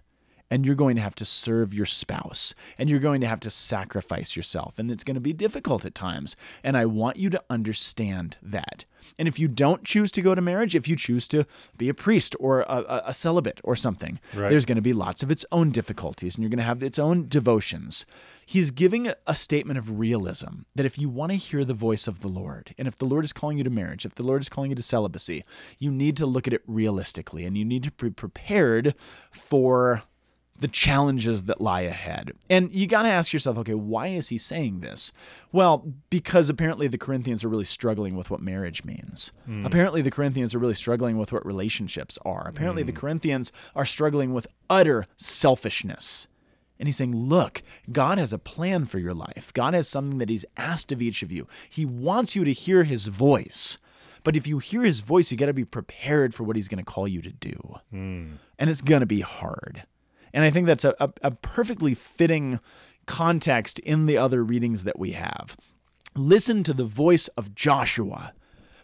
And 0.50 0.66
you're 0.66 0.76
going 0.76 0.96
to 0.96 1.02
have 1.02 1.16
to 1.16 1.26
serve 1.26 1.74
your 1.74 1.86
spouse, 1.86 2.56
and 2.78 2.90
you're 2.90 3.00
going 3.00 3.22
to 3.22 3.28
have 3.28 3.40
to 3.42 3.50
sacrifice 3.50 4.36
yourself, 4.36 4.80
and 4.80 4.90
it's 4.90 5.04
going 5.04 5.16
to 5.16 5.22
be 5.22 5.34
difficult 5.34 5.86
at 5.86 5.94
times. 5.96 6.36
And 6.64 6.76
I 6.76 6.86
want 6.86 7.18
you 7.18 7.30
to 7.30 7.44
understand 7.50 8.38
that. 8.42 8.86
And 9.18 9.28
if 9.28 9.40
you 9.40 9.48
don't 9.48 9.84
choose 9.84 10.12
to 10.14 10.22
go 10.22 10.36
to 10.36 10.42
marriage, 10.42 10.76
if 10.76 10.88
you 10.88 10.96
choose 10.96 11.28
to 11.30 11.46
be 11.78 11.90
a 11.90 11.94
priest 11.94 12.36
or 12.40 12.62
a, 12.62 13.04
a, 13.08 13.14
celibate 13.14 13.60
or 13.64 13.76
something, 13.76 14.20
Right. 14.36 14.50
there's 14.50 14.66
going 14.66 14.76
to 14.76 14.82
be 14.82 14.94
lots 14.94 15.24
of 15.24 15.32
its 15.32 15.46
own 15.52 15.72
difficulties, 15.72 16.36
and 16.36 16.44
you're 16.44 16.50
going 16.50 16.60
to 16.60 16.64
have 16.64 16.84
its 16.84 17.00
own 17.00 17.28
devotions. 17.28 18.06
He's 18.46 18.72
giving 18.72 19.08
a, 19.08 19.16
a 19.28 19.36
statement 19.36 19.78
of 19.78 20.00
realism 20.00 20.62
that 20.76 20.86
if 20.86 20.98
you 20.98 21.10
want 21.10 21.32
to 21.32 21.38
hear 21.38 21.64
the 21.66 21.74
voice 21.74 22.08
of 22.08 22.20
the 22.22 22.28
Lord, 22.28 22.74
and 22.78 22.88
if 22.88 22.98
the 22.98 23.06
Lord 23.06 23.24
is 23.24 23.34
calling 23.34 23.58
you 23.58 23.64
to 23.64 23.70
marriage, 23.70 24.06
if 24.06 24.16
the 24.16 24.24
Lord 24.24 24.42
is 24.42 24.50
calling 24.50 24.72
you 24.72 24.76
to 24.76 24.82
celibacy, 24.84 25.44
you 25.78 25.92
need 25.92 26.18
to 26.18 26.26
look 26.26 26.48
at 26.48 26.54
it 26.54 26.64
realistically, 26.68 27.46
and 27.46 27.58
you 27.58 27.66
need 27.66 27.84
to 27.84 27.92
be 27.92 28.10
prepared 28.10 28.96
for 29.32 30.04
the 30.60 30.68
challenges 30.68 31.44
that 31.44 31.62
lie 31.62 31.82
ahead. 31.82 32.34
And 32.50 32.74
you 32.74 32.88
got 32.88 33.04
to 33.04 33.10
ask 33.10 33.32
yourself, 33.32 33.58
okay, 33.60 33.74
why 33.74 34.08
is 34.08 34.30
he 34.30 34.38
saying 34.38 34.82
this? 34.82 35.12
Well, 35.52 35.94
because 36.10 36.50
apparently 36.50 36.88
the 36.88 36.98
Corinthians 36.98 37.44
are 37.44 37.50
really 37.50 37.64
struggling 37.64 38.16
with 38.16 38.30
what 38.30 38.42
marriage 38.42 38.84
means. 38.84 39.32
Hmm. 39.46 39.66
Apparently 39.66 40.02
the 40.02 40.12
Corinthians 40.12 40.54
are 40.54 40.60
really 40.60 40.74
struggling 40.74 41.18
with 41.18 41.32
what 41.32 41.46
relationships 41.46 42.18
are. 42.26 42.48
Apparently 42.48 42.84
the 42.84 42.92
hmm. 42.92 42.98
Corinthians 42.98 43.52
are 43.76 43.86
struggling 43.86 44.34
with 44.34 44.48
utter 44.70 45.06
selfishness. 45.18 46.28
And 46.78 46.88
he's 46.88 46.98
saying, 46.98 47.16
look, 47.16 47.62
God 47.92 48.18
has 48.18 48.32
a 48.32 48.38
plan 48.38 48.86
for 48.86 49.00
your 49.00 49.14
life. 49.14 49.52
God 49.54 49.74
has 49.74 49.88
something 49.88 50.18
that 50.20 50.30
he's 50.30 50.46
asked 50.56 50.92
of 50.92 51.02
each 51.02 51.22
of 51.24 51.32
you. 51.32 51.48
He 51.70 51.86
wants 51.86 52.36
you 52.36 52.46
to 52.46 52.54
hear 52.54 52.84
his 52.84 53.08
voice. 53.08 53.78
But 54.24 54.36
if 54.36 54.48
you 54.48 54.60
hear 54.60 54.84
his 54.84 55.02
voice, 55.02 55.32
you 55.32 55.38
got 55.38 55.48
to 55.48 55.54
be 55.54 55.66
prepared 55.66 56.34
for 56.34 56.44
what 56.44 56.56
he's 56.56 56.68
going 56.68 56.84
to 56.84 56.90
call 56.90 57.08
you 57.08 57.22
to 57.22 57.32
do. 57.32 57.80
Hmm. 57.92 58.28
And 58.58 58.70
it's 58.70 58.82
going 58.82 59.02
to 59.02 59.06
be 59.06 59.22
hard. 59.22 59.84
And 60.34 60.44
I 60.44 60.50
think 60.50 60.68
that's 60.68 60.86
a, 60.86 60.96
a, 61.00 61.10
a 61.24 61.32
perfectly 61.32 61.94
fitting 61.94 62.60
context 63.06 63.80
in 63.80 64.06
the 64.06 64.18
other 64.18 64.44
readings 64.44 64.84
that 64.84 65.00
we 65.00 65.12
have. 65.12 65.58
Listen 66.16 66.64
to 66.64 66.74
the 66.74 66.86
voice 66.86 67.28
of 67.30 67.56
Joshua. 67.56 68.34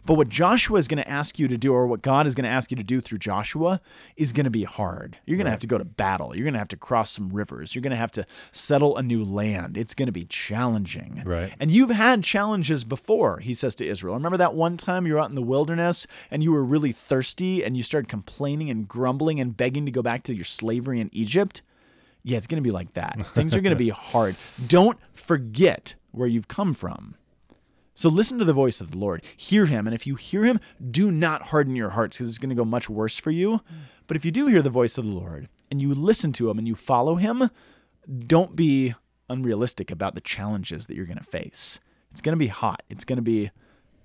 But 0.06 0.14
what 0.14 0.28
Joshua 0.28 0.78
is 0.78 0.86
going 0.88 1.02
to 1.02 1.08
ask 1.08 1.38
you 1.38 1.48
to 1.48 1.56
do, 1.56 1.72
or 1.72 1.86
what 1.86 2.00
God 2.00 2.26
is 2.26 2.34
going 2.34 2.44
to 2.44 2.50
ask 2.50 2.70
you 2.70 2.76
to 2.76 2.84
do 2.84 3.00
through 3.00 3.18
Joshua, 3.18 3.80
is 4.16 4.32
going 4.32 4.44
to 4.44 4.50
be 4.50 4.64
hard. 4.64 5.18
You're 5.26 5.36
going 5.36 5.46
to 5.46 5.50
have 5.50 5.60
to 5.60 5.66
go 5.66 5.78
to 5.78 5.84
battle. 5.84 6.34
You're 6.34 6.44
going 6.44 6.54
to 6.54 6.60
have 6.60 6.68
to 6.68 6.76
cross 6.76 7.10
some 7.10 7.30
rivers. 7.30 7.74
You're 7.74 7.82
going 7.82 7.90
to 7.90 7.96
have 7.96 8.12
to 8.12 8.26
settle 8.52 8.96
a 8.96 9.02
new 9.02 9.24
land. 9.24 9.76
It's 9.76 9.94
going 9.94 10.06
to 10.06 10.12
be 10.12 10.24
challenging. 10.24 11.22
Right. 11.26 11.52
And 11.58 11.70
you've 11.70 11.90
had 11.90 12.22
challenges 12.22 12.84
before, 12.84 13.38
he 13.40 13.52
says 13.52 13.74
to 13.76 13.86
Israel. 13.86 14.14
Remember 14.14 14.38
that 14.38 14.54
one 14.54 14.76
time 14.76 15.06
you 15.06 15.14
were 15.14 15.20
out 15.20 15.28
in 15.28 15.34
the 15.34 15.42
wilderness 15.42 16.06
and 16.30 16.42
you 16.42 16.52
were 16.52 16.64
really 16.64 16.92
thirsty 16.92 17.64
and 17.64 17.76
you 17.76 17.82
started 17.82 18.08
complaining 18.08 18.70
and 18.70 18.86
grumbling 18.86 19.40
and 19.40 19.56
begging 19.56 19.86
to 19.86 19.92
go 19.92 20.02
back 20.02 20.22
to 20.24 20.34
your 20.34 20.44
slavery 20.44 21.00
in 21.00 21.10
Egypt? 21.12 21.62
Yeah, 22.22 22.36
it's 22.36 22.46
going 22.46 22.62
to 22.62 22.66
be 22.66 22.72
like 22.72 22.94
that. 22.94 23.24
Things 23.26 23.54
are 23.54 23.60
going 23.60 23.74
to 23.74 23.76
be 23.76 23.88
hard. 23.90 24.36
Don't 24.66 24.98
forget 25.14 25.94
where 26.10 26.26
you've 26.26 26.48
come 26.48 26.74
from. 26.74 27.14
So 27.96 28.10
listen 28.10 28.38
to 28.38 28.44
the 28.44 28.52
voice 28.52 28.82
of 28.82 28.90
the 28.90 28.98
Lord. 28.98 29.24
Hear 29.36 29.64
him. 29.64 29.86
And 29.86 29.94
if 29.94 30.06
you 30.06 30.16
hear 30.16 30.44
him, 30.44 30.60
do 30.90 31.10
not 31.10 31.44
harden 31.44 31.74
your 31.74 31.90
hearts 31.90 32.18
because 32.18 32.28
it's 32.28 32.38
going 32.38 32.50
to 32.50 32.54
go 32.54 32.64
much 32.64 32.90
worse 32.90 33.18
for 33.18 33.30
you. 33.30 33.62
But 34.06 34.18
if 34.18 34.24
you 34.24 34.30
do 34.30 34.46
hear 34.48 34.60
the 34.60 34.68
voice 34.68 34.98
of 34.98 35.06
the 35.06 35.10
Lord 35.10 35.48
and 35.70 35.80
you 35.80 35.94
listen 35.94 36.32
to 36.34 36.50
him 36.50 36.58
and 36.58 36.68
you 36.68 36.74
follow 36.74 37.14
him, 37.16 37.50
don't 38.26 38.54
be 38.54 38.94
unrealistic 39.30 39.90
about 39.90 40.14
the 40.14 40.20
challenges 40.20 40.86
that 40.86 40.94
you're 40.94 41.06
going 41.06 41.16
to 41.16 41.24
face. 41.24 41.80
It's 42.10 42.20
going 42.20 42.34
to 42.34 42.38
be 42.38 42.48
hot. 42.48 42.82
It's 42.90 43.04
going 43.04 43.16
to 43.16 43.22
be 43.22 43.50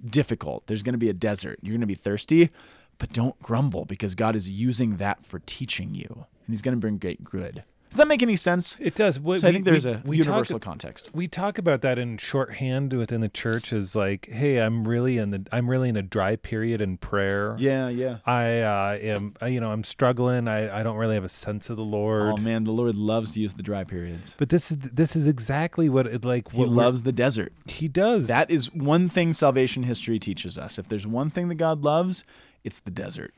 difficult. 0.04 0.68
There's 0.68 0.84
going 0.84 0.94
to 0.94 0.98
be 0.98 1.10
a 1.10 1.14
desert. 1.14 1.60
You're 1.62 1.74
going 1.74 1.82
to 1.82 1.88
be 1.88 1.94
thirsty, 1.96 2.50
but 2.98 3.12
don't 3.12 3.40
grumble 3.42 3.84
because 3.84 4.16
God 4.16 4.38
is 4.38 4.50
using 4.50 4.98
that 4.98 5.26
for 5.26 5.40
teaching 5.40 5.94
you. 5.94 6.08
And 6.10 6.54
he's 6.54 6.62
going 6.62 6.76
to 6.76 6.80
bring 6.80 6.98
great 6.98 7.26
good. 7.26 7.66
Does 7.92 7.98
that 7.98 8.08
make 8.08 8.24
any 8.24 8.38
sense? 8.38 8.78
It 8.80 8.96
does. 8.96 9.20
We- 9.20 9.38
So 9.38 9.50
I 9.50 9.52
think 9.52 9.66
there's 9.66 9.86
we- 9.86 9.92
a 9.92 10.02
we 10.06 10.18
talk- 10.20 10.26
universal 10.28 10.60
context. 10.60 11.10
we 11.14 11.28
talk 11.28 11.58
about 11.58 11.82
that 11.82 12.00
in 12.00 12.18
shorthand 12.18 12.94
within 12.94 13.20
the 13.20 13.28
church 13.28 13.74
as 13.74 13.94
like, 13.96 14.28
hey, 14.30 14.60
I'm 14.62 14.88
really 14.88 15.18
in 15.18 15.32
the 15.32 15.46
I'm 15.52 15.70
really 15.70 15.90
in 15.90 15.98
a 15.98 16.02
dry 16.02 16.38
period 16.38 16.80
in 16.80 16.96
prayer. 16.96 17.58
Yeah, 17.60 17.90
yeah. 17.90 18.20
I 18.26 18.62
uh, 18.62 18.98
am, 19.02 19.34
uh, 19.42 19.48
you 19.48 19.60
know, 19.60 19.72
I'm 19.72 19.84
struggling. 19.84 20.48
I, 20.48 20.80
I 20.80 20.84
don't 20.84 20.96
really 20.96 21.16
have 21.16 21.26
a 21.26 21.30
sense 21.30 21.70
of 21.70 21.76
the 21.76 21.84
Lord. 21.84 22.34
Oh 22.34 22.38
man, 22.38 22.64
the 22.64 22.72
Lord 22.72 22.96
loves 22.96 23.34
to 23.34 23.42
use 23.42 23.56
the 23.56 23.64
dry 23.64 23.84
periods. 23.84 24.36
but 24.40 24.48
this 24.48 24.72
is 24.72 24.78
this 24.78 25.16
is 25.18 25.28
exactly 25.28 25.90
what 25.90 26.08
it 26.08 26.24
like. 26.24 26.50
He 26.52 26.58
What 26.60 26.70
we're- 26.70 26.78
loves 26.86 27.04
the 27.04 27.12
desert. 27.12 27.52
He 27.66 27.90
does 27.90 28.28
That 28.30 28.50
is 28.50 28.74
one 28.74 29.10
thing 29.10 29.34
salvation 29.34 29.84
history 29.84 30.18
teaches 30.18 30.58
us. 30.58 30.80
If 30.80 30.88
there's 30.88 31.06
one 31.06 31.30
thing 31.30 31.50
that 31.50 31.56
God 31.56 31.82
loves, 31.84 32.24
it's 32.64 32.80
the 32.80 32.92
desert. 32.92 33.34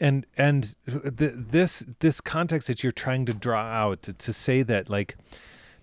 And 0.00 0.26
and 0.36 0.74
th- 0.86 1.32
this 1.36 1.84
this 2.00 2.20
context 2.20 2.68
that 2.68 2.82
you're 2.82 2.92
trying 2.92 3.26
to 3.26 3.34
draw 3.34 3.60
out 3.62 4.02
to, 4.02 4.12
to 4.12 4.32
say 4.32 4.62
that 4.62 4.88
like 4.90 5.16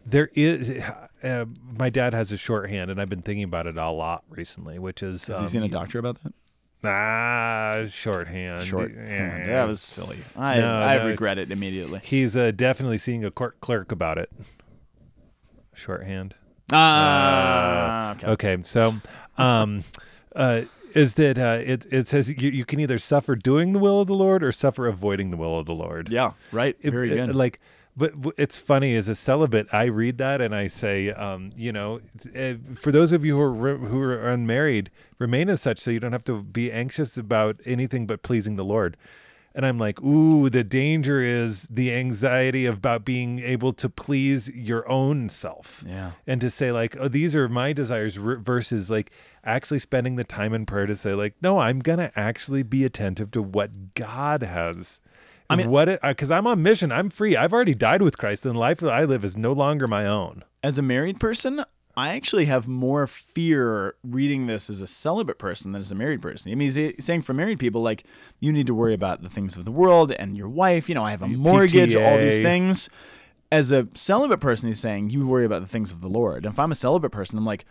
there 0.06 0.30
is 0.34 0.82
uh, 1.24 1.46
my 1.78 1.90
dad 1.90 2.14
has 2.14 2.32
a 2.32 2.38
shorthand 2.38 2.90
and 2.90 3.00
i've 3.02 3.10
been 3.10 3.22
thinking 3.22 3.44
about 3.44 3.68
it 3.68 3.78
a 3.78 3.90
lot 3.92 4.24
recently 4.30 4.80
which 4.80 5.04
is 5.04 5.28
Has 5.28 5.38
um, 5.38 5.44
he 5.44 5.50
seen 5.50 5.64
a 5.64 5.68
doctor 5.70 6.00
about 6.00 6.18
that? 6.24 6.34
ah 6.84 7.86
shorthand 7.88 8.64
Short. 8.64 8.92
Yeah. 8.96 9.44
That 9.46 9.68
was 9.68 9.82
silly. 9.82 10.20
I, 10.38 10.58
No, 10.58 10.82
I 10.82 10.98
no, 10.98 11.08
regret 11.08 11.38
it 11.38 11.52
immediately. 11.52 12.00
he's 12.04 12.38
uh, 12.38 12.52
definitely 12.52 12.98
seeing 12.98 13.26
a 13.26 13.32
court 13.32 13.60
clerk 13.60 13.92
about 13.92 14.18
it 14.18 14.32
shorthand 15.74 16.36
Ah, 16.72 18.12
okay. 18.12 18.28
Okay, 18.28 18.58
so 18.64 18.96
um, 19.40 19.84
uh, 20.36 20.62
is 20.96 21.14
that 21.16 21.38
uh, 21.38 21.62
it? 21.64 21.86
It 21.92 22.08
says 22.08 22.30
you, 22.30 22.50
you 22.50 22.66
can 22.66 22.80
either 22.80 22.98
suffer 22.98 23.36
doing 23.36 23.74
the 23.74 23.80
will 23.80 24.02
of 24.02 24.08
the 24.08 24.14
Lord 24.16 24.44
or 24.44 24.52
suffer 24.52 24.88
avoiding 24.88 25.32
the 25.32 25.38
will 25.38 25.58
of 25.58 25.66
the 25.66 25.74
Lord. 25.74 26.10
Yeah, 26.10 26.32
right. 26.52 26.76
It- 26.82 26.92
Very 26.92 27.12
it- 27.12 27.28
good. 27.28 27.36
Like, 27.36 27.60
but 27.98 28.14
it's 28.38 28.58
funny 28.58 28.96
as 28.96 29.10
a 29.10 29.16
celibate, 29.16 29.68
I 29.74 29.86
read 29.86 30.20
that 30.20 30.40
and 30.40 30.56
I 30.56 30.68
say, 30.68 31.12
um, 31.12 31.52
you 31.58 31.74
know, 31.74 32.00
uh, 32.36 32.54
for 32.76 32.92
those 32.94 33.12
of 33.12 33.26
you 33.26 33.36
who 33.36 33.42
are 33.42 33.78
who 33.78 34.02
are 34.02 34.30
unmarried, 34.30 34.90
remain 35.18 35.50
as 35.50 35.62
such, 35.62 35.80
so 35.80 35.92
you 35.92 36.00
don't 36.00 36.14
have 36.14 36.24
to 36.26 36.42
be 36.44 36.72
anxious 36.72 37.18
about 37.18 37.60
anything 37.66 38.08
but 38.08 38.24
pleasing 38.24 38.56
the 38.56 38.64
Lord. 38.66 38.96
And 39.60 39.66
I'm 39.66 39.78
like, 39.78 40.02
ooh, 40.02 40.50
the 40.50 40.64
danger 40.64 41.20
is 41.22 41.64
the 41.70 41.94
anxiety 41.94 42.66
about 42.66 43.04
being 43.04 43.40
able 43.40 43.74
to 43.74 43.90
please 43.90 44.48
your 44.56 44.90
own 44.90 45.28
self. 45.28 45.84
Yeah. 45.86 46.12
and 46.26 46.40
to 46.40 46.50
say 46.50 46.72
like 46.72 46.96
oh 46.96 47.10
these 47.10 47.36
are 47.36 47.50
my 47.50 47.74
desires 47.74 48.16
versus 48.16 48.90
like 48.90 49.12
actually 49.44 49.80
spending 49.80 50.16
the 50.16 50.24
time 50.24 50.54
in 50.54 50.66
prayer 50.66 50.86
to 50.86 50.96
say 50.96 51.14
like 51.14 51.34
no 51.42 51.60
i'm 51.60 51.80
gonna 51.80 52.10
actually 52.16 52.64
be 52.64 52.86
attentive 52.86 53.32
to 53.32 53.42
what 53.42 53.96
god 53.96 54.44
has. 54.44 55.02
I 55.50 55.58
mean- 55.58 55.70
what 55.70 56.00
because 56.02 56.32
uh, 56.32 56.36
i'm 56.36 56.48
on 56.48 56.64
mission. 56.64 56.90
I'm 56.94 57.10
free. 57.10 57.36
I've 57.36 57.52
already 57.52 57.76
died 57.76 58.02
with 58.02 58.18
christ 58.18 58.46
and 58.46 58.56
the 58.56 58.60
life 58.60 58.80
that 58.80 58.94
i 58.94 59.04
live 59.04 59.26
is 59.26 59.36
no 59.36 59.52
longer 59.52 59.88
my 59.88 60.06
own. 60.06 60.46
As 60.64 60.78
a 60.78 60.82
married 60.82 61.20
person, 61.20 61.66
I 62.00 62.16
actually 62.16 62.46
have 62.46 62.68
more 62.68 63.08
fear 63.08 63.96
reading 64.04 64.48
this 64.48 64.70
as 64.70 64.82
a 64.82 64.88
celibate 64.88 65.38
person 65.38 65.74
than 65.74 65.82
as 65.82 65.92
a 65.92 65.96
married 65.96 66.22
person. 66.22 66.52
I 66.52 66.56
mean, 66.56 66.72
he's 66.72 67.06
saying 67.06 67.24
for 67.24 67.34
married 67.34 67.60
people, 67.60 67.82
like, 67.82 68.06
you 68.40 68.54
need 68.54 68.68
to 68.68 68.74
worry 68.74 68.94
about 68.94 69.22
the 69.22 69.30
things 69.30 69.58
of 69.58 69.66
the 69.66 69.72
world 69.72 70.12
and 70.14 70.38
your 70.38 70.48
wife. 70.48 70.88
You 70.88 70.96
know, 70.96 71.04
I 71.04 71.12
have 71.12 71.22
a 71.22 71.28
mortgage, 71.28 71.96
all 71.96 72.18
these 72.18 72.40
things. 72.40 72.90
As 73.52 73.72
a 73.72 73.88
celibate 73.96 74.40
person, 74.40 74.68
he's 74.68 74.80
saying 74.80 75.10
you 75.10 75.28
worry 75.28 75.44
about 75.46 75.62
the 75.62 75.68
things 75.68 75.92
of 75.92 76.02
the 76.02 76.08
Lord. 76.08 76.46
And 76.46 76.54
if 76.54 76.60
I'm 76.60 76.72
a 76.72 76.76
celibate 76.76 77.12
person, 77.12 77.38
I'm 77.38 77.46
like, 77.46 77.66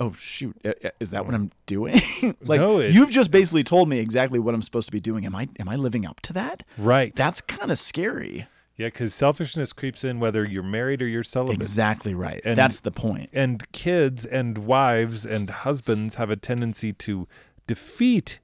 oh 0.00 0.12
shoot, 0.12 0.56
is 1.00 1.10
that 1.10 1.24
what 1.26 1.34
I'm 1.34 1.50
doing? 1.66 2.00
like, 2.42 2.60
No, 2.60 2.78
it- 2.78 2.92
you've 2.92 3.10
just 3.10 3.30
basically 3.30 3.64
told 3.64 3.88
me 3.88 3.98
exactly 3.98 4.38
what 4.38 4.54
I'm 4.54 4.62
supposed 4.62 4.86
to 4.86 4.92
be 4.92 5.00
doing. 5.00 5.24
Am 5.26 5.34
I 5.34 5.48
am 5.58 5.68
I 5.68 5.76
living 5.76 6.04
up 6.06 6.20
to 6.22 6.32
that? 6.34 6.62
right 6.78 7.14
That's 7.16 7.40
kind 7.40 7.70
of 7.72 7.78
scary. 7.78 8.46
Yeah 8.76 8.86
because 8.88 9.14
selfishness 9.14 9.72
creeps 9.72 10.04
in 10.04 10.20
whether 10.20 10.44
you're 10.44 10.62
married 10.62 11.00
or 11.02 11.06
you're 11.06 11.22
celibate 11.22 11.56
Exactly 11.56 12.14
right. 12.14 12.40
And- 12.44 12.56
That's 12.56 12.80
the 12.80 12.90
point. 12.90 13.30
and 13.32 13.70
kids 13.72 14.24
and 14.26 14.58
wives 14.58 15.24
and 15.26 15.48
husbands 15.50 16.16
have 16.16 16.30
a 16.30 16.36
tendency 16.36 16.92
to 16.92 17.26
defeat 17.66 18.40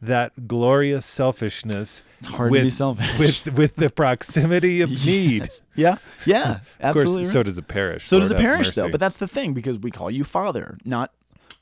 that 0.00 0.48
glorious 0.48 1.06
selfishness 1.06 2.02
It's 2.18 2.26
hard 2.26 2.50
with, 2.50 2.60
to 2.60 2.64
be 2.64 2.70
selfish. 2.70 3.18
with 3.46 3.54
with 3.56 3.76
the 3.76 3.88
proximity 3.90 4.80
of 4.80 4.90
need 5.06 5.42
Yes. 5.42 5.62
Yeah, 5.76 5.96
yeah, 6.26 6.50
Of 6.52 6.74
absolutely. 6.80 7.14
course, 7.14 7.26
right. 7.28 7.32
so 7.32 7.42
does 7.44 7.58
a 7.58 7.62
parish. 7.62 8.06
So 8.08 8.18
does 8.18 8.30
a 8.30 8.34
parish, 8.34 8.72
though. 8.72 8.88
But 8.90 8.98
that's 9.00 9.16
the 9.16 9.28
thing 9.28 9.54
because 9.54 9.78
we 9.78 9.90
call 9.90 10.10
you 10.10 10.24
father, 10.24 10.76
not 10.84 11.12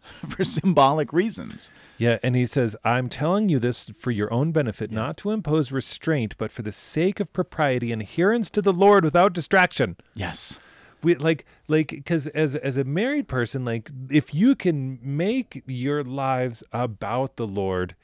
for 0.28 0.44
symbolic 0.44 1.12
reasons. 1.12 1.70
yeah, 1.98 2.18
and 2.22 2.36
he 2.36 2.46
says, 2.46 2.76
"I'm 2.84 3.08
telling 3.08 3.48
you 3.48 3.58
this 3.58 3.90
for 3.98 4.10
your 4.10 4.32
own 4.32 4.52
benefit, 4.52 4.90
not 4.90 5.16
to 5.18 5.30
impose 5.30 5.72
restraint, 5.72 6.36
but 6.38 6.50
for 6.50 6.62
the 6.62 6.72
sake 6.72 7.20
of 7.20 7.32
propriety 7.32 7.92
and 7.92 8.02
adherence 8.02 8.50
to 8.50 8.62
the 8.62 8.72
Lord 8.72 9.04
without 9.04 9.32
distraction." 9.32 9.96
Yes. 10.14 10.58
We 11.02 11.14
like 11.14 11.46
like 11.68 11.88
because 11.88 12.26
as 12.28 12.56
as 12.56 12.76
a 12.76 12.84
married 12.84 13.26
person, 13.26 13.64
like 13.64 13.90
if 14.10 14.34
you 14.34 14.54
can 14.54 14.98
make 15.02 15.62
your 15.66 16.04
lives 16.04 16.62
about 16.72 17.36
the 17.36 17.46
Lord, 17.46 17.94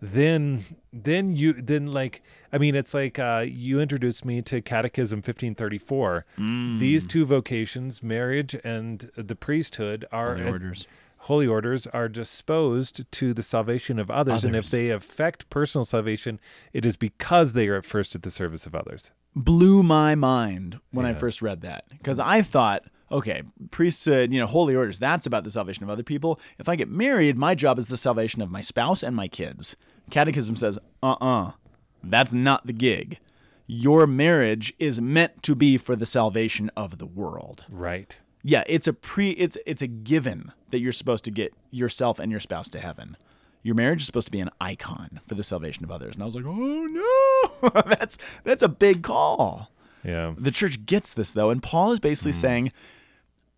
then 0.00 0.62
then 0.92 1.34
you 1.34 1.54
then 1.54 1.86
like 1.86 2.22
I 2.52 2.58
mean 2.58 2.76
it's 2.76 2.94
like 2.94 3.18
uh, 3.18 3.44
you 3.46 3.80
introduced 3.80 4.24
me 4.24 4.42
to 4.42 4.60
Catechism 4.60 5.18
1534. 5.18 6.26
Mm. 6.38 6.78
These 6.78 7.06
two 7.06 7.24
vocations, 7.24 8.02
marriage 8.02 8.54
and 8.62 9.10
the 9.16 9.34
priesthood, 9.34 10.04
are 10.12 10.40
orders. 10.46 10.86
Holy 11.24 11.46
orders 11.46 11.86
are 11.88 12.08
disposed 12.08 13.10
to 13.10 13.32
the 13.32 13.42
salvation 13.42 13.98
of 13.98 14.10
others, 14.10 14.44
and 14.44 14.54
if 14.54 14.70
they 14.70 14.90
affect 14.90 15.48
personal 15.50 15.84
salvation, 15.84 16.38
it 16.72 16.84
is 16.84 16.96
because 16.96 17.52
they 17.52 17.68
are 17.68 17.76
at 17.76 17.84
first 17.84 18.14
at 18.14 18.22
the 18.22 18.30
service 18.30 18.66
of 18.66 18.74
others. 18.74 19.10
Blew 19.34 19.82
my 19.82 20.14
mind 20.14 20.78
when 20.90 21.06
I 21.06 21.14
first 21.14 21.42
read 21.42 21.62
that 21.62 21.84
because 21.88 22.20
I 22.20 22.42
thought, 22.42 22.84
okay, 23.10 23.42
priesthood, 23.70 24.32
you 24.32 24.38
know, 24.38 24.46
holy 24.46 24.76
orders, 24.76 24.98
that's 24.98 25.26
about 25.26 25.44
the 25.44 25.50
salvation 25.50 25.82
of 25.82 25.90
other 25.90 26.02
people. 26.02 26.38
If 26.58 26.68
I 26.68 26.76
get 26.76 26.88
married, 26.88 27.36
my 27.38 27.54
job 27.54 27.78
is 27.78 27.88
the 27.88 27.96
salvation 27.96 28.42
of 28.42 28.50
my 28.50 28.60
spouse 28.60 29.02
and 29.02 29.16
my 29.16 29.28
kids. 29.28 29.76
Catechism 30.10 30.56
says, 30.56 30.78
uh 31.02 31.16
uh 31.20 31.52
that's 32.02 32.34
not 32.34 32.66
the 32.66 32.72
gig. 32.72 33.18
Your 33.66 34.06
marriage 34.06 34.74
is 34.78 35.00
meant 35.00 35.42
to 35.44 35.54
be 35.54 35.78
for 35.78 35.96
the 35.96 36.06
salvation 36.06 36.70
of 36.76 36.98
the 36.98 37.06
world. 37.06 37.64
Right. 37.70 38.20
Yeah, 38.46 38.62
it's 38.66 38.86
a 38.86 38.92
pre 38.92 39.30
it's 39.30 39.56
it's 39.66 39.80
a 39.82 39.86
given 39.86 40.52
that 40.70 40.80
you're 40.80 40.92
supposed 40.92 41.24
to 41.24 41.30
get 41.30 41.54
yourself 41.70 42.18
and 42.18 42.30
your 42.30 42.40
spouse 42.40 42.68
to 42.68 42.78
heaven. 42.78 43.16
Your 43.62 43.74
marriage 43.74 44.02
is 44.02 44.06
supposed 44.06 44.26
to 44.26 44.32
be 44.32 44.40
an 44.40 44.50
icon 44.60 45.20
for 45.26 45.34
the 45.34 45.42
salvation 45.42 45.82
of 45.82 45.90
others. 45.90 46.14
And 46.14 46.22
I 46.22 46.26
was 46.26 46.36
like, 46.36 46.44
"Oh 46.46 46.86
no. 47.62 47.82
that's 47.86 48.18
that's 48.44 48.62
a 48.62 48.68
big 48.68 49.02
call." 49.02 49.70
Yeah. 50.04 50.34
The 50.36 50.50
church 50.50 50.84
gets 50.84 51.14
this 51.14 51.32
though, 51.32 51.48
and 51.48 51.62
Paul 51.62 51.92
is 51.92 52.00
basically 52.00 52.32
mm. 52.32 52.40
saying 52.40 52.72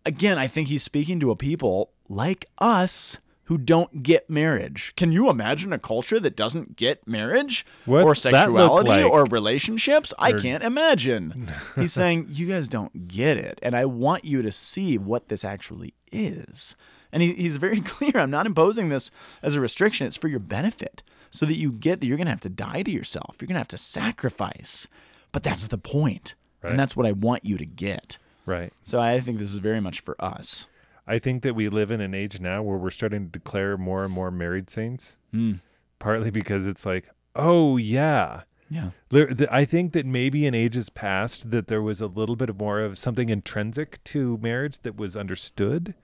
again, 0.05 0.39
I 0.39 0.47
think 0.47 0.69
he's 0.69 0.83
speaking 0.83 1.19
to 1.19 1.31
a 1.31 1.35
people 1.35 1.91
like 2.07 2.45
us 2.57 3.19
who 3.47 3.57
don't 3.57 4.03
get 4.03 4.29
marriage. 4.29 4.93
Can 4.95 5.11
you 5.11 5.29
imagine 5.29 5.73
a 5.73 5.79
culture 5.79 6.19
that 6.19 6.35
doesn't 6.35 6.75
get 6.77 7.07
marriage 7.07 7.65
or 7.87 8.03
What's 8.05 8.23
look 8.25 8.33
sexuality 8.35 8.89
like? 8.89 9.05
or 9.05 9.23
relationships? 9.25 10.13
I 10.19 10.33
can't 10.33 10.63
imagine. 10.63 11.51
He's 11.75 11.93
saying 11.93 12.27
you 12.29 12.47
guys 12.47 12.67
don't 12.67 13.07
get 13.07 13.37
it, 13.37 13.59
and 13.63 13.75
I 13.75 13.85
want 13.85 14.23
you 14.25 14.41
to 14.41 14.51
see 14.51 14.97
what 14.97 15.29
this 15.29 15.43
actually 15.45 15.93
is. 16.11 16.75
And 17.11 17.23
he, 17.23 17.33
he's 17.33 17.55
very 17.57 17.79
clear. 17.81 18.11
I'm 18.15 18.29
not 18.31 18.45
imposing 18.45 18.89
this 18.89 19.11
as 19.41 19.55
a 19.55 19.61
restriction. 19.61 20.07
It's 20.07 20.17
for 20.17 20.27
your 20.27 20.39
benefit, 20.39 21.03
so 21.31 21.45
that 21.45 21.55
you 21.55 21.71
get 21.71 22.01
that 22.01 22.07
you're 22.07 22.17
going 22.17 22.25
to 22.27 22.31
have 22.31 22.41
to 22.41 22.49
die 22.49 22.83
to 22.83 22.91
yourself. 22.91 23.37
You're 23.39 23.47
going 23.47 23.55
to 23.55 23.59
have 23.59 23.67
to 23.69 23.77
sacrifice. 23.77 24.87
But 25.31 25.43
that's 25.43 25.67
the 25.67 25.77
point, 25.77 26.35
Right. 26.61 26.71
and 26.71 26.79
that's 26.79 26.95
what 26.97 27.05
I 27.05 27.11
want 27.13 27.45
you 27.45 27.57
to 27.57 27.65
get. 27.65 28.17
Right. 28.45 28.73
So 28.83 28.99
I 28.99 29.19
think 29.19 29.39
this 29.39 29.51
is 29.53 29.59
very 29.59 29.79
much 29.79 29.99
for 30.01 30.15
us. 30.19 30.67
I 31.07 31.19
think 31.19 31.41
that 31.43 31.55
we 31.55 31.69
live 31.69 31.89
in 31.91 32.01
an 32.01 32.13
age 32.13 32.39
now 32.41 32.61
where 32.61 32.77
we're 32.77 32.89
starting 32.91 33.25
to 33.25 33.31
declare 33.31 33.77
more 33.77 34.03
and 34.03 34.11
more 34.13 34.29
married 34.31 34.69
saints, 34.69 35.17
Hmm. 35.31 35.53
partly 35.99 36.29
because 36.31 36.67
it's 36.67 36.85
like, 36.85 37.09
oh, 37.35 37.77
yeah. 37.77 38.41
Yeah. 38.69 38.89
There, 39.09 39.27
the, 39.27 39.47
I 39.53 39.63
think 39.63 39.93
that 39.93 40.05
maybe 40.05 40.45
in 40.45 40.53
ages 40.53 40.89
past 40.89 41.51
that 41.51 41.67
there 41.67 41.81
was 41.81 42.01
a 42.01 42.07
little 42.07 42.35
bit 42.35 42.49
of 42.49 42.59
more 42.59 42.81
of 42.81 42.97
something 42.97 43.29
intrinsic 43.29 44.03
to 44.05 44.37
marriage 44.41 44.79
that 44.79 44.97
was 44.97 45.15
understood. 45.15 45.95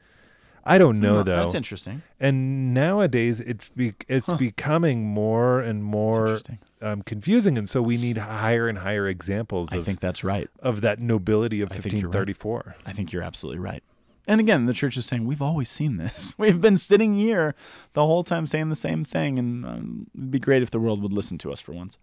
I 0.65 0.77
don't 0.77 1.01
know 1.01 1.17
Huh, 1.17 1.23
though. 1.23 1.35
That's 1.41 1.55
interesting. 1.55 2.03
and 2.21 2.73
nowadays 2.73 3.41
it's 3.41 3.67
be, 3.75 3.95
it's 4.07 4.31
becoming 4.31 5.05
more 5.05 5.59
and 5.59 5.83
more 5.83 6.39
um, 6.81 7.01
confusing, 7.01 7.57
and 7.57 7.67
so 7.67 7.81
we 7.81 7.97
need 7.97 8.17
higher 8.17 8.69
and 8.69 8.77
higher 8.77 9.09
examples 9.09 9.73
I 9.73 9.81
think 9.81 9.99
that's 9.99 10.23
right. 10.23 10.49
of 10.61 10.79
that 10.79 10.99
nobility 11.01 11.59
of 11.59 11.69
you're 11.71 11.75
right. 11.79 11.85
1534. 11.85 12.75
I 12.85 12.93
think 12.93 13.11
you're 13.11 13.23
absolutely 13.23 13.59
right. 13.59 13.83
And 14.27 14.39
again, 14.39 14.65
the 14.67 14.73
church 14.73 14.95
is 14.95 15.05
saying 15.05 15.25
we've 15.25 15.41
always 15.41 15.69
seen 15.69 15.97
this. 15.97 16.33
We've 16.37 16.61
been 16.61 16.77
sitting 16.77 17.13
here 17.13 17.55
the 17.91 18.05
whole 18.05 18.23
time 18.23 18.47
saying 18.47 18.69
the 18.69 18.75
same 18.75 19.03
thing, 19.03 19.37
and 19.37 19.65
um, 19.65 20.07
it'd 20.15 20.31
be 20.31 20.39
great 20.39 20.61
if 20.63 20.71
the 20.71 20.79
world 20.79 21.01
would 21.01 21.11
listen 21.11 21.37
to 21.39 21.51
us 21.51 21.59
for 21.59 21.73
once. 21.73 21.97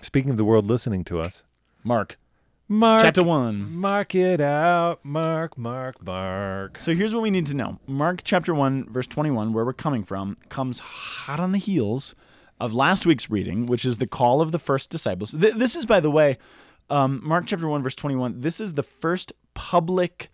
Speaking 0.00 0.30
of 0.30 0.36
the 0.36 0.44
world 0.44 0.66
listening 0.66 1.02
to 1.04 1.18
us, 1.20 1.42
Mark, 1.82 2.16
Mark, 2.68 3.02
chapter 3.02 3.24
one. 3.24 3.74
mark 3.74 4.14
it 4.14 4.40
out, 4.40 5.00
Mark, 5.04 5.58
Mark, 5.58 6.00
Mark. 6.04 6.78
So 6.78 6.94
here's 6.94 7.12
what 7.12 7.22
we 7.24 7.30
need 7.32 7.46
to 7.46 7.54
know. 7.54 7.80
Mark 7.88 8.20
chapter 8.22 8.54
1, 8.54 8.88
verse 8.92 9.06
21, 9.08 9.52
where 9.52 9.64
we're 9.64 9.72
coming 9.72 10.04
from, 10.04 10.36
comes 10.50 10.78
hot 10.78 11.40
on 11.40 11.50
the 11.50 11.58
heels 11.58 12.14
of 12.60 12.72
last 12.74 13.06
week's 13.06 13.28
reading, 13.28 13.66
which 13.66 13.84
is 13.84 13.98
the 13.98 14.06
call 14.06 14.40
of 14.40 14.52
the 14.52 14.58
first 14.60 14.88
disciples. 14.90 15.32
Th- 15.32 15.54
this 15.54 15.74
is, 15.74 15.84
by 15.86 15.98
the 15.98 16.10
way, 16.10 16.38
Um, 16.90 17.20
Mark 17.24 17.44
chapter 17.46 17.66
1, 17.68 17.82
verse 17.82 17.94
21, 17.96 18.40
this 18.40 18.60
is 18.60 18.74
the 18.74 18.82
first 18.84 19.32
public 19.54 20.30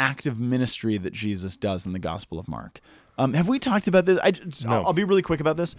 act 0.00 0.26
of 0.26 0.40
ministry 0.40 0.96
that 0.98 1.12
Jesus 1.12 1.56
does 1.56 1.86
in 1.86 1.92
the 1.92 1.98
Gospel 1.98 2.38
of 2.38 2.48
Mark. 2.48 2.80
Um, 3.18 3.34
have 3.34 3.48
we 3.48 3.58
talked 3.58 3.86
about 3.86 4.06
this? 4.06 4.18
I, 4.22 4.30
just- 4.30 4.66
I'll, 4.66 4.86
I'll 4.86 4.92
be 4.94 5.04
really 5.04 5.22
quick 5.22 5.40
about 5.40 5.56
this. 5.58 5.76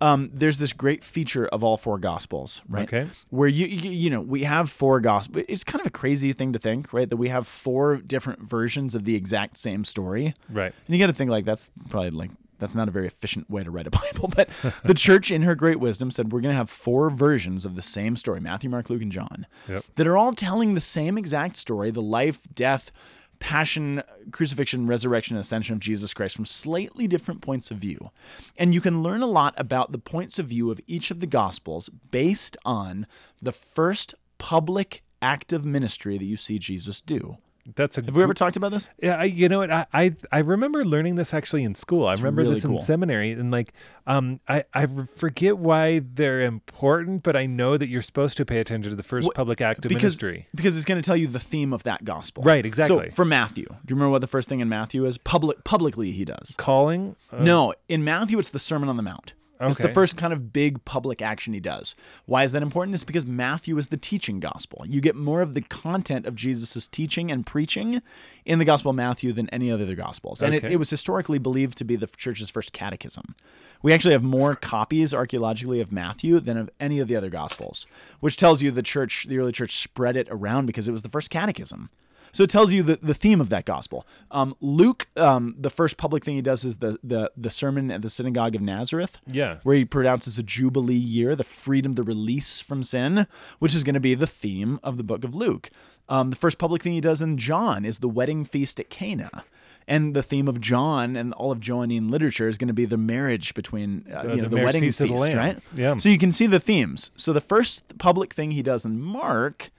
Um, 0.00 0.30
there's 0.32 0.58
this 0.58 0.72
great 0.72 1.04
feature 1.04 1.46
of 1.46 1.62
all 1.64 1.76
four 1.76 1.98
Gospels, 1.98 2.62
right? 2.68 2.84
Okay. 2.92 3.08
Where 3.30 3.48
you, 3.48 3.66
you 3.66 3.90
you 3.90 4.10
know 4.10 4.20
we 4.20 4.42
have 4.44 4.70
four 4.70 5.00
gospels. 5.00 5.44
It's 5.48 5.62
kind 5.64 5.80
of 5.80 5.86
a 5.86 5.90
crazy 5.90 6.32
thing 6.32 6.52
to 6.52 6.58
think, 6.58 6.92
right? 6.92 7.08
That 7.08 7.16
we 7.16 7.28
have 7.28 7.46
four 7.46 7.96
different 7.98 8.40
versions 8.42 8.94
of 8.94 9.04
the 9.04 9.14
exact 9.14 9.56
same 9.56 9.84
story. 9.84 10.34
Right. 10.50 10.72
And 10.86 10.94
you 10.96 11.00
got 11.02 11.06
to 11.06 11.12
think 11.12 11.30
like 11.30 11.44
that's 11.44 11.70
probably 11.90 12.10
like 12.10 12.30
that's 12.58 12.74
not 12.74 12.88
a 12.88 12.90
very 12.90 13.06
efficient 13.06 13.48
way 13.48 13.62
to 13.64 13.70
write 13.70 13.86
a 13.86 13.90
Bible, 14.02 14.30
but 14.34 14.48
the 14.84 14.94
church 14.94 15.30
in 15.30 15.42
her 15.42 15.54
great 15.54 15.78
wisdom 15.80 16.10
said 16.10 16.32
we're 16.32 16.40
going 16.40 16.52
to 16.52 16.56
have 16.58 16.70
four 16.70 17.08
versions 17.10 17.64
of 17.64 17.74
the 17.76 17.82
same 17.82 18.16
story, 18.16 18.40
Matthew, 18.40 18.70
Mark, 18.70 18.90
Luke, 18.90 19.02
and 19.02 19.12
John, 19.12 19.46
Yep. 19.68 19.84
that 19.96 20.06
are 20.08 20.16
all 20.16 20.32
telling 20.32 20.74
the 20.74 20.80
same 20.80 21.16
exact 21.18 21.54
story, 21.56 21.90
the 21.92 22.02
life, 22.02 22.40
death, 22.54 22.90
passion, 23.38 24.02
crucifixion, 24.30 24.86
resurrection, 24.86 25.36
ascension 25.36 25.74
of 25.74 25.80
Jesus 25.80 26.14
Christ 26.14 26.36
from 26.36 26.46
slightly 26.46 27.06
different 27.06 27.40
points 27.40 27.70
of 27.70 27.78
view. 27.78 28.10
And 28.56 28.74
you 28.74 28.80
can 28.80 29.02
learn 29.02 29.22
a 29.22 29.26
lot 29.26 29.54
about 29.56 29.92
the 29.92 29.98
points 29.98 30.38
of 30.38 30.46
view 30.46 30.70
of 30.70 30.80
each 30.86 31.10
of 31.10 31.20
the 31.20 31.26
gospels 31.26 31.88
based 31.88 32.56
on 32.64 33.06
the 33.42 33.52
first 33.52 34.14
public 34.38 35.02
act 35.22 35.52
of 35.52 35.64
ministry 35.64 36.18
that 36.18 36.24
you 36.24 36.36
see 36.36 36.58
Jesus 36.58 37.00
do. 37.00 37.38
That's 37.76 37.96
a 37.96 38.04
Have 38.04 38.14
we 38.14 38.22
ever 38.22 38.34
talked 38.34 38.56
about 38.56 38.72
this? 38.72 38.90
Yeah, 39.02 39.16
I, 39.16 39.24
you 39.24 39.48
know 39.48 39.58
what? 39.58 39.70
I, 39.70 39.86
I 39.92 40.14
I 40.30 40.38
remember 40.40 40.84
learning 40.84 41.14
this 41.14 41.32
actually 41.32 41.64
in 41.64 41.74
school. 41.74 42.06
I 42.06 42.12
remember 42.14 42.42
really 42.42 42.54
this 42.56 42.66
cool. 42.66 42.76
in 42.76 42.82
seminary, 42.82 43.32
and 43.32 43.50
like, 43.50 43.72
um, 44.06 44.40
I 44.46 44.64
I 44.74 44.86
forget 44.86 45.56
why 45.56 46.00
they're 46.00 46.42
important, 46.42 47.22
but 47.22 47.36
I 47.36 47.46
know 47.46 47.78
that 47.78 47.88
you're 47.88 48.02
supposed 48.02 48.36
to 48.36 48.44
pay 48.44 48.60
attention 48.60 48.90
to 48.90 48.96
the 48.96 49.02
first 49.02 49.26
What- 49.26 49.34
public 49.34 49.62
act 49.62 49.84
of 49.86 49.88
because, 49.88 50.02
ministry. 50.02 50.46
Because 50.54 50.76
it's 50.76 50.84
going 50.84 51.00
to 51.00 51.06
tell 51.06 51.16
you 51.16 51.26
the 51.26 51.38
theme 51.38 51.72
of 51.72 51.84
that 51.84 52.04
gospel. 52.04 52.42
Right, 52.42 52.66
exactly. 52.66 53.08
So 53.08 53.14
for 53.14 53.24
Matthew, 53.24 53.64
do 53.64 53.74
you 53.88 53.96
remember 53.96 54.10
what 54.10 54.20
the 54.20 54.26
first 54.26 54.48
thing 54.48 54.60
in 54.60 54.68
Matthew 54.68 55.06
is? 55.06 55.16
Public, 55.16 55.64
publicly 55.64 56.12
he 56.12 56.26
does. 56.26 56.54
Calling. 56.58 57.16
Uh, 57.32 57.42
no, 57.42 57.74
in 57.88 58.04
Matthew 58.04 58.38
it's 58.38 58.50
the 58.50 58.58
Sermon 58.58 58.88
on 58.90 58.96
the 58.98 59.02
Mount. 59.02 59.32
It's 59.60 59.78
the 59.78 59.88
first 59.88 60.16
kind 60.16 60.32
of 60.32 60.52
big 60.52 60.84
public 60.84 61.22
action 61.22 61.54
he 61.54 61.60
does. 61.60 61.94
Why 62.26 62.44
is 62.44 62.52
that 62.52 62.62
important? 62.62 62.94
It's 62.94 63.04
because 63.04 63.26
Matthew 63.26 63.78
is 63.78 63.88
the 63.88 63.96
teaching 63.96 64.40
gospel. 64.40 64.84
You 64.86 65.00
get 65.00 65.14
more 65.14 65.42
of 65.42 65.54
the 65.54 65.60
content 65.60 66.26
of 66.26 66.34
Jesus' 66.34 66.88
teaching 66.88 67.30
and 67.30 67.46
preaching 67.46 68.02
in 68.44 68.58
the 68.58 68.64
Gospel 68.64 68.90
of 68.90 68.96
Matthew 68.96 69.32
than 69.32 69.48
any 69.50 69.70
other 69.70 69.84
of 69.84 69.88
the 69.88 69.94
Gospels. 69.94 70.42
And 70.42 70.54
it, 70.54 70.64
it 70.64 70.76
was 70.76 70.90
historically 70.90 71.38
believed 71.38 71.78
to 71.78 71.84
be 71.84 71.96
the 71.96 72.06
church's 72.06 72.50
first 72.50 72.72
catechism. 72.72 73.34
We 73.82 73.92
actually 73.92 74.12
have 74.12 74.22
more 74.22 74.54
copies 74.54 75.14
archaeologically 75.14 75.80
of 75.80 75.92
Matthew 75.92 76.40
than 76.40 76.56
of 76.56 76.70
any 76.80 76.98
of 77.00 77.08
the 77.08 77.16
other 77.16 77.30
Gospels, 77.30 77.86
which 78.20 78.36
tells 78.36 78.62
you 78.62 78.70
the 78.70 78.82
church, 78.82 79.26
the 79.28 79.38
early 79.38 79.52
church 79.52 79.76
spread 79.76 80.16
it 80.16 80.28
around 80.30 80.66
because 80.66 80.88
it 80.88 80.92
was 80.92 81.02
the 81.02 81.08
first 81.08 81.30
catechism. 81.30 81.90
So 82.34 82.42
it 82.42 82.50
tells 82.50 82.72
you 82.72 82.82
the, 82.82 82.98
the 83.00 83.14
theme 83.14 83.40
of 83.40 83.48
that 83.50 83.64
gospel. 83.64 84.06
Um, 84.32 84.56
Luke, 84.60 85.06
um, 85.16 85.54
the 85.56 85.70
first 85.70 85.96
public 85.96 86.24
thing 86.24 86.34
he 86.34 86.42
does 86.42 86.64
is 86.64 86.78
the, 86.78 86.98
the 87.02 87.30
the 87.36 87.48
sermon 87.48 87.90
at 87.92 88.02
the 88.02 88.10
synagogue 88.10 88.56
of 88.56 88.60
Nazareth. 88.60 89.18
Yeah. 89.26 89.58
Where 89.62 89.76
he 89.76 89.84
pronounces 89.84 90.36
a 90.36 90.42
jubilee 90.42 90.94
year, 90.94 91.36
the 91.36 91.44
freedom, 91.44 91.92
the 91.92 92.02
release 92.02 92.60
from 92.60 92.82
sin, 92.82 93.28
which 93.60 93.74
is 93.74 93.84
going 93.84 93.94
to 93.94 94.00
be 94.00 94.14
the 94.16 94.26
theme 94.26 94.80
of 94.82 94.96
the 94.96 95.04
book 95.04 95.22
of 95.22 95.34
Luke. 95.36 95.70
Um, 96.08 96.30
the 96.30 96.36
first 96.36 96.58
public 96.58 96.82
thing 96.82 96.92
he 96.92 97.00
does 97.00 97.22
in 97.22 97.38
John 97.38 97.84
is 97.84 98.00
the 98.00 98.08
wedding 98.08 98.44
feast 98.44 98.80
at 98.80 98.90
Cana. 98.90 99.44
And 99.86 100.16
the 100.16 100.22
theme 100.22 100.48
of 100.48 100.60
John 100.60 101.14
and 101.14 101.32
all 101.34 101.52
of 101.52 101.60
Johannine 101.60 102.08
literature 102.10 102.48
is 102.48 102.58
going 102.58 102.68
to 102.68 102.74
be 102.74 102.86
the 102.86 102.96
marriage 102.96 103.54
between 103.54 104.06
uh, 104.12 104.22
The- 104.22 104.28
you 104.30 104.36
know, 104.36 104.42
the 104.48 104.56
the, 104.56 104.64
wedding 104.64 104.80
feast 104.80 104.98
feast, 105.00 105.30
the 105.30 105.36
right? 105.36 105.58
Yeah. 105.74 105.98
So 105.98 106.08
you 106.08 106.18
can 106.18 106.32
see 106.32 106.46
the 106.46 106.58
themes. 106.60 107.12
So 107.16 107.32
the 107.32 107.40
first 107.40 107.96
public 107.98 108.32
thing 108.34 108.50
he 108.52 108.62
does 108.62 108.84
in 108.84 109.00
Mark 109.00 109.70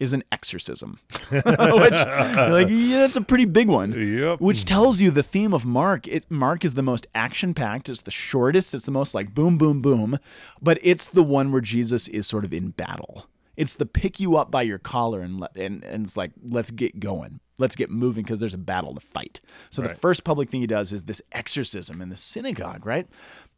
is 0.00 0.12
an 0.12 0.22
exorcism, 0.30 0.98
which 1.30 1.42
like 1.42 2.68
yeah, 2.70 3.00
that's 3.00 3.16
a 3.16 3.20
pretty 3.20 3.44
big 3.44 3.68
one. 3.68 3.92
Yep. 3.92 4.40
Which 4.40 4.64
tells 4.64 5.00
you 5.00 5.10
the 5.10 5.22
theme 5.22 5.52
of 5.52 5.64
Mark. 5.66 6.06
It 6.06 6.30
Mark 6.30 6.64
is 6.64 6.74
the 6.74 6.82
most 6.82 7.06
action 7.14 7.54
packed. 7.54 7.88
It's 7.88 8.02
the 8.02 8.10
shortest. 8.10 8.74
It's 8.74 8.86
the 8.86 8.92
most 8.92 9.14
like 9.14 9.34
boom, 9.34 9.58
boom, 9.58 9.82
boom. 9.82 10.18
But 10.62 10.78
it's 10.82 11.06
the 11.06 11.22
one 11.22 11.52
where 11.52 11.60
Jesus 11.60 12.08
is 12.08 12.26
sort 12.26 12.44
of 12.44 12.52
in 12.52 12.70
battle. 12.70 13.26
It's 13.56 13.74
the 13.74 13.86
pick 13.86 14.20
you 14.20 14.36
up 14.36 14.52
by 14.52 14.62
your 14.62 14.78
collar 14.78 15.20
and 15.20 15.40
let, 15.40 15.56
and, 15.56 15.82
and 15.82 16.06
it's 16.06 16.16
like 16.16 16.30
let's 16.48 16.70
get 16.70 17.00
going. 17.00 17.40
Let's 17.58 17.74
get 17.74 17.90
moving 17.90 18.22
because 18.22 18.38
there's 18.38 18.54
a 18.54 18.58
battle 18.58 18.94
to 18.94 19.00
fight. 19.00 19.40
So 19.70 19.82
the 19.82 19.88
first 19.88 20.22
public 20.22 20.48
thing 20.48 20.60
he 20.60 20.68
does 20.68 20.92
is 20.92 21.04
this 21.04 21.20
exorcism 21.32 22.00
in 22.00 22.08
the 22.08 22.14
synagogue, 22.14 22.86
right? 22.86 23.08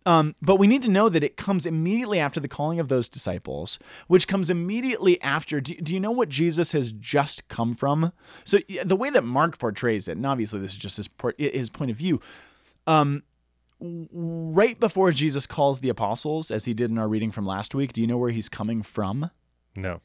Um, 0.07 0.35
but 0.41 0.57
we 0.57 0.67
need 0.67 0.83
to 0.83 0.91
know 0.91 1.09
that 1.09 1.23
it 1.23 1.37
comes 1.37 1.67
immediately 1.67 2.19
after 2.19 2.41
the 2.41 2.49
calling 2.49 2.81
of 2.81 2.89
those 2.89 3.09
disciples, 3.09 3.79
which 4.07 4.27
comes 4.27 4.49
immediately 4.49 5.21
after. 5.21 5.61
Do, 5.61 5.75
do 5.75 5.93
you 5.93 6.01
know 6.01 6.11
what 6.11 6.31
Jesus 6.31 6.73
has 6.73 6.93
just 6.93 7.47
come 7.49 7.75
from? 7.75 8.13
So 8.45 8.61
yeah, 8.67 8.85
the 8.85 8.97
way 8.97 9.11
that 9.11 9.25
Mark 9.25 9.59
portrays 9.59 10.09
it, 10.09 10.17
and 10.17 10.27
obviously 10.27 10.61
this 10.61 10.73
is 10.73 10.79
just 10.79 10.97
his 10.97 11.11
his 11.37 11.71
point 11.71 11.91
of 11.91 11.97
view. 11.97 12.21
Um, 12.87 13.25
right 13.81 14.79
before 14.79 15.11
Jesus 15.13 15.47
calls 15.47 15.81
the 15.81 15.89
apostles, 15.89 16.51
as 16.51 16.65
he 16.65 16.75
did 16.75 16.91
in 16.91 16.99
our 16.99 17.09
reading 17.09 17.31
from 17.31 17.47
last 17.47 17.75
week, 17.75 17.93
do 17.93 18.01
you 18.01 18.07
know 18.07 18.19
where 18.19 18.31
he's 18.31 18.49
coming 18.49 18.83
from? 18.83 19.31
No. 19.77 20.01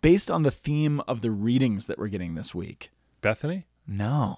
Based 0.00 0.30
on 0.30 0.42
the 0.42 0.50
theme 0.50 1.00
of 1.08 1.22
the 1.22 1.30
readings 1.30 1.86
that 1.86 1.98
we're 1.98 2.08
getting 2.08 2.34
this 2.34 2.54
week. 2.54 2.90
Bethany. 3.20 3.66
No, 3.86 4.36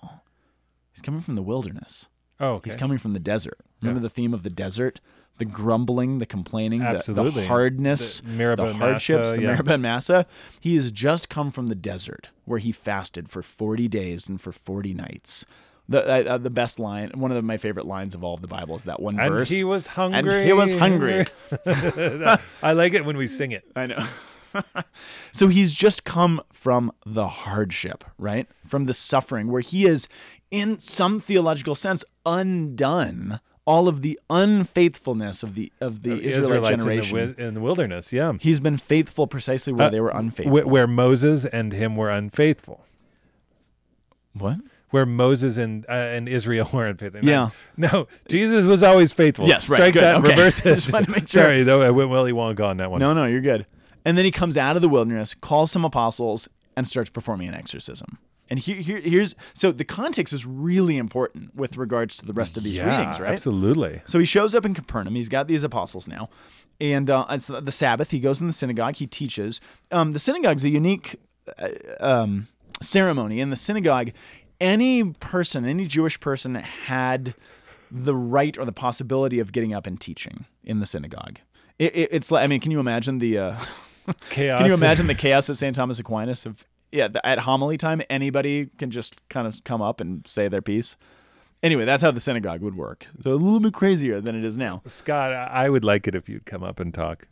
he's 0.93 1.03
coming 1.03 1.21
from 1.21 1.35
the 1.35 1.43
wilderness. 1.43 2.09
Oh, 2.41 2.55
okay. 2.55 2.70
He's 2.70 2.76
coming 2.76 2.99
from 2.99 3.12
the 3.12 3.20
desert. 3.20 3.59
Remember 3.82 3.99
Yeah. 4.01 4.03
the 4.05 4.11
theme 4.11 4.32
of 4.34 4.43
the 4.43 4.51
desert? 4.51 5.01
The 5.38 5.45
grumbling, 5.47 6.18
the 6.18 6.26
complaining, 6.26 6.80
the- 6.80 7.03
the, 7.12 7.47
hardness, 7.47 8.20
The 8.20 8.55
the 8.57 8.74
hardships, 8.74 9.30
Massa, 9.30 9.36
the 9.36 9.43
yeah. 9.43 9.62
And 9.74 9.82
Massa. 9.82 10.26
He 10.61 10.76
has 10.76 10.91
just 10.91 11.28
come 11.30 11.51
from 11.51 11.68
the 11.68 11.74
desert 11.74 12.28
where 12.45 12.59
he 12.59 12.72
fasted 12.72 13.28
for 13.30 13.43
40 13.43 13.88
days 13.88 14.28
and 14.28 14.38
for 14.41 14.53
40 14.53 14.93
nights. 14.93 15.47
The, 15.88 16.07
uh, 16.07 16.34
uh, 16.34 16.38
the 16.38 16.51
best 16.51 16.78
line, 16.78 17.11
one 17.14 17.30
of 17.30 17.34
the, 17.36 17.43
my 17.43 17.57
favorite 17.57 17.86
lines 17.86 18.14
of 18.14 18.22
all 18.22 18.34
of 18.34 18.43
the 18.43 18.47
Bible 18.49 18.76
is 18.76 18.84
that 18.84 19.01
one 19.01 19.18
and 19.18 19.32
verse. 19.32 19.49
he 19.51 19.64
was 19.64 19.86
hungry. 19.88 20.18
And 20.18 20.47
he 20.47 20.53
was 20.53 20.70
hungry. 20.72 21.26
I 22.62 22.72
like 22.74 22.95
it 22.95 23.05
when 23.05 23.16
we 23.16 23.26
sing 23.26 23.53
it. 23.53 23.64
I 23.76 23.86
know. 23.86 24.05
so 25.32 25.48
he's 25.48 25.74
just 25.74 26.05
come 26.05 26.40
from 26.53 26.92
the 27.07 27.28
hardship, 27.28 28.05
right? 28.18 28.46
From 28.66 28.84
the 28.84 28.92
suffering, 28.92 29.48
where 29.51 29.61
he 29.61 29.86
is, 29.86 30.09
in 30.51 30.78
some 30.80 31.20
theological 31.20 31.74
sense, 31.74 32.05
undone 32.26 33.40
all 33.66 33.86
of 33.88 34.03
the 34.03 34.18
unfaithfulness 34.28 35.42
of 35.42 35.55
the 35.55 35.72
of 35.80 36.03
the 36.03 36.20
Israelite 36.20 36.26
Israelites 36.26 36.68
generation. 36.70 37.18
in 37.18 37.34
the, 37.34 37.44
in 37.48 37.55
the 37.55 37.61
wilderness. 37.61 38.12
Yeah. 38.12 38.32
He's 38.40 38.59
been 38.59 38.76
faithful 38.76 39.26
precisely 39.26 39.72
where 39.72 39.86
Uh, 39.86 39.90
they 39.90 40.01
were 40.01 40.11
unfaithful. 40.11 40.64
Where, 40.64 40.86
Moses 40.88 41.44
and 41.44 41.72
him 41.72 41.94
were 41.94 42.11
unfaithful. 42.11 42.84
what? 44.32 44.57
Where 44.90 45.07
Moses 45.07 45.57
and 45.57 45.86
uh, 45.88 45.92
and 45.92 46.28
Israel 46.28 46.68
were 46.72 46.86
unfaithful. 46.88 47.22
No, 47.22 47.30
Yeah. 47.30 47.51
No, 47.76 48.09
Jesus 48.28 48.64
was 48.66 48.82
always 48.82 49.12
faithful. 49.12 49.46
Yes, 49.46 49.68
right, 49.68 49.76
Strike 49.76 49.94
that. 49.94 50.16
okay. 50.16 50.28
Reverse 50.30 50.61
it. 50.66 50.74
Just 50.74 50.92
wanted 50.92 51.07
to 51.07 51.12
make 51.12 51.28
sure. 51.28 51.42
Sorry, 51.44 51.62
though 51.62 51.80
I 51.82 51.90
went 51.90 52.11
Willy 52.11 52.32
Wonka 52.32 52.64
on 52.66 52.78
that 52.78 52.90
one. 52.90 52.98
No, 52.98 53.14
no, 53.14 53.24
you're 53.26 53.40
good. 53.40 53.66
And 54.05 54.16
then 54.16 54.24
he 54.24 54.30
comes 54.30 54.57
out 54.57 54.76
of 54.76 54.82
the 54.82 54.88
wilderness, 54.88 55.34
calls 55.34 55.70
some 55.70 55.84
apostles, 55.84 56.48
and 56.76 56.86
starts 56.86 57.11
performing 57.11 57.48
an 57.48 57.55
exorcism. 57.55 58.18
And 58.51 58.59
here, 58.59 58.76
here, 58.76 59.01
here's 59.01 59.36
so 59.55 59.70
the 59.70 59.84
context 59.84 60.32
is 60.32 60.44
really 60.44 60.96
important 60.96 61.55
with 61.55 61.76
regards 61.76 62.16
to 62.16 62.26
the 62.26 62.32
rest 62.32 62.57
of 62.57 62.64
these 62.64 62.78
yeah, 62.78 62.98
readings, 62.98 63.20
right? 63.20 63.30
Absolutely. 63.30 64.03
So 64.07 64.18
he 64.18 64.24
shows 64.24 64.57
up 64.57 64.64
in 64.64 64.74
Capernaum. 64.74 65.14
He's 65.14 65.28
got 65.28 65.46
these 65.46 65.62
apostles 65.62 66.09
now, 66.09 66.28
and 66.80 67.09
uh, 67.09 67.26
it's 67.30 67.46
the 67.46 67.70
Sabbath. 67.70 68.11
He 68.11 68.18
goes 68.18 68.40
in 68.40 68.48
the 68.48 68.53
synagogue. 68.53 68.96
He 68.96 69.07
teaches. 69.07 69.61
Um, 69.92 70.11
the 70.12 70.18
synagogue's 70.18 70.64
a 70.64 70.68
unique 70.68 71.14
uh, 71.59 71.68
um, 72.01 72.48
ceremony. 72.82 73.40
In 73.40 73.51
the 73.51 73.57
synagogue, 73.57 74.11
any 74.61 75.05
person, 75.05 75.64
any 75.64 75.86
Jewish 75.86 76.18
person, 76.18 76.57
had 76.57 77.34
the 77.88 78.16
right 78.16 78.59
or 78.59 78.64
the 78.64 78.72
possibility 78.72 79.38
of 79.38 79.53
getting 79.53 79.74
up 79.74 79.86
and 79.86 80.01
teaching 80.01 80.44
in 80.64 80.80
the 80.80 80.86
synagogue. 80.86 81.38
It, 81.78 81.94
it, 81.94 82.09
it's 82.12 82.32
like 82.32 82.42
I 82.42 82.48
mean, 82.48 82.59
can 82.59 82.72
you 82.72 82.80
imagine 82.80 83.18
the 83.18 83.38
uh, 83.38 83.59
Chaos. 84.30 84.61
can 84.61 84.68
you 84.68 84.74
imagine 84.74 85.07
the 85.07 85.14
chaos 85.14 85.51
at 85.51 85.57
St. 85.57 85.74
Thomas 85.74 85.98
Aquinas? 85.98 86.46
Of 86.46 86.64
yeah, 86.92 87.09
the, 87.09 87.24
at 87.24 87.40
homily 87.40 87.76
time, 87.76 88.03
anybody 88.11 88.66
can 88.78 88.90
just 88.90 89.26
kind 89.28 89.46
of 89.46 89.62
come 89.64 89.82
up 89.82 90.01
and 90.01 90.26
say 90.26 90.48
their 90.48 90.62
piece. 90.62 90.96
Anyway, 91.62 91.84
that's 91.84 92.03
how 92.03 92.11
the 92.11 92.20
synagogue 92.20 92.62
would 92.62 92.76
work. 92.76 93.07
So 93.22 93.32
a 93.32 93.34
little 93.34 93.61
bit 93.61 93.74
crazier 93.74 94.20
than 94.20 94.34
it 94.34 94.44
is 94.44 94.57
now. 94.57 94.82
Scott, 94.86 95.32
I 95.32 95.64
I 95.66 95.68
would 95.68 95.84
like 95.84 96.09
it 96.09 96.14
if 96.14 96.28
you'd 96.28 96.46
come 96.46 96.62
up 96.62 96.80
and 96.80 96.92
talk. 96.92 97.26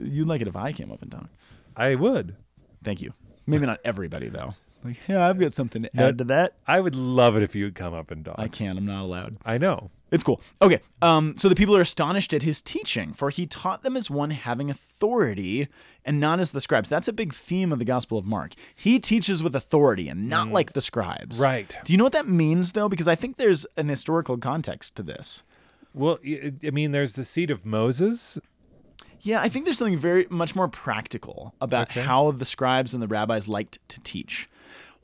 You'd 0.00 0.26
like 0.26 0.40
it 0.40 0.48
if 0.48 0.56
I 0.56 0.72
came 0.72 0.90
up 0.90 1.02
and 1.02 1.10
talked. 1.10 1.34
I 1.76 1.94
would. 1.94 2.36
Thank 2.82 3.02
you. 3.02 3.12
Maybe 3.46 3.66
not 3.66 3.78
everybody 3.84 4.28
though. 4.28 4.54
Like, 4.86 4.96
yeah, 5.08 5.28
I've 5.28 5.38
got 5.38 5.52
something 5.52 5.82
to 5.82 5.96
add 6.00 6.18
to 6.18 6.24
that. 6.24 6.54
I 6.66 6.80
would 6.80 6.94
love 6.94 7.36
it 7.36 7.42
if 7.42 7.54
you'd 7.54 7.74
come 7.74 7.94
up 7.94 8.10
and 8.10 8.24
talk. 8.24 8.36
I 8.38 8.48
can't. 8.48 8.78
I'm 8.78 8.86
not 8.86 9.02
allowed. 9.02 9.36
I 9.44 9.58
know. 9.58 9.90
It's 10.10 10.22
cool. 10.22 10.40
Okay. 10.62 10.80
Um, 11.02 11.34
so 11.36 11.48
the 11.48 11.54
people 11.54 11.76
are 11.76 11.80
astonished 11.80 12.32
at 12.32 12.42
his 12.42 12.62
teaching, 12.62 13.12
for 13.12 13.30
he 13.30 13.46
taught 13.46 13.82
them 13.82 13.96
as 13.96 14.10
one 14.10 14.30
having 14.30 14.70
authority 14.70 15.68
and 16.04 16.20
not 16.20 16.38
as 16.40 16.52
the 16.52 16.60
scribes. 16.60 16.88
That's 16.88 17.08
a 17.08 17.12
big 17.12 17.34
theme 17.34 17.72
of 17.72 17.78
the 17.78 17.84
Gospel 17.84 18.16
of 18.18 18.24
Mark. 18.24 18.52
He 18.76 18.98
teaches 19.00 19.42
with 19.42 19.56
authority 19.56 20.08
and 20.08 20.28
not 20.28 20.48
like 20.50 20.72
the 20.72 20.80
scribes. 20.80 21.40
Right. 21.40 21.76
Do 21.84 21.92
you 21.92 21.96
know 21.96 22.04
what 22.04 22.12
that 22.12 22.28
means, 22.28 22.72
though? 22.72 22.88
Because 22.88 23.08
I 23.08 23.14
think 23.14 23.36
there's 23.36 23.66
an 23.76 23.88
historical 23.88 24.38
context 24.38 24.94
to 24.96 25.02
this. 25.02 25.42
Well, 25.94 26.18
I 26.24 26.70
mean, 26.70 26.92
there's 26.92 27.14
the 27.14 27.24
seat 27.24 27.50
of 27.50 27.64
Moses. 27.66 28.38
Yeah, 29.22 29.40
I 29.40 29.48
think 29.48 29.64
there's 29.64 29.78
something 29.78 29.98
very 29.98 30.26
much 30.30 30.54
more 30.54 30.68
practical 30.68 31.54
about 31.60 31.90
Okay. 31.90 32.02
how 32.02 32.30
the 32.30 32.44
scribes 32.44 32.94
and 32.94 33.02
the 33.02 33.08
rabbis 33.08 33.48
liked 33.48 33.78
to 33.88 34.00
teach. 34.00 34.48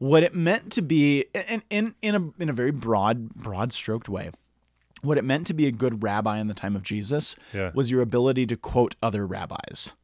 What 0.03 0.25
it 0.25 0.35
meant 0.35 0.73
to 0.73 0.83
be, 0.83 1.27
and 1.33 1.63
in, 1.71 1.95
in 2.03 2.15
a 2.17 2.43
in 2.43 2.49
a 2.49 2.53
very 2.53 2.73
broad 2.73 3.31
broad 3.35 3.73
stroked 3.73 4.09
way, 4.09 4.31
what 5.03 5.17
it 5.17 5.23
meant 5.25 5.47
to 5.47 5.55
be 5.55 5.67
a 5.69 5.71
good 5.71 6.03
rabbi 6.03 6.39
in 6.39 6.49
the 6.49 6.55
time 6.55 6.75
of 6.75 6.83
Jesus 6.83 7.37
Yeah. 7.55 7.71
was 7.73 7.91
your 7.91 8.03
ability 8.03 8.47
to 8.47 8.57
quote 8.57 8.97
other 9.01 9.25
rabbis. 9.27 9.95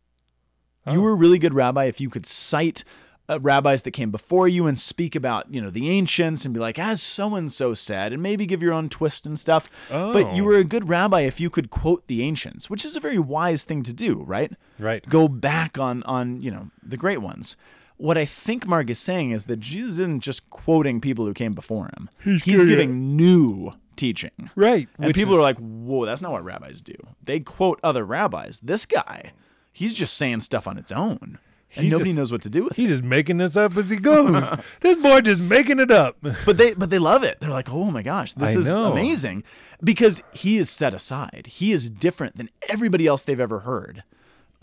Oh. 0.87 0.93
You 0.93 1.03
were 1.03 1.11
a 1.13 1.17
really 1.17 1.39
good 1.39 1.53
rabbi 1.53 1.85
if 1.87 2.01
you 2.01 2.11
could 2.11 2.27
cite 2.27 2.85
uh, 3.29 3.41
rabbis 3.41 3.83
that 3.83 3.91
came 3.91 4.11
before 4.13 4.47
you 4.49 4.67
and 4.69 4.79
speak 4.79 5.17
about 5.17 5.53
you 5.53 5.61
know 5.61 5.69
the 5.71 5.91
ancients 5.91 6.45
and 6.45 6.55
be 6.55 6.61
like 6.61 6.79
as 6.79 7.03
so 7.03 7.35
and 7.35 7.51
so 7.53 7.75
said 7.75 8.13
and 8.13 8.23
maybe 8.23 8.47
give 8.47 8.63
your 8.63 8.73
own 8.73 8.89
twist 8.89 9.27
and 9.27 9.37
stuff. 9.37 9.69
But 9.91 10.37
you 10.37 10.45
Oh. 10.45 10.47
were 10.47 10.57
a 10.59 10.65
good 10.65 10.89
rabbi 10.89 11.23
if 11.23 11.41
you 11.41 11.51
could 11.51 11.71
quote 11.71 12.07
the 12.07 12.23
ancients, 12.23 12.71
which 12.71 12.85
is 12.85 12.95
a 12.97 13.01
very 13.01 13.19
wise 13.19 13.65
thing 13.65 13.83
to 13.83 13.93
do, 13.93 14.23
right? 14.23 14.53
Right. 14.79 15.05
Go 15.09 15.27
back 15.27 15.77
on 15.77 16.05
on 16.05 16.41
you 16.41 16.53
know 16.53 16.71
the 16.83 16.97
great 16.97 17.21
ones. 17.21 17.57
What 17.99 18.17
I 18.17 18.25
think 18.25 18.67
Mark 18.67 18.89
is 18.91 18.99
saying 18.99 19.33
is 19.33 19.45
that 19.47 19.59
Jesus 19.61 19.93
isn't 19.93 20.21
just 20.23 20.49
quoting 20.51 21.01
people 21.01 21.27
who 21.27 21.35
came 21.35 21.53
before 21.53 21.87
him. 21.87 22.09
He's, 22.45 22.65
giving 22.65 23.17
new 23.17 23.73
teaching. 23.97 24.51
Right. 24.55 24.89
And 24.99 25.13
people 25.15 25.37
are 25.37 25.41
like, 25.43 25.59
whoa, 25.59 26.07
that's 26.07 26.23
not 26.23 26.33
what 26.33 26.45
rabbis 26.45 26.81
do. 26.81 26.95
They 27.25 27.41
quote 27.41 27.81
other 27.83 28.05
rabbis. 28.05 28.61
This 28.61 28.87
guy, 28.87 29.33
he's 29.73 29.95
just 29.95 30.17
saying 30.17 30.43
stuff 30.43 30.69
on 30.69 30.79
its 30.79 30.93
own. 30.93 31.39
And 31.77 31.85
He 31.85 31.91
nobody 31.91 32.11
just- 32.11 32.19
knows 32.19 32.33
what 32.33 32.43
to 32.43 32.49
do 32.49 32.63
with 32.65 32.73
it. 32.73 32.77
he's 32.77 32.89
just 32.89 33.03
making 33.03 33.37
this 33.37 33.57
up 33.57 33.77
as 33.77 33.91
he 33.91 33.97
goes. 33.97 34.45
this 34.81 34.97
boy 34.97 35.21
just 35.21 35.41
making 35.41 35.81
it 35.81 35.91
up. 35.91 36.17
But 36.47 36.57
they 36.57 36.73
but 36.75 36.89
they 36.91 36.99
love 37.01 37.25
it. 37.25 37.41
They're 37.41 37.51
like, 37.51 37.69
oh 37.69 37.91
my 37.91 38.03
gosh, 38.03 38.33
this 38.35 38.55
I 38.57 38.61
is 38.61 38.67
know. 38.69 38.93
amazing. 38.93 39.43
Because 39.83 40.23
he 40.33 40.57
is 40.57 40.71
set 40.71 40.95
aside. 40.95 41.49
He 41.51 41.73
is 41.73 41.91
different 41.91 42.37
than 42.37 42.49
everybody 42.69 43.07
else 43.07 43.25
they've 43.25 43.39
ever 43.41 43.61
heard. 43.61 44.03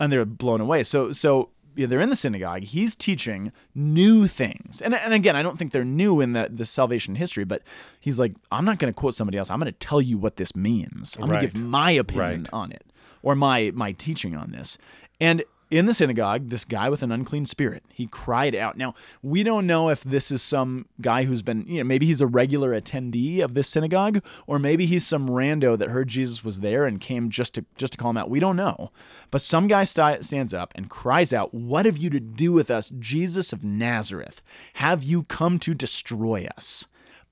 And 0.00 0.10
they're 0.12 0.24
blown 0.24 0.60
away. 0.60 0.82
So 0.82 1.12
so 1.12 1.50
yeah, 1.76 1.86
they're 1.86 2.00
in 2.00 2.08
the 2.08 2.16
synagogue. 2.16 2.62
He's 2.64 2.96
teaching 2.96 3.52
new 3.74 4.26
things. 4.26 4.80
And, 4.82 4.94
and 4.94 5.12
again, 5.14 5.36
I 5.36 5.42
don't 5.42 5.58
think 5.58 5.72
they're 5.72 5.84
new 5.84 6.20
in 6.20 6.32
the, 6.32 6.48
the 6.52 6.64
salvation 6.64 7.14
history, 7.14 7.44
but 7.44 7.62
he's 8.00 8.18
like, 8.18 8.34
I'm 8.50 8.64
not 8.64 8.78
going 8.78 8.92
to 8.92 8.96
quote 8.98 9.14
somebody 9.14 9.38
else. 9.38 9.50
I'm 9.50 9.60
going 9.60 9.72
to 9.72 9.78
tell 9.78 10.00
you 10.00 10.18
what 10.18 10.36
this 10.36 10.56
means. 10.56 11.16
I'm 11.20 11.28
going 11.28 11.40
to 11.40 11.46
give 11.46 11.56
my 11.60 11.90
opinion 11.92 12.42
Right. 12.44 12.48
on 12.52 12.72
it 12.72 12.84
or 13.22 13.34
my 13.34 13.70
my 13.74 13.92
teaching 13.92 14.34
on 14.36 14.50
this. 14.52 14.78
And 15.20 15.44
in 15.70 15.86
the 15.86 15.94
synagogue, 15.94 16.48
this 16.48 16.64
guy 16.64 16.88
with 16.88 17.02
an 17.02 17.10
unclean 17.10 17.44
spirit, 17.44 17.82
he 17.88 18.06
cried 18.06 18.54
out. 18.54 18.76
Now, 18.76 18.94
we 19.22 19.42
don't 19.42 19.66
know 19.66 19.88
if 19.88 20.04
this 20.04 20.30
is 20.30 20.40
some 20.40 20.86
guy 21.00 21.24
who's 21.24 21.42
been, 21.42 21.66
you 21.66 21.78
know, 21.78 21.84
maybe 21.84 22.06
he's 22.06 22.20
a 22.20 22.26
regular 22.26 22.78
attendee 22.78 23.42
of 23.42 23.54
this 23.54 23.68
synagogue, 23.68 24.22
or 24.46 24.58
maybe 24.58 24.86
he's 24.86 25.06
some 25.06 25.28
rando 25.28 25.76
that 25.76 25.90
heard 25.90 26.08
Jesus 26.08 26.44
was 26.44 26.60
there 26.60 26.84
and 26.84 27.00
came 27.00 27.30
just 27.30 27.54
to 27.54 27.64
just 27.76 27.94
to 27.94 27.98
call 27.98 28.10
him 28.10 28.16
out. 28.16 28.30
We 28.30 28.40
don't 28.40 28.56
know. 28.56 28.92
But 29.30 29.40
some 29.40 29.66
guy 29.66 29.84
sti- 29.84 30.20
stands 30.20 30.54
up 30.54 30.72
and 30.76 30.88
cries 30.88 31.32
out, 31.32 31.52
"What 31.52 31.86
have 31.86 31.96
you 31.96 32.10
to 32.10 32.20
do 32.20 32.52
with 32.52 32.70
us, 32.70 32.92
Jesus 32.98 33.52
of 33.52 33.64
Nazareth? 33.64 34.42
Have 34.74 35.02
you 35.02 35.24
come 35.24 35.58
to 35.60 35.74
destroy 35.74 36.46
us?" 36.56 36.86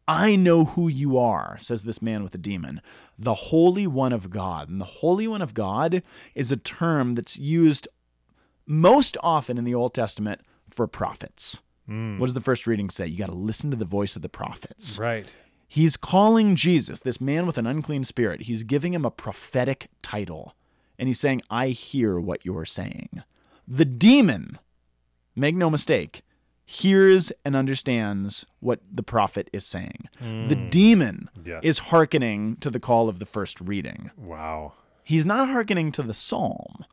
I 0.07 0.37
know 0.37 0.66
who 0.66 0.89
you 0.89 1.16
are, 1.18 1.57
says 1.59 1.85
this 1.85 2.03
man 2.03 2.22
with 2.22 2.35
a 2.35 2.39
demon, 2.39 2.82
the 3.18 3.35
Holy 3.35 3.87
One 3.87 4.12
of 4.12 4.28
God. 4.28 4.68
And 4.68 4.78
the 4.78 4.85
Holy 4.85 5.26
One 5.26 5.41
of 5.41 5.55
God 5.55 6.03
is 6.35 6.53
a 6.53 6.59
term 6.59 7.14
that's 7.14 7.39
used 7.39 7.89
most 8.66 9.16
often 9.22 9.58
in 9.58 9.64
the 9.64 9.74
Old 9.74 9.94
Testament 9.94 10.40
for 10.70 10.86
prophets. 10.86 11.60
Hmm. 11.86 12.18
What 12.18 12.26
does 12.26 12.34
the 12.34 12.40
first 12.40 12.66
reading 12.66 12.90
say? 12.90 13.06
You 13.06 13.18
got 13.18 13.26
to 13.26 13.34
listen 13.34 13.70
to 13.70 13.76
the 13.76 13.84
voice 13.84 14.16
of 14.16 14.22
the 14.22 14.28
prophets. 14.28 14.98
right. 14.98 15.32
He's 15.66 15.96
calling 15.96 16.54
Jesus, 16.54 17.00
this 17.00 17.20
man 17.20 17.46
with 17.46 17.58
an 17.58 17.66
unclean 17.66 18.04
spirit, 18.04 18.42
he's 18.42 18.62
giving 18.62 18.94
him 18.94 19.04
a 19.04 19.10
prophetic 19.10 19.88
title. 20.02 20.54
And 20.98 21.08
he's 21.08 21.18
saying, 21.18 21.42
I 21.50 21.68
hear 21.68 22.20
what 22.20 22.44
you're 22.44 22.64
saying. 22.66 23.24
The 23.66 23.84
demon, 23.84 24.58
make 25.34 25.56
no 25.56 25.68
mistake, 25.70 26.22
hears 26.64 27.32
and 27.44 27.56
understands 27.56 28.46
what 28.60 28.80
the 28.92 29.02
prophet 29.02 29.50
is 29.52 29.66
saying. 29.66 30.08
The 30.20 30.54
hmm. 30.54 30.68
demon 30.68 31.30
Yes. 31.44 31.60
is 31.64 31.78
hearkening 31.78 32.56
to 32.56 32.70
the 32.70 32.78
call 32.80 33.08
of 33.08 33.18
the 33.18 33.26
first 33.26 33.60
reading. 33.60 34.12
Wow. 34.16 34.74
He's 35.02 35.26
not 35.26 35.48
hearkening 35.48 35.90
to 35.92 36.02
the 36.02 36.14
psalm, 36.14 36.84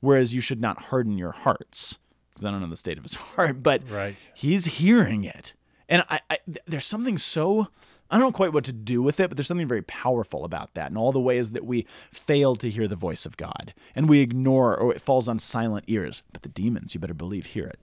whereas 0.00 0.34
you 0.34 0.40
should 0.40 0.60
not 0.60 0.82
harden 0.84 1.16
your 1.18 1.32
hearts, 1.32 1.98
because 2.30 2.44
I 2.44 2.50
don't 2.50 2.60
know 2.60 2.68
the 2.68 2.76
state 2.76 2.98
of 2.98 3.04
his 3.04 3.14
heart, 3.36 3.62
but 3.62 3.82
Right. 3.90 4.30
he's 4.34 4.64
hearing 4.66 5.24
it. 5.24 5.52
And 5.88 6.04
I, 6.08 6.20
I 6.30 6.38
there's 6.66 6.86
something 6.86 7.18
so 7.18 7.68
I 8.12 8.16
don't 8.18 8.26
know 8.26 8.32
quite 8.32 8.52
what 8.52 8.64
to 8.64 8.72
do 8.72 9.02
with 9.02 9.20
it, 9.20 9.28
but 9.28 9.36
there's 9.36 9.46
something 9.46 9.68
very 9.68 9.82
powerful 9.82 10.44
about 10.44 10.74
that 10.74 10.88
and 10.88 10.98
all 10.98 11.12
the 11.12 11.20
ways 11.20 11.52
that 11.52 11.64
we 11.64 11.86
fail 12.12 12.56
to 12.56 12.68
hear 12.70 12.88
the 12.88 12.96
voice 12.96 13.24
of 13.24 13.36
God 13.36 13.72
and 13.94 14.08
we 14.08 14.18
ignore 14.20 14.76
or 14.76 14.92
it 14.92 15.00
falls 15.00 15.28
on 15.28 15.38
silent 15.38 15.84
ears. 15.86 16.22
But 16.32 16.42
the 16.42 16.48
demons, 16.48 16.92
you 16.94 17.00
better 17.00 17.14
believe, 17.14 17.46
hear 17.46 17.66
it. 17.66 17.80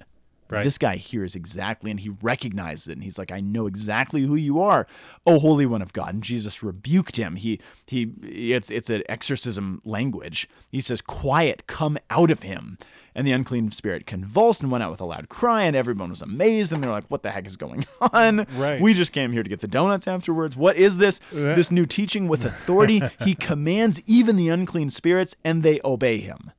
Right. 0.49 0.63
This 0.63 0.77
guy 0.77 0.95
hears 0.95 1.35
exactly 1.35 1.91
and 1.91 1.99
he 1.99 2.09
recognizes 2.21 2.87
it 2.87 2.93
and 2.93 3.03
he's 3.03 3.17
like, 3.17 3.31
I 3.31 3.39
know 3.39 3.67
exactly 3.67 4.21
who 4.21 4.35
you 4.35 4.61
are, 4.61 4.87
O 5.25 5.39
Holy 5.39 5.65
One 5.65 5.81
of 5.81 5.93
God. 5.93 6.13
And 6.13 6.23
Jesus 6.23 6.63
rebuked 6.63 7.17
him. 7.17 7.35
He 7.35 7.59
he 7.85 8.11
it's 8.23 8.71
it's 8.71 8.89
an 8.89 9.03
exorcism 9.09 9.81
language. 9.83 10.49
He 10.71 10.81
says, 10.81 11.01
Quiet, 11.01 11.67
come 11.67 11.97
out 12.09 12.31
of 12.31 12.43
him. 12.43 12.77
And 13.13 13.25
the 13.25 13.31
unclean 13.31 13.71
spirit 13.71 14.05
convulsed 14.05 14.61
and 14.61 14.71
went 14.71 14.83
out 14.83 14.91
with 14.91 15.01
a 15.01 15.05
loud 15.05 15.27
cry, 15.27 15.63
and 15.63 15.75
everyone 15.75 16.11
was 16.11 16.21
amazed, 16.21 16.71
and 16.71 16.83
they're 16.83 16.91
like, 16.91 17.07
What 17.07 17.23
the 17.23 17.31
heck 17.31 17.47
is 17.47 17.57
going 17.57 17.83
on? 18.13 18.45
Right. 18.55 18.79
We 18.79 18.93
just 18.93 19.11
came 19.11 19.31
here 19.31 19.41
to 19.41 19.49
get 19.49 19.59
the 19.59 19.67
donuts 19.67 20.07
afterwards. 20.07 20.55
What 20.55 20.75
is 20.75 20.97
this? 20.97 21.19
This 21.31 21.71
new 21.71 21.87
teaching 21.87 22.27
with 22.27 22.45
authority. 22.45 23.01
he 23.23 23.33
commands 23.33 24.03
even 24.05 24.35
the 24.35 24.49
unclean 24.49 24.91
spirits, 24.91 25.35
and 25.43 25.63
they 25.63 25.81
obey 25.83 26.19
him. 26.19 26.51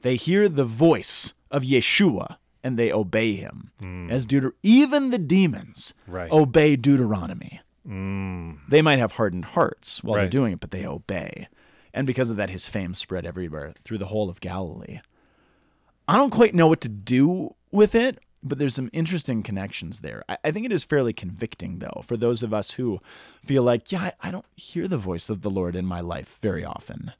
They 0.00 0.16
hear 0.16 0.48
the 0.48 0.64
voice 0.64 1.34
of 1.50 1.64
Yeshua 1.64 2.38
and 2.66 2.76
they 2.76 2.90
obey 2.92 3.34
him. 3.36 3.70
Hmm. 3.80 4.10
As 4.10 4.26
Deuter- 4.26 4.52
even 4.62 5.10
the 5.10 5.18
demons 5.18 5.94
Right. 6.06 6.30
obey 6.32 6.74
Deuteronomy. 6.76 7.60
Hmm. 7.86 8.54
They 8.68 8.82
might 8.82 8.98
have 8.98 9.12
hardened 9.12 9.44
hearts 9.56 10.02
while 10.02 10.14
they're 10.14 10.28
doing 10.28 10.54
it, 10.54 10.60
but 10.60 10.72
they 10.72 10.84
obey. 10.84 11.46
And 11.94 12.06
because 12.06 12.28
of 12.30 12.36
that, 12.36 12.50
his 12.50 12.66
fame 12.68 12.94
spread 12.94 13.24
everywhere 13.24 13.74
through 13.84 13.98
the 13.98 14.06
whole 14.06 14.28
of 14.28 14.40
Galilee. 14.40 14.98
I 16.08 16.16
don't 16.16 16.30
quite 16.30 16.54
know 16.54 16.66
what 16.66 16.80
to 16.82 16.88
do 16.88 17.54
with 17.70 17.94
it, 17.94 18.18
but 18.42 18.58
there's 18.58 18.74
some 18.74 18.90
interesting 18.92 19.42
connections 19.42 20.00
there. 20.00 20.24
I, 20.28 20.36
I 20.44 20.50
think 20.50 20.66
it 20.66 20.72
is 20.72 20.84
fairly 20.84 21.12
convicting, 21.12 21.78
though, 21.78 22.02
for 22.06 22.16
those 22.16 22.42
of 22.42 22.52
us 22.52 22.72
who 22.72 23.00
feel 23.44 23.62
like, 23.62 23.92
yeah, 23.92 24.10
I, 24.22 24.28
I 24.28 24.30
don't 24.32 24.44
hear 24.56 24.88
the 24.88 24.98
voice 24.98 25.30
of 25.30 25.42
the 25.42 25.50
Lord 25.50 25.74
in 25.76 25.86
my 25.86 26.00
life 26.00 26.38
very 26.42 26.64
often. 26.64 27.12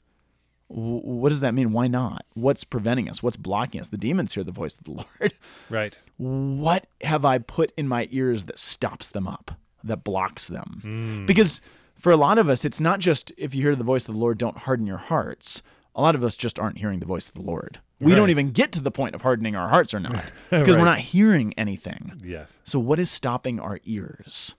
W- 0.69 0.99
what 1.01 1.29
does 1.29 1.39
that 1.41 1.53
mean? 1.53 1.71
Why 1.71 1.87
not? 1.87 2.25
What's 2.33 2.63
preventing 2.63 3.09
us? 3.09 3.21
What's 3.23 3.37
blocking 3.37 3.79
us? 3.81 3.89
The 3.89 3.97
demons 3.97 4.33
hear 4.33 4.43
the 4.43 4.51
voice 4.51 4.77
of 4.77 4.83
the 4.83 4.91
Lord. 5.21 5.33
Right. 5.69 5.97
what 6.17 6.87
have 7.01 7.25
I 7.25 7.37
put 7.39 7.71
in 7.77 7.87
my 7.87 8.07
ears 8.11 8.45
that 8.45 8.57
stops 8.59 9.09
them 9.11 9.27
up, 9.27 9.51
that 9.83 10.03
blocks 10.03 10.47
them? 10.47 10.79
Hmm. 10.81 11.25
Because 11.25 11.61
for 11.95 12.11
a 12.11 12.17
lot 12.17 12.37
of 12.37 12.49
us, 12.49 12.65
it's 12.65 12.79
not 12.79 12.99
just 12.99 13.31
if 13.37 13.55
you 13.55 13.61
hear 13.63 13.75
the 13.75 13.83
voice 13.83 14.07
of 14.07 14.13
the 14.15 14.19
Lord, 14.21 14.37
don't 14.37 14.57
harden 14.59 14.85
your 14.87 14.97
hearts. 14.97 15.61
A 15.95 16.01
lot 16.01 16.13
of 16.15 16.23
us 16.23 16.35
just 16.35 16.59
aren't 16.59 16.77
hearing 16.77 16.99
the 16.99 17.07
voice 17.07 17.27
of 17.27 17.33
the 17.33 17.41
Lord. 17.41 17.79
We 17.99 18.13
don't 18.13 18.29
even 18.29 18.51
get 18.51 18.71
to 18.73 18.79
the 18.81 18.91
point 18.91 19.15
of 19.15 19.23
hardening 19.23 19.55
our 19.55 19.69
hearts 19.69 19.95
or 19.95 19.99
not 19.99 20.23
because 20.51 20.77
we're 20.77 20.85
not 20.85 20.99
hearing 20.99 21.53
anything. 21.57 22.21
Yes. 22.23 22.59
So, 22.63 22.77
what 22.77 22.99
is 22.99 23.09
stopping 23.09 23.59
our 23.59 23.79
ears? 23.85 24.53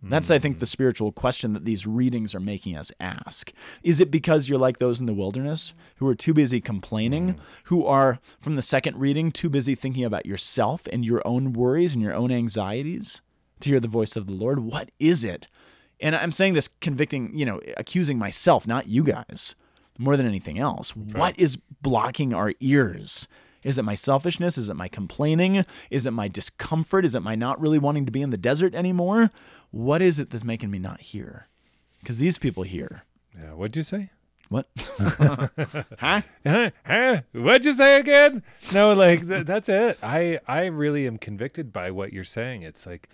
That's, 0.00 0.30
I 0.30 0.38
think, 0.38 0.60
the 0.60 0.66
spiritual 0.66 1.10
question 1.10 1.54
that 1.54 1.64
these 1.64 1.86
readings 1.86 2.34
are 2.34 2.40
making 2.40 2.76
us 2.76 2.92
ask. 3.00 3.52
Is 3.82 4.00
it 4.00 4.12
because 4.12 4.48
you're 4.48 4.58
like 4.58 4.78
those 4.78 5.00
in 5.00 5.06
the 5.06 5.14
wilderness 5.14 5.74
who 5.96 6.06
are 6.06 6.14
too 6.14 6.32
busy 6.32 6.60
complaining, 6.60 7.38
who 7.64 7.84
are, 7.84 8.20
from 8.40 8.54
the 8.54 8.62
second 8.62 8.96
reading, 8.96 9.32
too 9.32 9.48
busy 9.48 9.74
thinking 9.74 10.04
about 10.04 10.24
yourself 10.24 10.86
and 10.92 11.04
your 11.04 11.20
own 11.26 11.52
worries 11.52 11.94
and 11.94 12.02
your 12.02 12.14
own 12.14 12.30
anxieties 12.30 13.22
to 13.58 13.70
hear 13.70 13.80
the 13.80 13.88
voice 13.88 14.14
of 14.14 14.26
the 14.26 14.34
Lord? 14.34 14.60
What 14.60 14.90
is 15.00 15.24
it? 15.24 15.48
And 16.00 16.14
I'm 16.14 16.30
saying 16.32 16.54
this 16.54 16.68
convicting, 16.80 17.36
you 17.36 17.44
know, 17.44 17.60
accusing 17.76 18.18
myself, 18.18 18.68
not 18.68 18.86
you 18.86 19.02
guys, 19.02 19.56
more 19.98 20.16
than 20.16 20.26
anything 20.26 20.60
else. 20.60 20.94
What 20.94 21.36
is 21.38 21.56
blocking 21.82 22.32
our 22.32 22.54
ears? 22.60 23.26
Is 23.68 23.76
it 23.76 23.84
my 23.84 23.94
selfishness? 23.94 24.56
Is 24.56 24.70
it 24.70 24.76
my 24.76 24.88
complaining? 24.88 25.66
Is 25.90 26.06
it 26.06 26.12
my 26.12 26.26
discomfort? 26.26 27.04
Is 27.04 27.14
it 27.14 27.20
my 27.22 27.34
not 27.34 27.60
really 27.60 27.78
wanting 27.78 28.06
to 28.06 28.10
be 28.10 28.22
in 28.22 28.30
the 28.30 28.38
desert 28.38 28.74
anymore? 28.74 29.30
What 29.70 30.00
is 30.00 30.18
it 30.18 30.30
that's 30.30 30.42
making 30.42 30.70
me 30.70 30.78
not 30.78 31.02
hear? 31.02 31.48
Because 32.00 32.18
these 32.18 32.38
people 32.38 32.62
hear. 32.62 33.04
Yeah. 33.38 33.52
What'd 33.52 33.76
you 33.76 33.82
say? 33.82 34.08
What? 34.48 34.68
huh? 35.98 36.22
Huh? 36.46 36.70
Huh? 36.86 37.20
What'd 37.32 37.66
you 37.66 37.74
say 37.74 38.00
again? 38.00 38.42
No, 38.72 38.94
like 38.94 39.28
th- 39.28 39.44
that's 39.44 39.68
it. 39.68 39.98
I 40.02 40.38
I 40.48 40.64
really 40.64 41.06
am 41.06 41.18
convicted 41.18 41.70
by 41.70 41.90
what 41.90 42.14
you're 42.14 42.24
saying. 42.24 42.62
It's 42.62 42.86
like, 42.86 43.10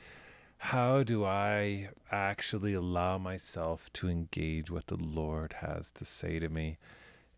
how 0.59 1.03
do 1.03 1.25
I 1.25 1.89
actually 2.13 2.75
allow 2.75 3.19
myself 3.19 3.93
to 3.95 4.09
engage 4.09 4.71
what 4.71 4.87
the 4.87 4.97
Lord 4.97 5.55
has 5.55 5.91
to 5.91 6.05
say 6.05 6.39
to 6.39 6.49
me, 6.49 6.79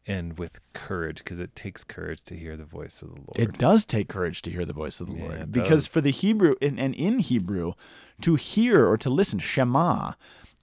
and 0.06 0.38
with 0.38 0.60
courage, 0.72 1.18
because 1.18 1.40
it 1.40 1.54
takes 1.56 1.82
courage 1.84 2.22
to 2.24 2.36
hear 2.36 2.56
the 2.56 2.64
voice 2.64 3.02
of 3.02 3.08
the 3.08 3.16
Lord. 3.16 3.36
It 3.38 3.58
does 3.58 3.84
take 3.84 4.08
courage 4.08 4.42
to 4.42 4.50
hear 4.50 4.64
the 4.64 4.72
voice 4.72 5.00
of 5.00 5.08
the 5.08 5.14
Yeah, 5.14 5.24
Lord. 5.24 5.52
Because 5.52 5.84
does. 5.84 5.86
for 5.88 6.00
the 6.00 6.10
Hebrew, 6.12 6.54
and, 6.62 6.78
and 6.78 6.94
in 6.94 7.18
Hebrew, 7.18 7.72
to 8.20 8.36
hear 8.36 8.86
or 8.86 8.96
to 8.98 9.10
listen, 9.10 9.38
Shema, 9.38 10.12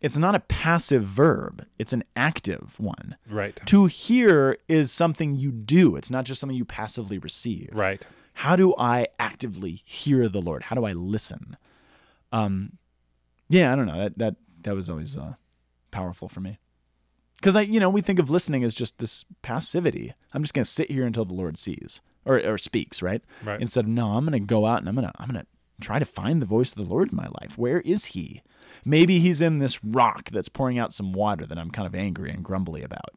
it's 0.02 0.18
not 0.18 0.36
a 0.36 0.40
passive 0.40 1.04
verb, 1.04 1.66
it's 1.78 1.94
an 1.94 2.04
active 2.16 2.76
one. 2.80 3.16
Right. 3.30 3.60
To 3.66 3.86
hear 3.86 4.58
is 4.68 4.92
something 4.92 5.36
you 5.36 5.52
do, 5.52 5.96
it's 5.96 6.10
not 6.10 6.26
just 6.26 6.40
something 6.40 6.58
you 6.58 6.66
passively 6.66 7.18
receive. 7.18 7.70
Right. 7.74 8.06
How 8.34 8.56
do 8.56 8.74
I 8.78 9.08
actively 9.20 9.82
hear 9.86 10.28
the 10.28 10.42
Lord? 10.42 10.64
How 10.64 10.76
do 10.76 10.86
I 10.86 10.94
listen? 10.94 11.56
Um, 12.32 12.78
yeah, 13.48 13.72
I 13.72 13.76
don't 13.76 13.86
know. 13.86 13.98
That 14.00 14.18
that 14.18 14.36
that 14.64 14.74
was 14.74 14.90
always 14.90 15.16
uh, 15.16 15.36
powerful 15.92 16.28
for 16.28 16.40
me. 16.42 16.58
Because 17.44 17.58
I, 17.58 17.62
you 17.64 17.82
know, 17.82 17.90
we 17.90 18.00
think 18.00 18.20
of 18.20 18.30
listening 18.30 18.64
as 18.64 18.74
just 18.74 19.00
this 19.00 19.26
passivity. 19.42 20.14
I'm 20.34 20.44
just 20.44 20.54
gonna 20.54 20.64
sit 20.64 20.90
here 20.90 21.06
until 21.06 21.26
the 21.26 21.34
Lord 21.34 21.58
sees 21.58 22.02
or 22.24 22.40
or 22.40 22.58
speaks, 22.58 23.02
right? 23.02 23.22
Right. 23.44 23.60
Instead 23.60 23.84
of 23.84 23.90
no, 23.90 24.12
I'm 24.12 24.24
gonna 24.24 24.40
go 24.40 24.66
out 24.66 24.80
and 24.80 24.88
I'm 24.88 24.96
gonna 24.96 25.12
I'm 25.18 25.28
gonna 25.28 25.46
try 25.82 26.00
to 26.00 26.06
find 26.06 26.42
the 26.42 26.46
voice 26.46 26.72
of 26.72 26.78
the 26.78 26.90
Lord 26.90 27.12
in 27.12 27.18
my 27.18 27.28
life. 27.42 27.58
Where 27.58 27.82
is 27.82 28.06
He? 28.06 28.42
Maybe 28.86 29.20
He's 29.20 29.42
in 29.42 29.60
this 29.60 29.84
rock 29.84 30.30
that's 30.30 30.48
pouring 30.48 30.80
out 30.80 30.94
some 30.94 31.12
water 31.12 31.46
that 31.46 31.58
I'm 31.58 31.70
kind 31.70 31.86
of 31.86 31.94
angry 31.94 32.32
and 32.32 32.46
grumbly 32.46 32.82
about. 32.82 33.12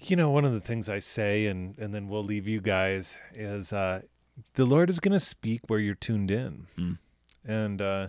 You 0.00 0.16
know, 0.16 0.30
one 0.30 0.44
of 0.44 0.52
the 0.52 0.60
things 0.60 0.88
I 0.88 0.98
say, 0.98 1.46
and 1.46 1.78
and 1.78 1.94
then 1.94 2.08
we'll 2.08 2.24
leave 2.24 2.48
you 2.48 2.60
guys, 2.60 3.16
is 3.32 3.72
uh, 3.72 4.02
the 4.54 4.64
Lord 4.64 4.90
is 4.90 4.98
going 4.98 5.12
to 5.12 5.20
speak 5.20 5.60
where 5.68 5.78
you're 5.78 5.94
tuned 5.94 6.32
in, 6.32 6.66
and 7.46 7.80
uh, 7.80 8.08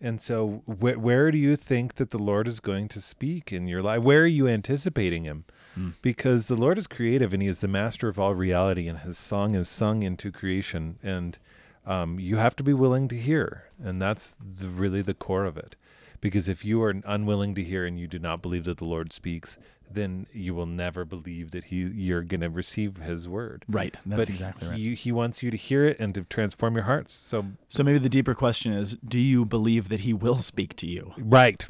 and 0.00 0.20
so 0.20 0.62
wh- 0.66 0.98
where 1.02 1.30
do 1.30 1.38
you 1.38 1.56
think 1.56 1.94
that 1.94 2.10
the 2.10 2.18
Lord 2.18 2.46
is 2.48 2.60
going 2.60 2.88
to 2.88 3.00
speak 3.00 3.52
in 3.52 3.66
your 3.66 3.82
life? 3.82 4.02
Where 4.02 4.22
are 4.22 4.26
you 4.26 4.48
anticipating 4.48 5.24
Him? 5.24 5.44
Because 6.00 6.46
the 6.46 6.56
Lord 6.56 6.78
is 6.78 6.86
creative, 6.86 7.32
and 7.34 7.42
He 7.42 7.48
is 7.48 7.60
the 7.60 7.68
master 7.68 8.08
of 8.08 8.18
all 8.18 8.34
reality, 8.34 8.88
and 8.88 9.00
His 9.00 9.18
song 9.18 9.54
is 9.54 9.68
sung 9.68 10.02
into 10.02 10.32
creation, 10.32 10.98
and 11.02 11.38
um, 11.84 12.18
you 12.18 12.36
have 12.36 12.56
to 12.56 12.62
be 12.62 12.72
willing 12.72 13.08
to 13.08 13.16
hear, 13.16 13.64
and 13.82 14.00
that's 14.00 14.30
the, 14.30 14.68
really 14.68 15.02
the 15.02 15.14
core 15.14 15.44
of 15.44 15.56
it. 15.56 15.76
Because 16.20 16.48
if 16.48 16.64
you 16.64 16.82
are 16.82 16.94
unwilling 17.04 17.54
to 17.54 17.62
hear 17.62 17.84
and 17.86 17.98
you 17.98 18.06
do 18.06 18.18
not 18.18 18.42
believe 18.42 18.64
that 18.64 18.78
the 18.78 18.84
Lord 18.84 19.12
speaks, 19.12 19.58
then 19.90 20.26
you 20.32 20.54
will 20.54 20.66
never 20.66 21.04
believe 21.04 21.52
that 21.52 21.64
he 21.64 21.76
you're 21.76 22.22
going 22.22 22.40
to 22.40 22.50
receive 22.50 22.96
his 22.96 23.28
word. 23.28 23.64
Right. 23.68 23.96
That's 24.04 24.20
but 24.20 24.28
exactly 24.28 24.68
right. 24.68 24.76
he, 24.78 24.94
he 24.94 25.12
wants 25.12 25.42
you 25.42 25.50
to 25.50 25.56
hear 25.56 25.84
it 25.86 26.00
and 26.00 26.14
to 26.14 26.22
transform 26.24 26.74
your 26.74 26.84
hearts. 26.84 27.12
So 27.12 27.44
So 27.68 27.84
maybe 27.84 27.98
the 27.98 28.08
deeper 28.08 28.34
question 28.34 28.72
is 28.72 28.96
do 28.96 29.18
you 29.18 29.44
believe 29.44 29.88
that 29.90 30.00
he 30.00 30.12
will 30.12 30.38
speak 30.38 30.74
to 30.76 30.86
you? 30.88 31.12
right. 31.18 31.64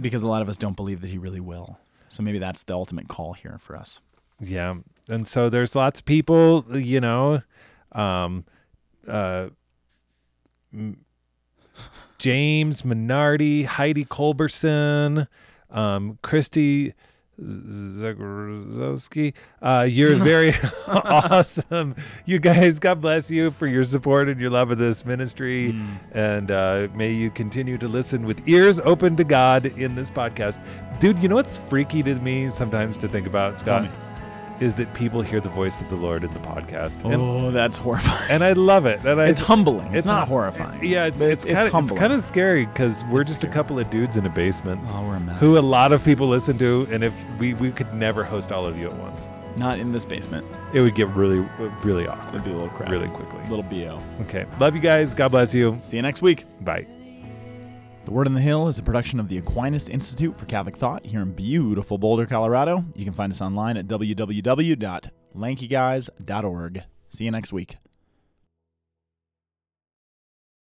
Because 0.00 0.22
a 0.22 0.28
lot 0.28 0.40
of 0.40 0.48
us 0.48 0.56
don't 0.56 0.76
believe 0.76 1.00
that 1.00 1.10
he 1.10 1.18
really 1.18 1.40
will. 1.40 1.80
So 2.08 2.22
maybe 2.22 2.38
that's 2.38 2.62
the 2.62 2.74
ultimate 2.74 3.08
call 3.08 3.32
here 3.32 3.58
for 3.60 3.74
us. 3.76 4.00
Yeah. 4.38 4.74
And 5.08 5.26
so 5.26 5.48
there's 5.50 5.74
lots 5.74 5.98
of 6.00 6.06
people, 6.06 6.64
you 6.76 7.00
know, 7.00 7.42
um 7.92 8.44
uh 9.08 9.48
m- 10.72 10.98
James 12.18 12.82
Minardi, 12.82 13.64
Heidi 13.64 14.04
Culberson, 14.04 15.26
um, 15.70 16.18
Christy 16.22 16.92
Zagorowski. 17.40 19.32
Uh, 19.62 19.86
you're 19.88 20.16
very 20.22 20.52
awesome. 20.86 21.94
You 22.26 22.38
guys, 22.38 22.78
God 22.78 23.00
bless 23.00 23.30
you 23.30 23.50
for 23.52 23.66
your 23.66 23.84
support 23.84 24.28
and 24.28 24.40
your 24.40 24.50
love 24.50 24.70
of 24.70 24.78
this 24.78 25.04
ministry. 25.06 25.74
And 26.12 26.50
uh, 26.50 26.88
may 26.94 27.12
you 27.12 27.30
continue 27.30 27.78
to 27.78 27.88
listen 27.88 28.26
with 28.26 28.46
ears 28.48 28.80
open 28.80 29.16
to 29.16 29.24
God 29.24 29.66
in 29.66 29.94
this 29.94 30.10
podcast. 30.10 30.62
Dude, 31.00 31.18
you 31.20 31.28
know 31.28 31.36
what's 31.36 31.58
freaky 31.58 32.02
to 32.02 32.14
me 32.16 32.50
sometimes 32.50 32.98
to 32.98 33.08
think 33.08 33.26
about, 33.26 33.58
Scott? 33.58 33.88
Is 34.60 34.74
that 34.74 34.92
people 34.92 35.22
hear 35.22 35.40
the 35.40 35.48
voice 35.48 35.80
of 35.80 35.88
the 35.88 35.96
Lord 35.96 36.22
in 36.22 36.30
the 36.34 36.38
podcast. 36.40 37.02
And, 37.04 37.14
Oh, 37.14 37.50
that's 37.50 37.78
horrifying. 37.78 38.30
and 38.30 38.44
I 38.44 38.52
love 38.52 38.84
it. 38.84 39.02
And 39.06 39.20
I, 39.20 39.28
It's 39.28 39.40
humbling. 39.40 39.94
It's, 39.94 40.04
not 40.06 40.20
not- 40.20 40.28
horrifying. 40.28 40.84
yeah, 40.84 41.06
it's 41.06 41.18
but 41.20 41.30
it's 41.30 41.44
kind 41.46 41.68
of 41.72 41.82
it's 41.84 41.92
kind 41.92 42.12
of 42.12 42.22
scary 42.22 42.66
because 42.66 43.02
we're 43.06 43.22
It's 43.22 43.30
just 43.30 43.40
scary. 43.40 43.50
a 43.52 43.54
couple 43.54 43.78
of 43.78 43.88
dudes 43.88 44.16
in 44.18 44.26
a 44.26 44.30
basement 44.30 44.80
Oh, 44.88 45.02
we're 45.06 45.16
a 45.16 45.20
mess. 45.20 45.40
who 45.40 45.58
a 45.58 45.60
lot 45.60 45.92
of 45.92 46.04
people 46.04 46.28
listen 46.28 46.58
to, 46.58 46.86
and 46.92 47.02
if 47.02 47.14
we 47.38 47.54
we 47.54 47.70
could 47.70 47.92
never 47.94 48.22
host 48.22 48.52
all 48.52 48.66
of 48.66 48.76
you 48.76 48.88
at 48.90 48.96
once, 48.98 49.28
not 49.56 49.78
in 49.78 49.92
this 49.92 50.04
basement. 50.04 50.44
it 50.74 50.80
would 50.82 50.94
get 50.94 51.08
really 51.08 51.40
really 51.82 52.06
awkward 52.06 52.34
It'd 52.34 52.44
be 52.44 52.50
a 52.50 52.54
little 52.54 52.68
crap. 52.68 52.90
really 52.90 53.08
quickly. 53.08 53.40
A 53.46 53.48
little 53.48 53.62
bo. 53.62 53.98
Okay, 54.22 54.44
love 54.58 54.74
you 54.74 54.82
guys. 54.82 55.14
God 55.14 55.28
bless 55.30 55.54
you. 55.54 55.78
See 55.80 55.96
you 55.96 56.02
next 56.02 56.20
week. 56.20 56.44
Bye. 56.60 56.99
The 58.10 58.14
Word 58.14 58.26
on 58.26 58.34
the 58.34 58.40
Hill 58.40 58.66
is 58.66 58.76
a 58.76 58.82
production 58.82 59.20
of 59.20 59.28
the 59.28 59.38
Aquinas 59.38 59.88
Institute 59.88 60.36
for 60.36 60.44
Catholic 60.46 60.76
Thought 60.76 61.06
here 61.06 61.20
in 61.20 61.30
beautiful 61.30 61.96
Boulder, 61.96 62.26
Colorado. 62.26 62.84
You 62.96 63.04
can 63.04 63.14
find 63.14 63.32
us 63.32 63.40
online 63.40 63.76
at 63.76 63.86
www.lankyguys.org. 63.86 66.82
See 67.08 67.24
you 67.24 67.30
next 67.30 67.52
week. 67.52 67.76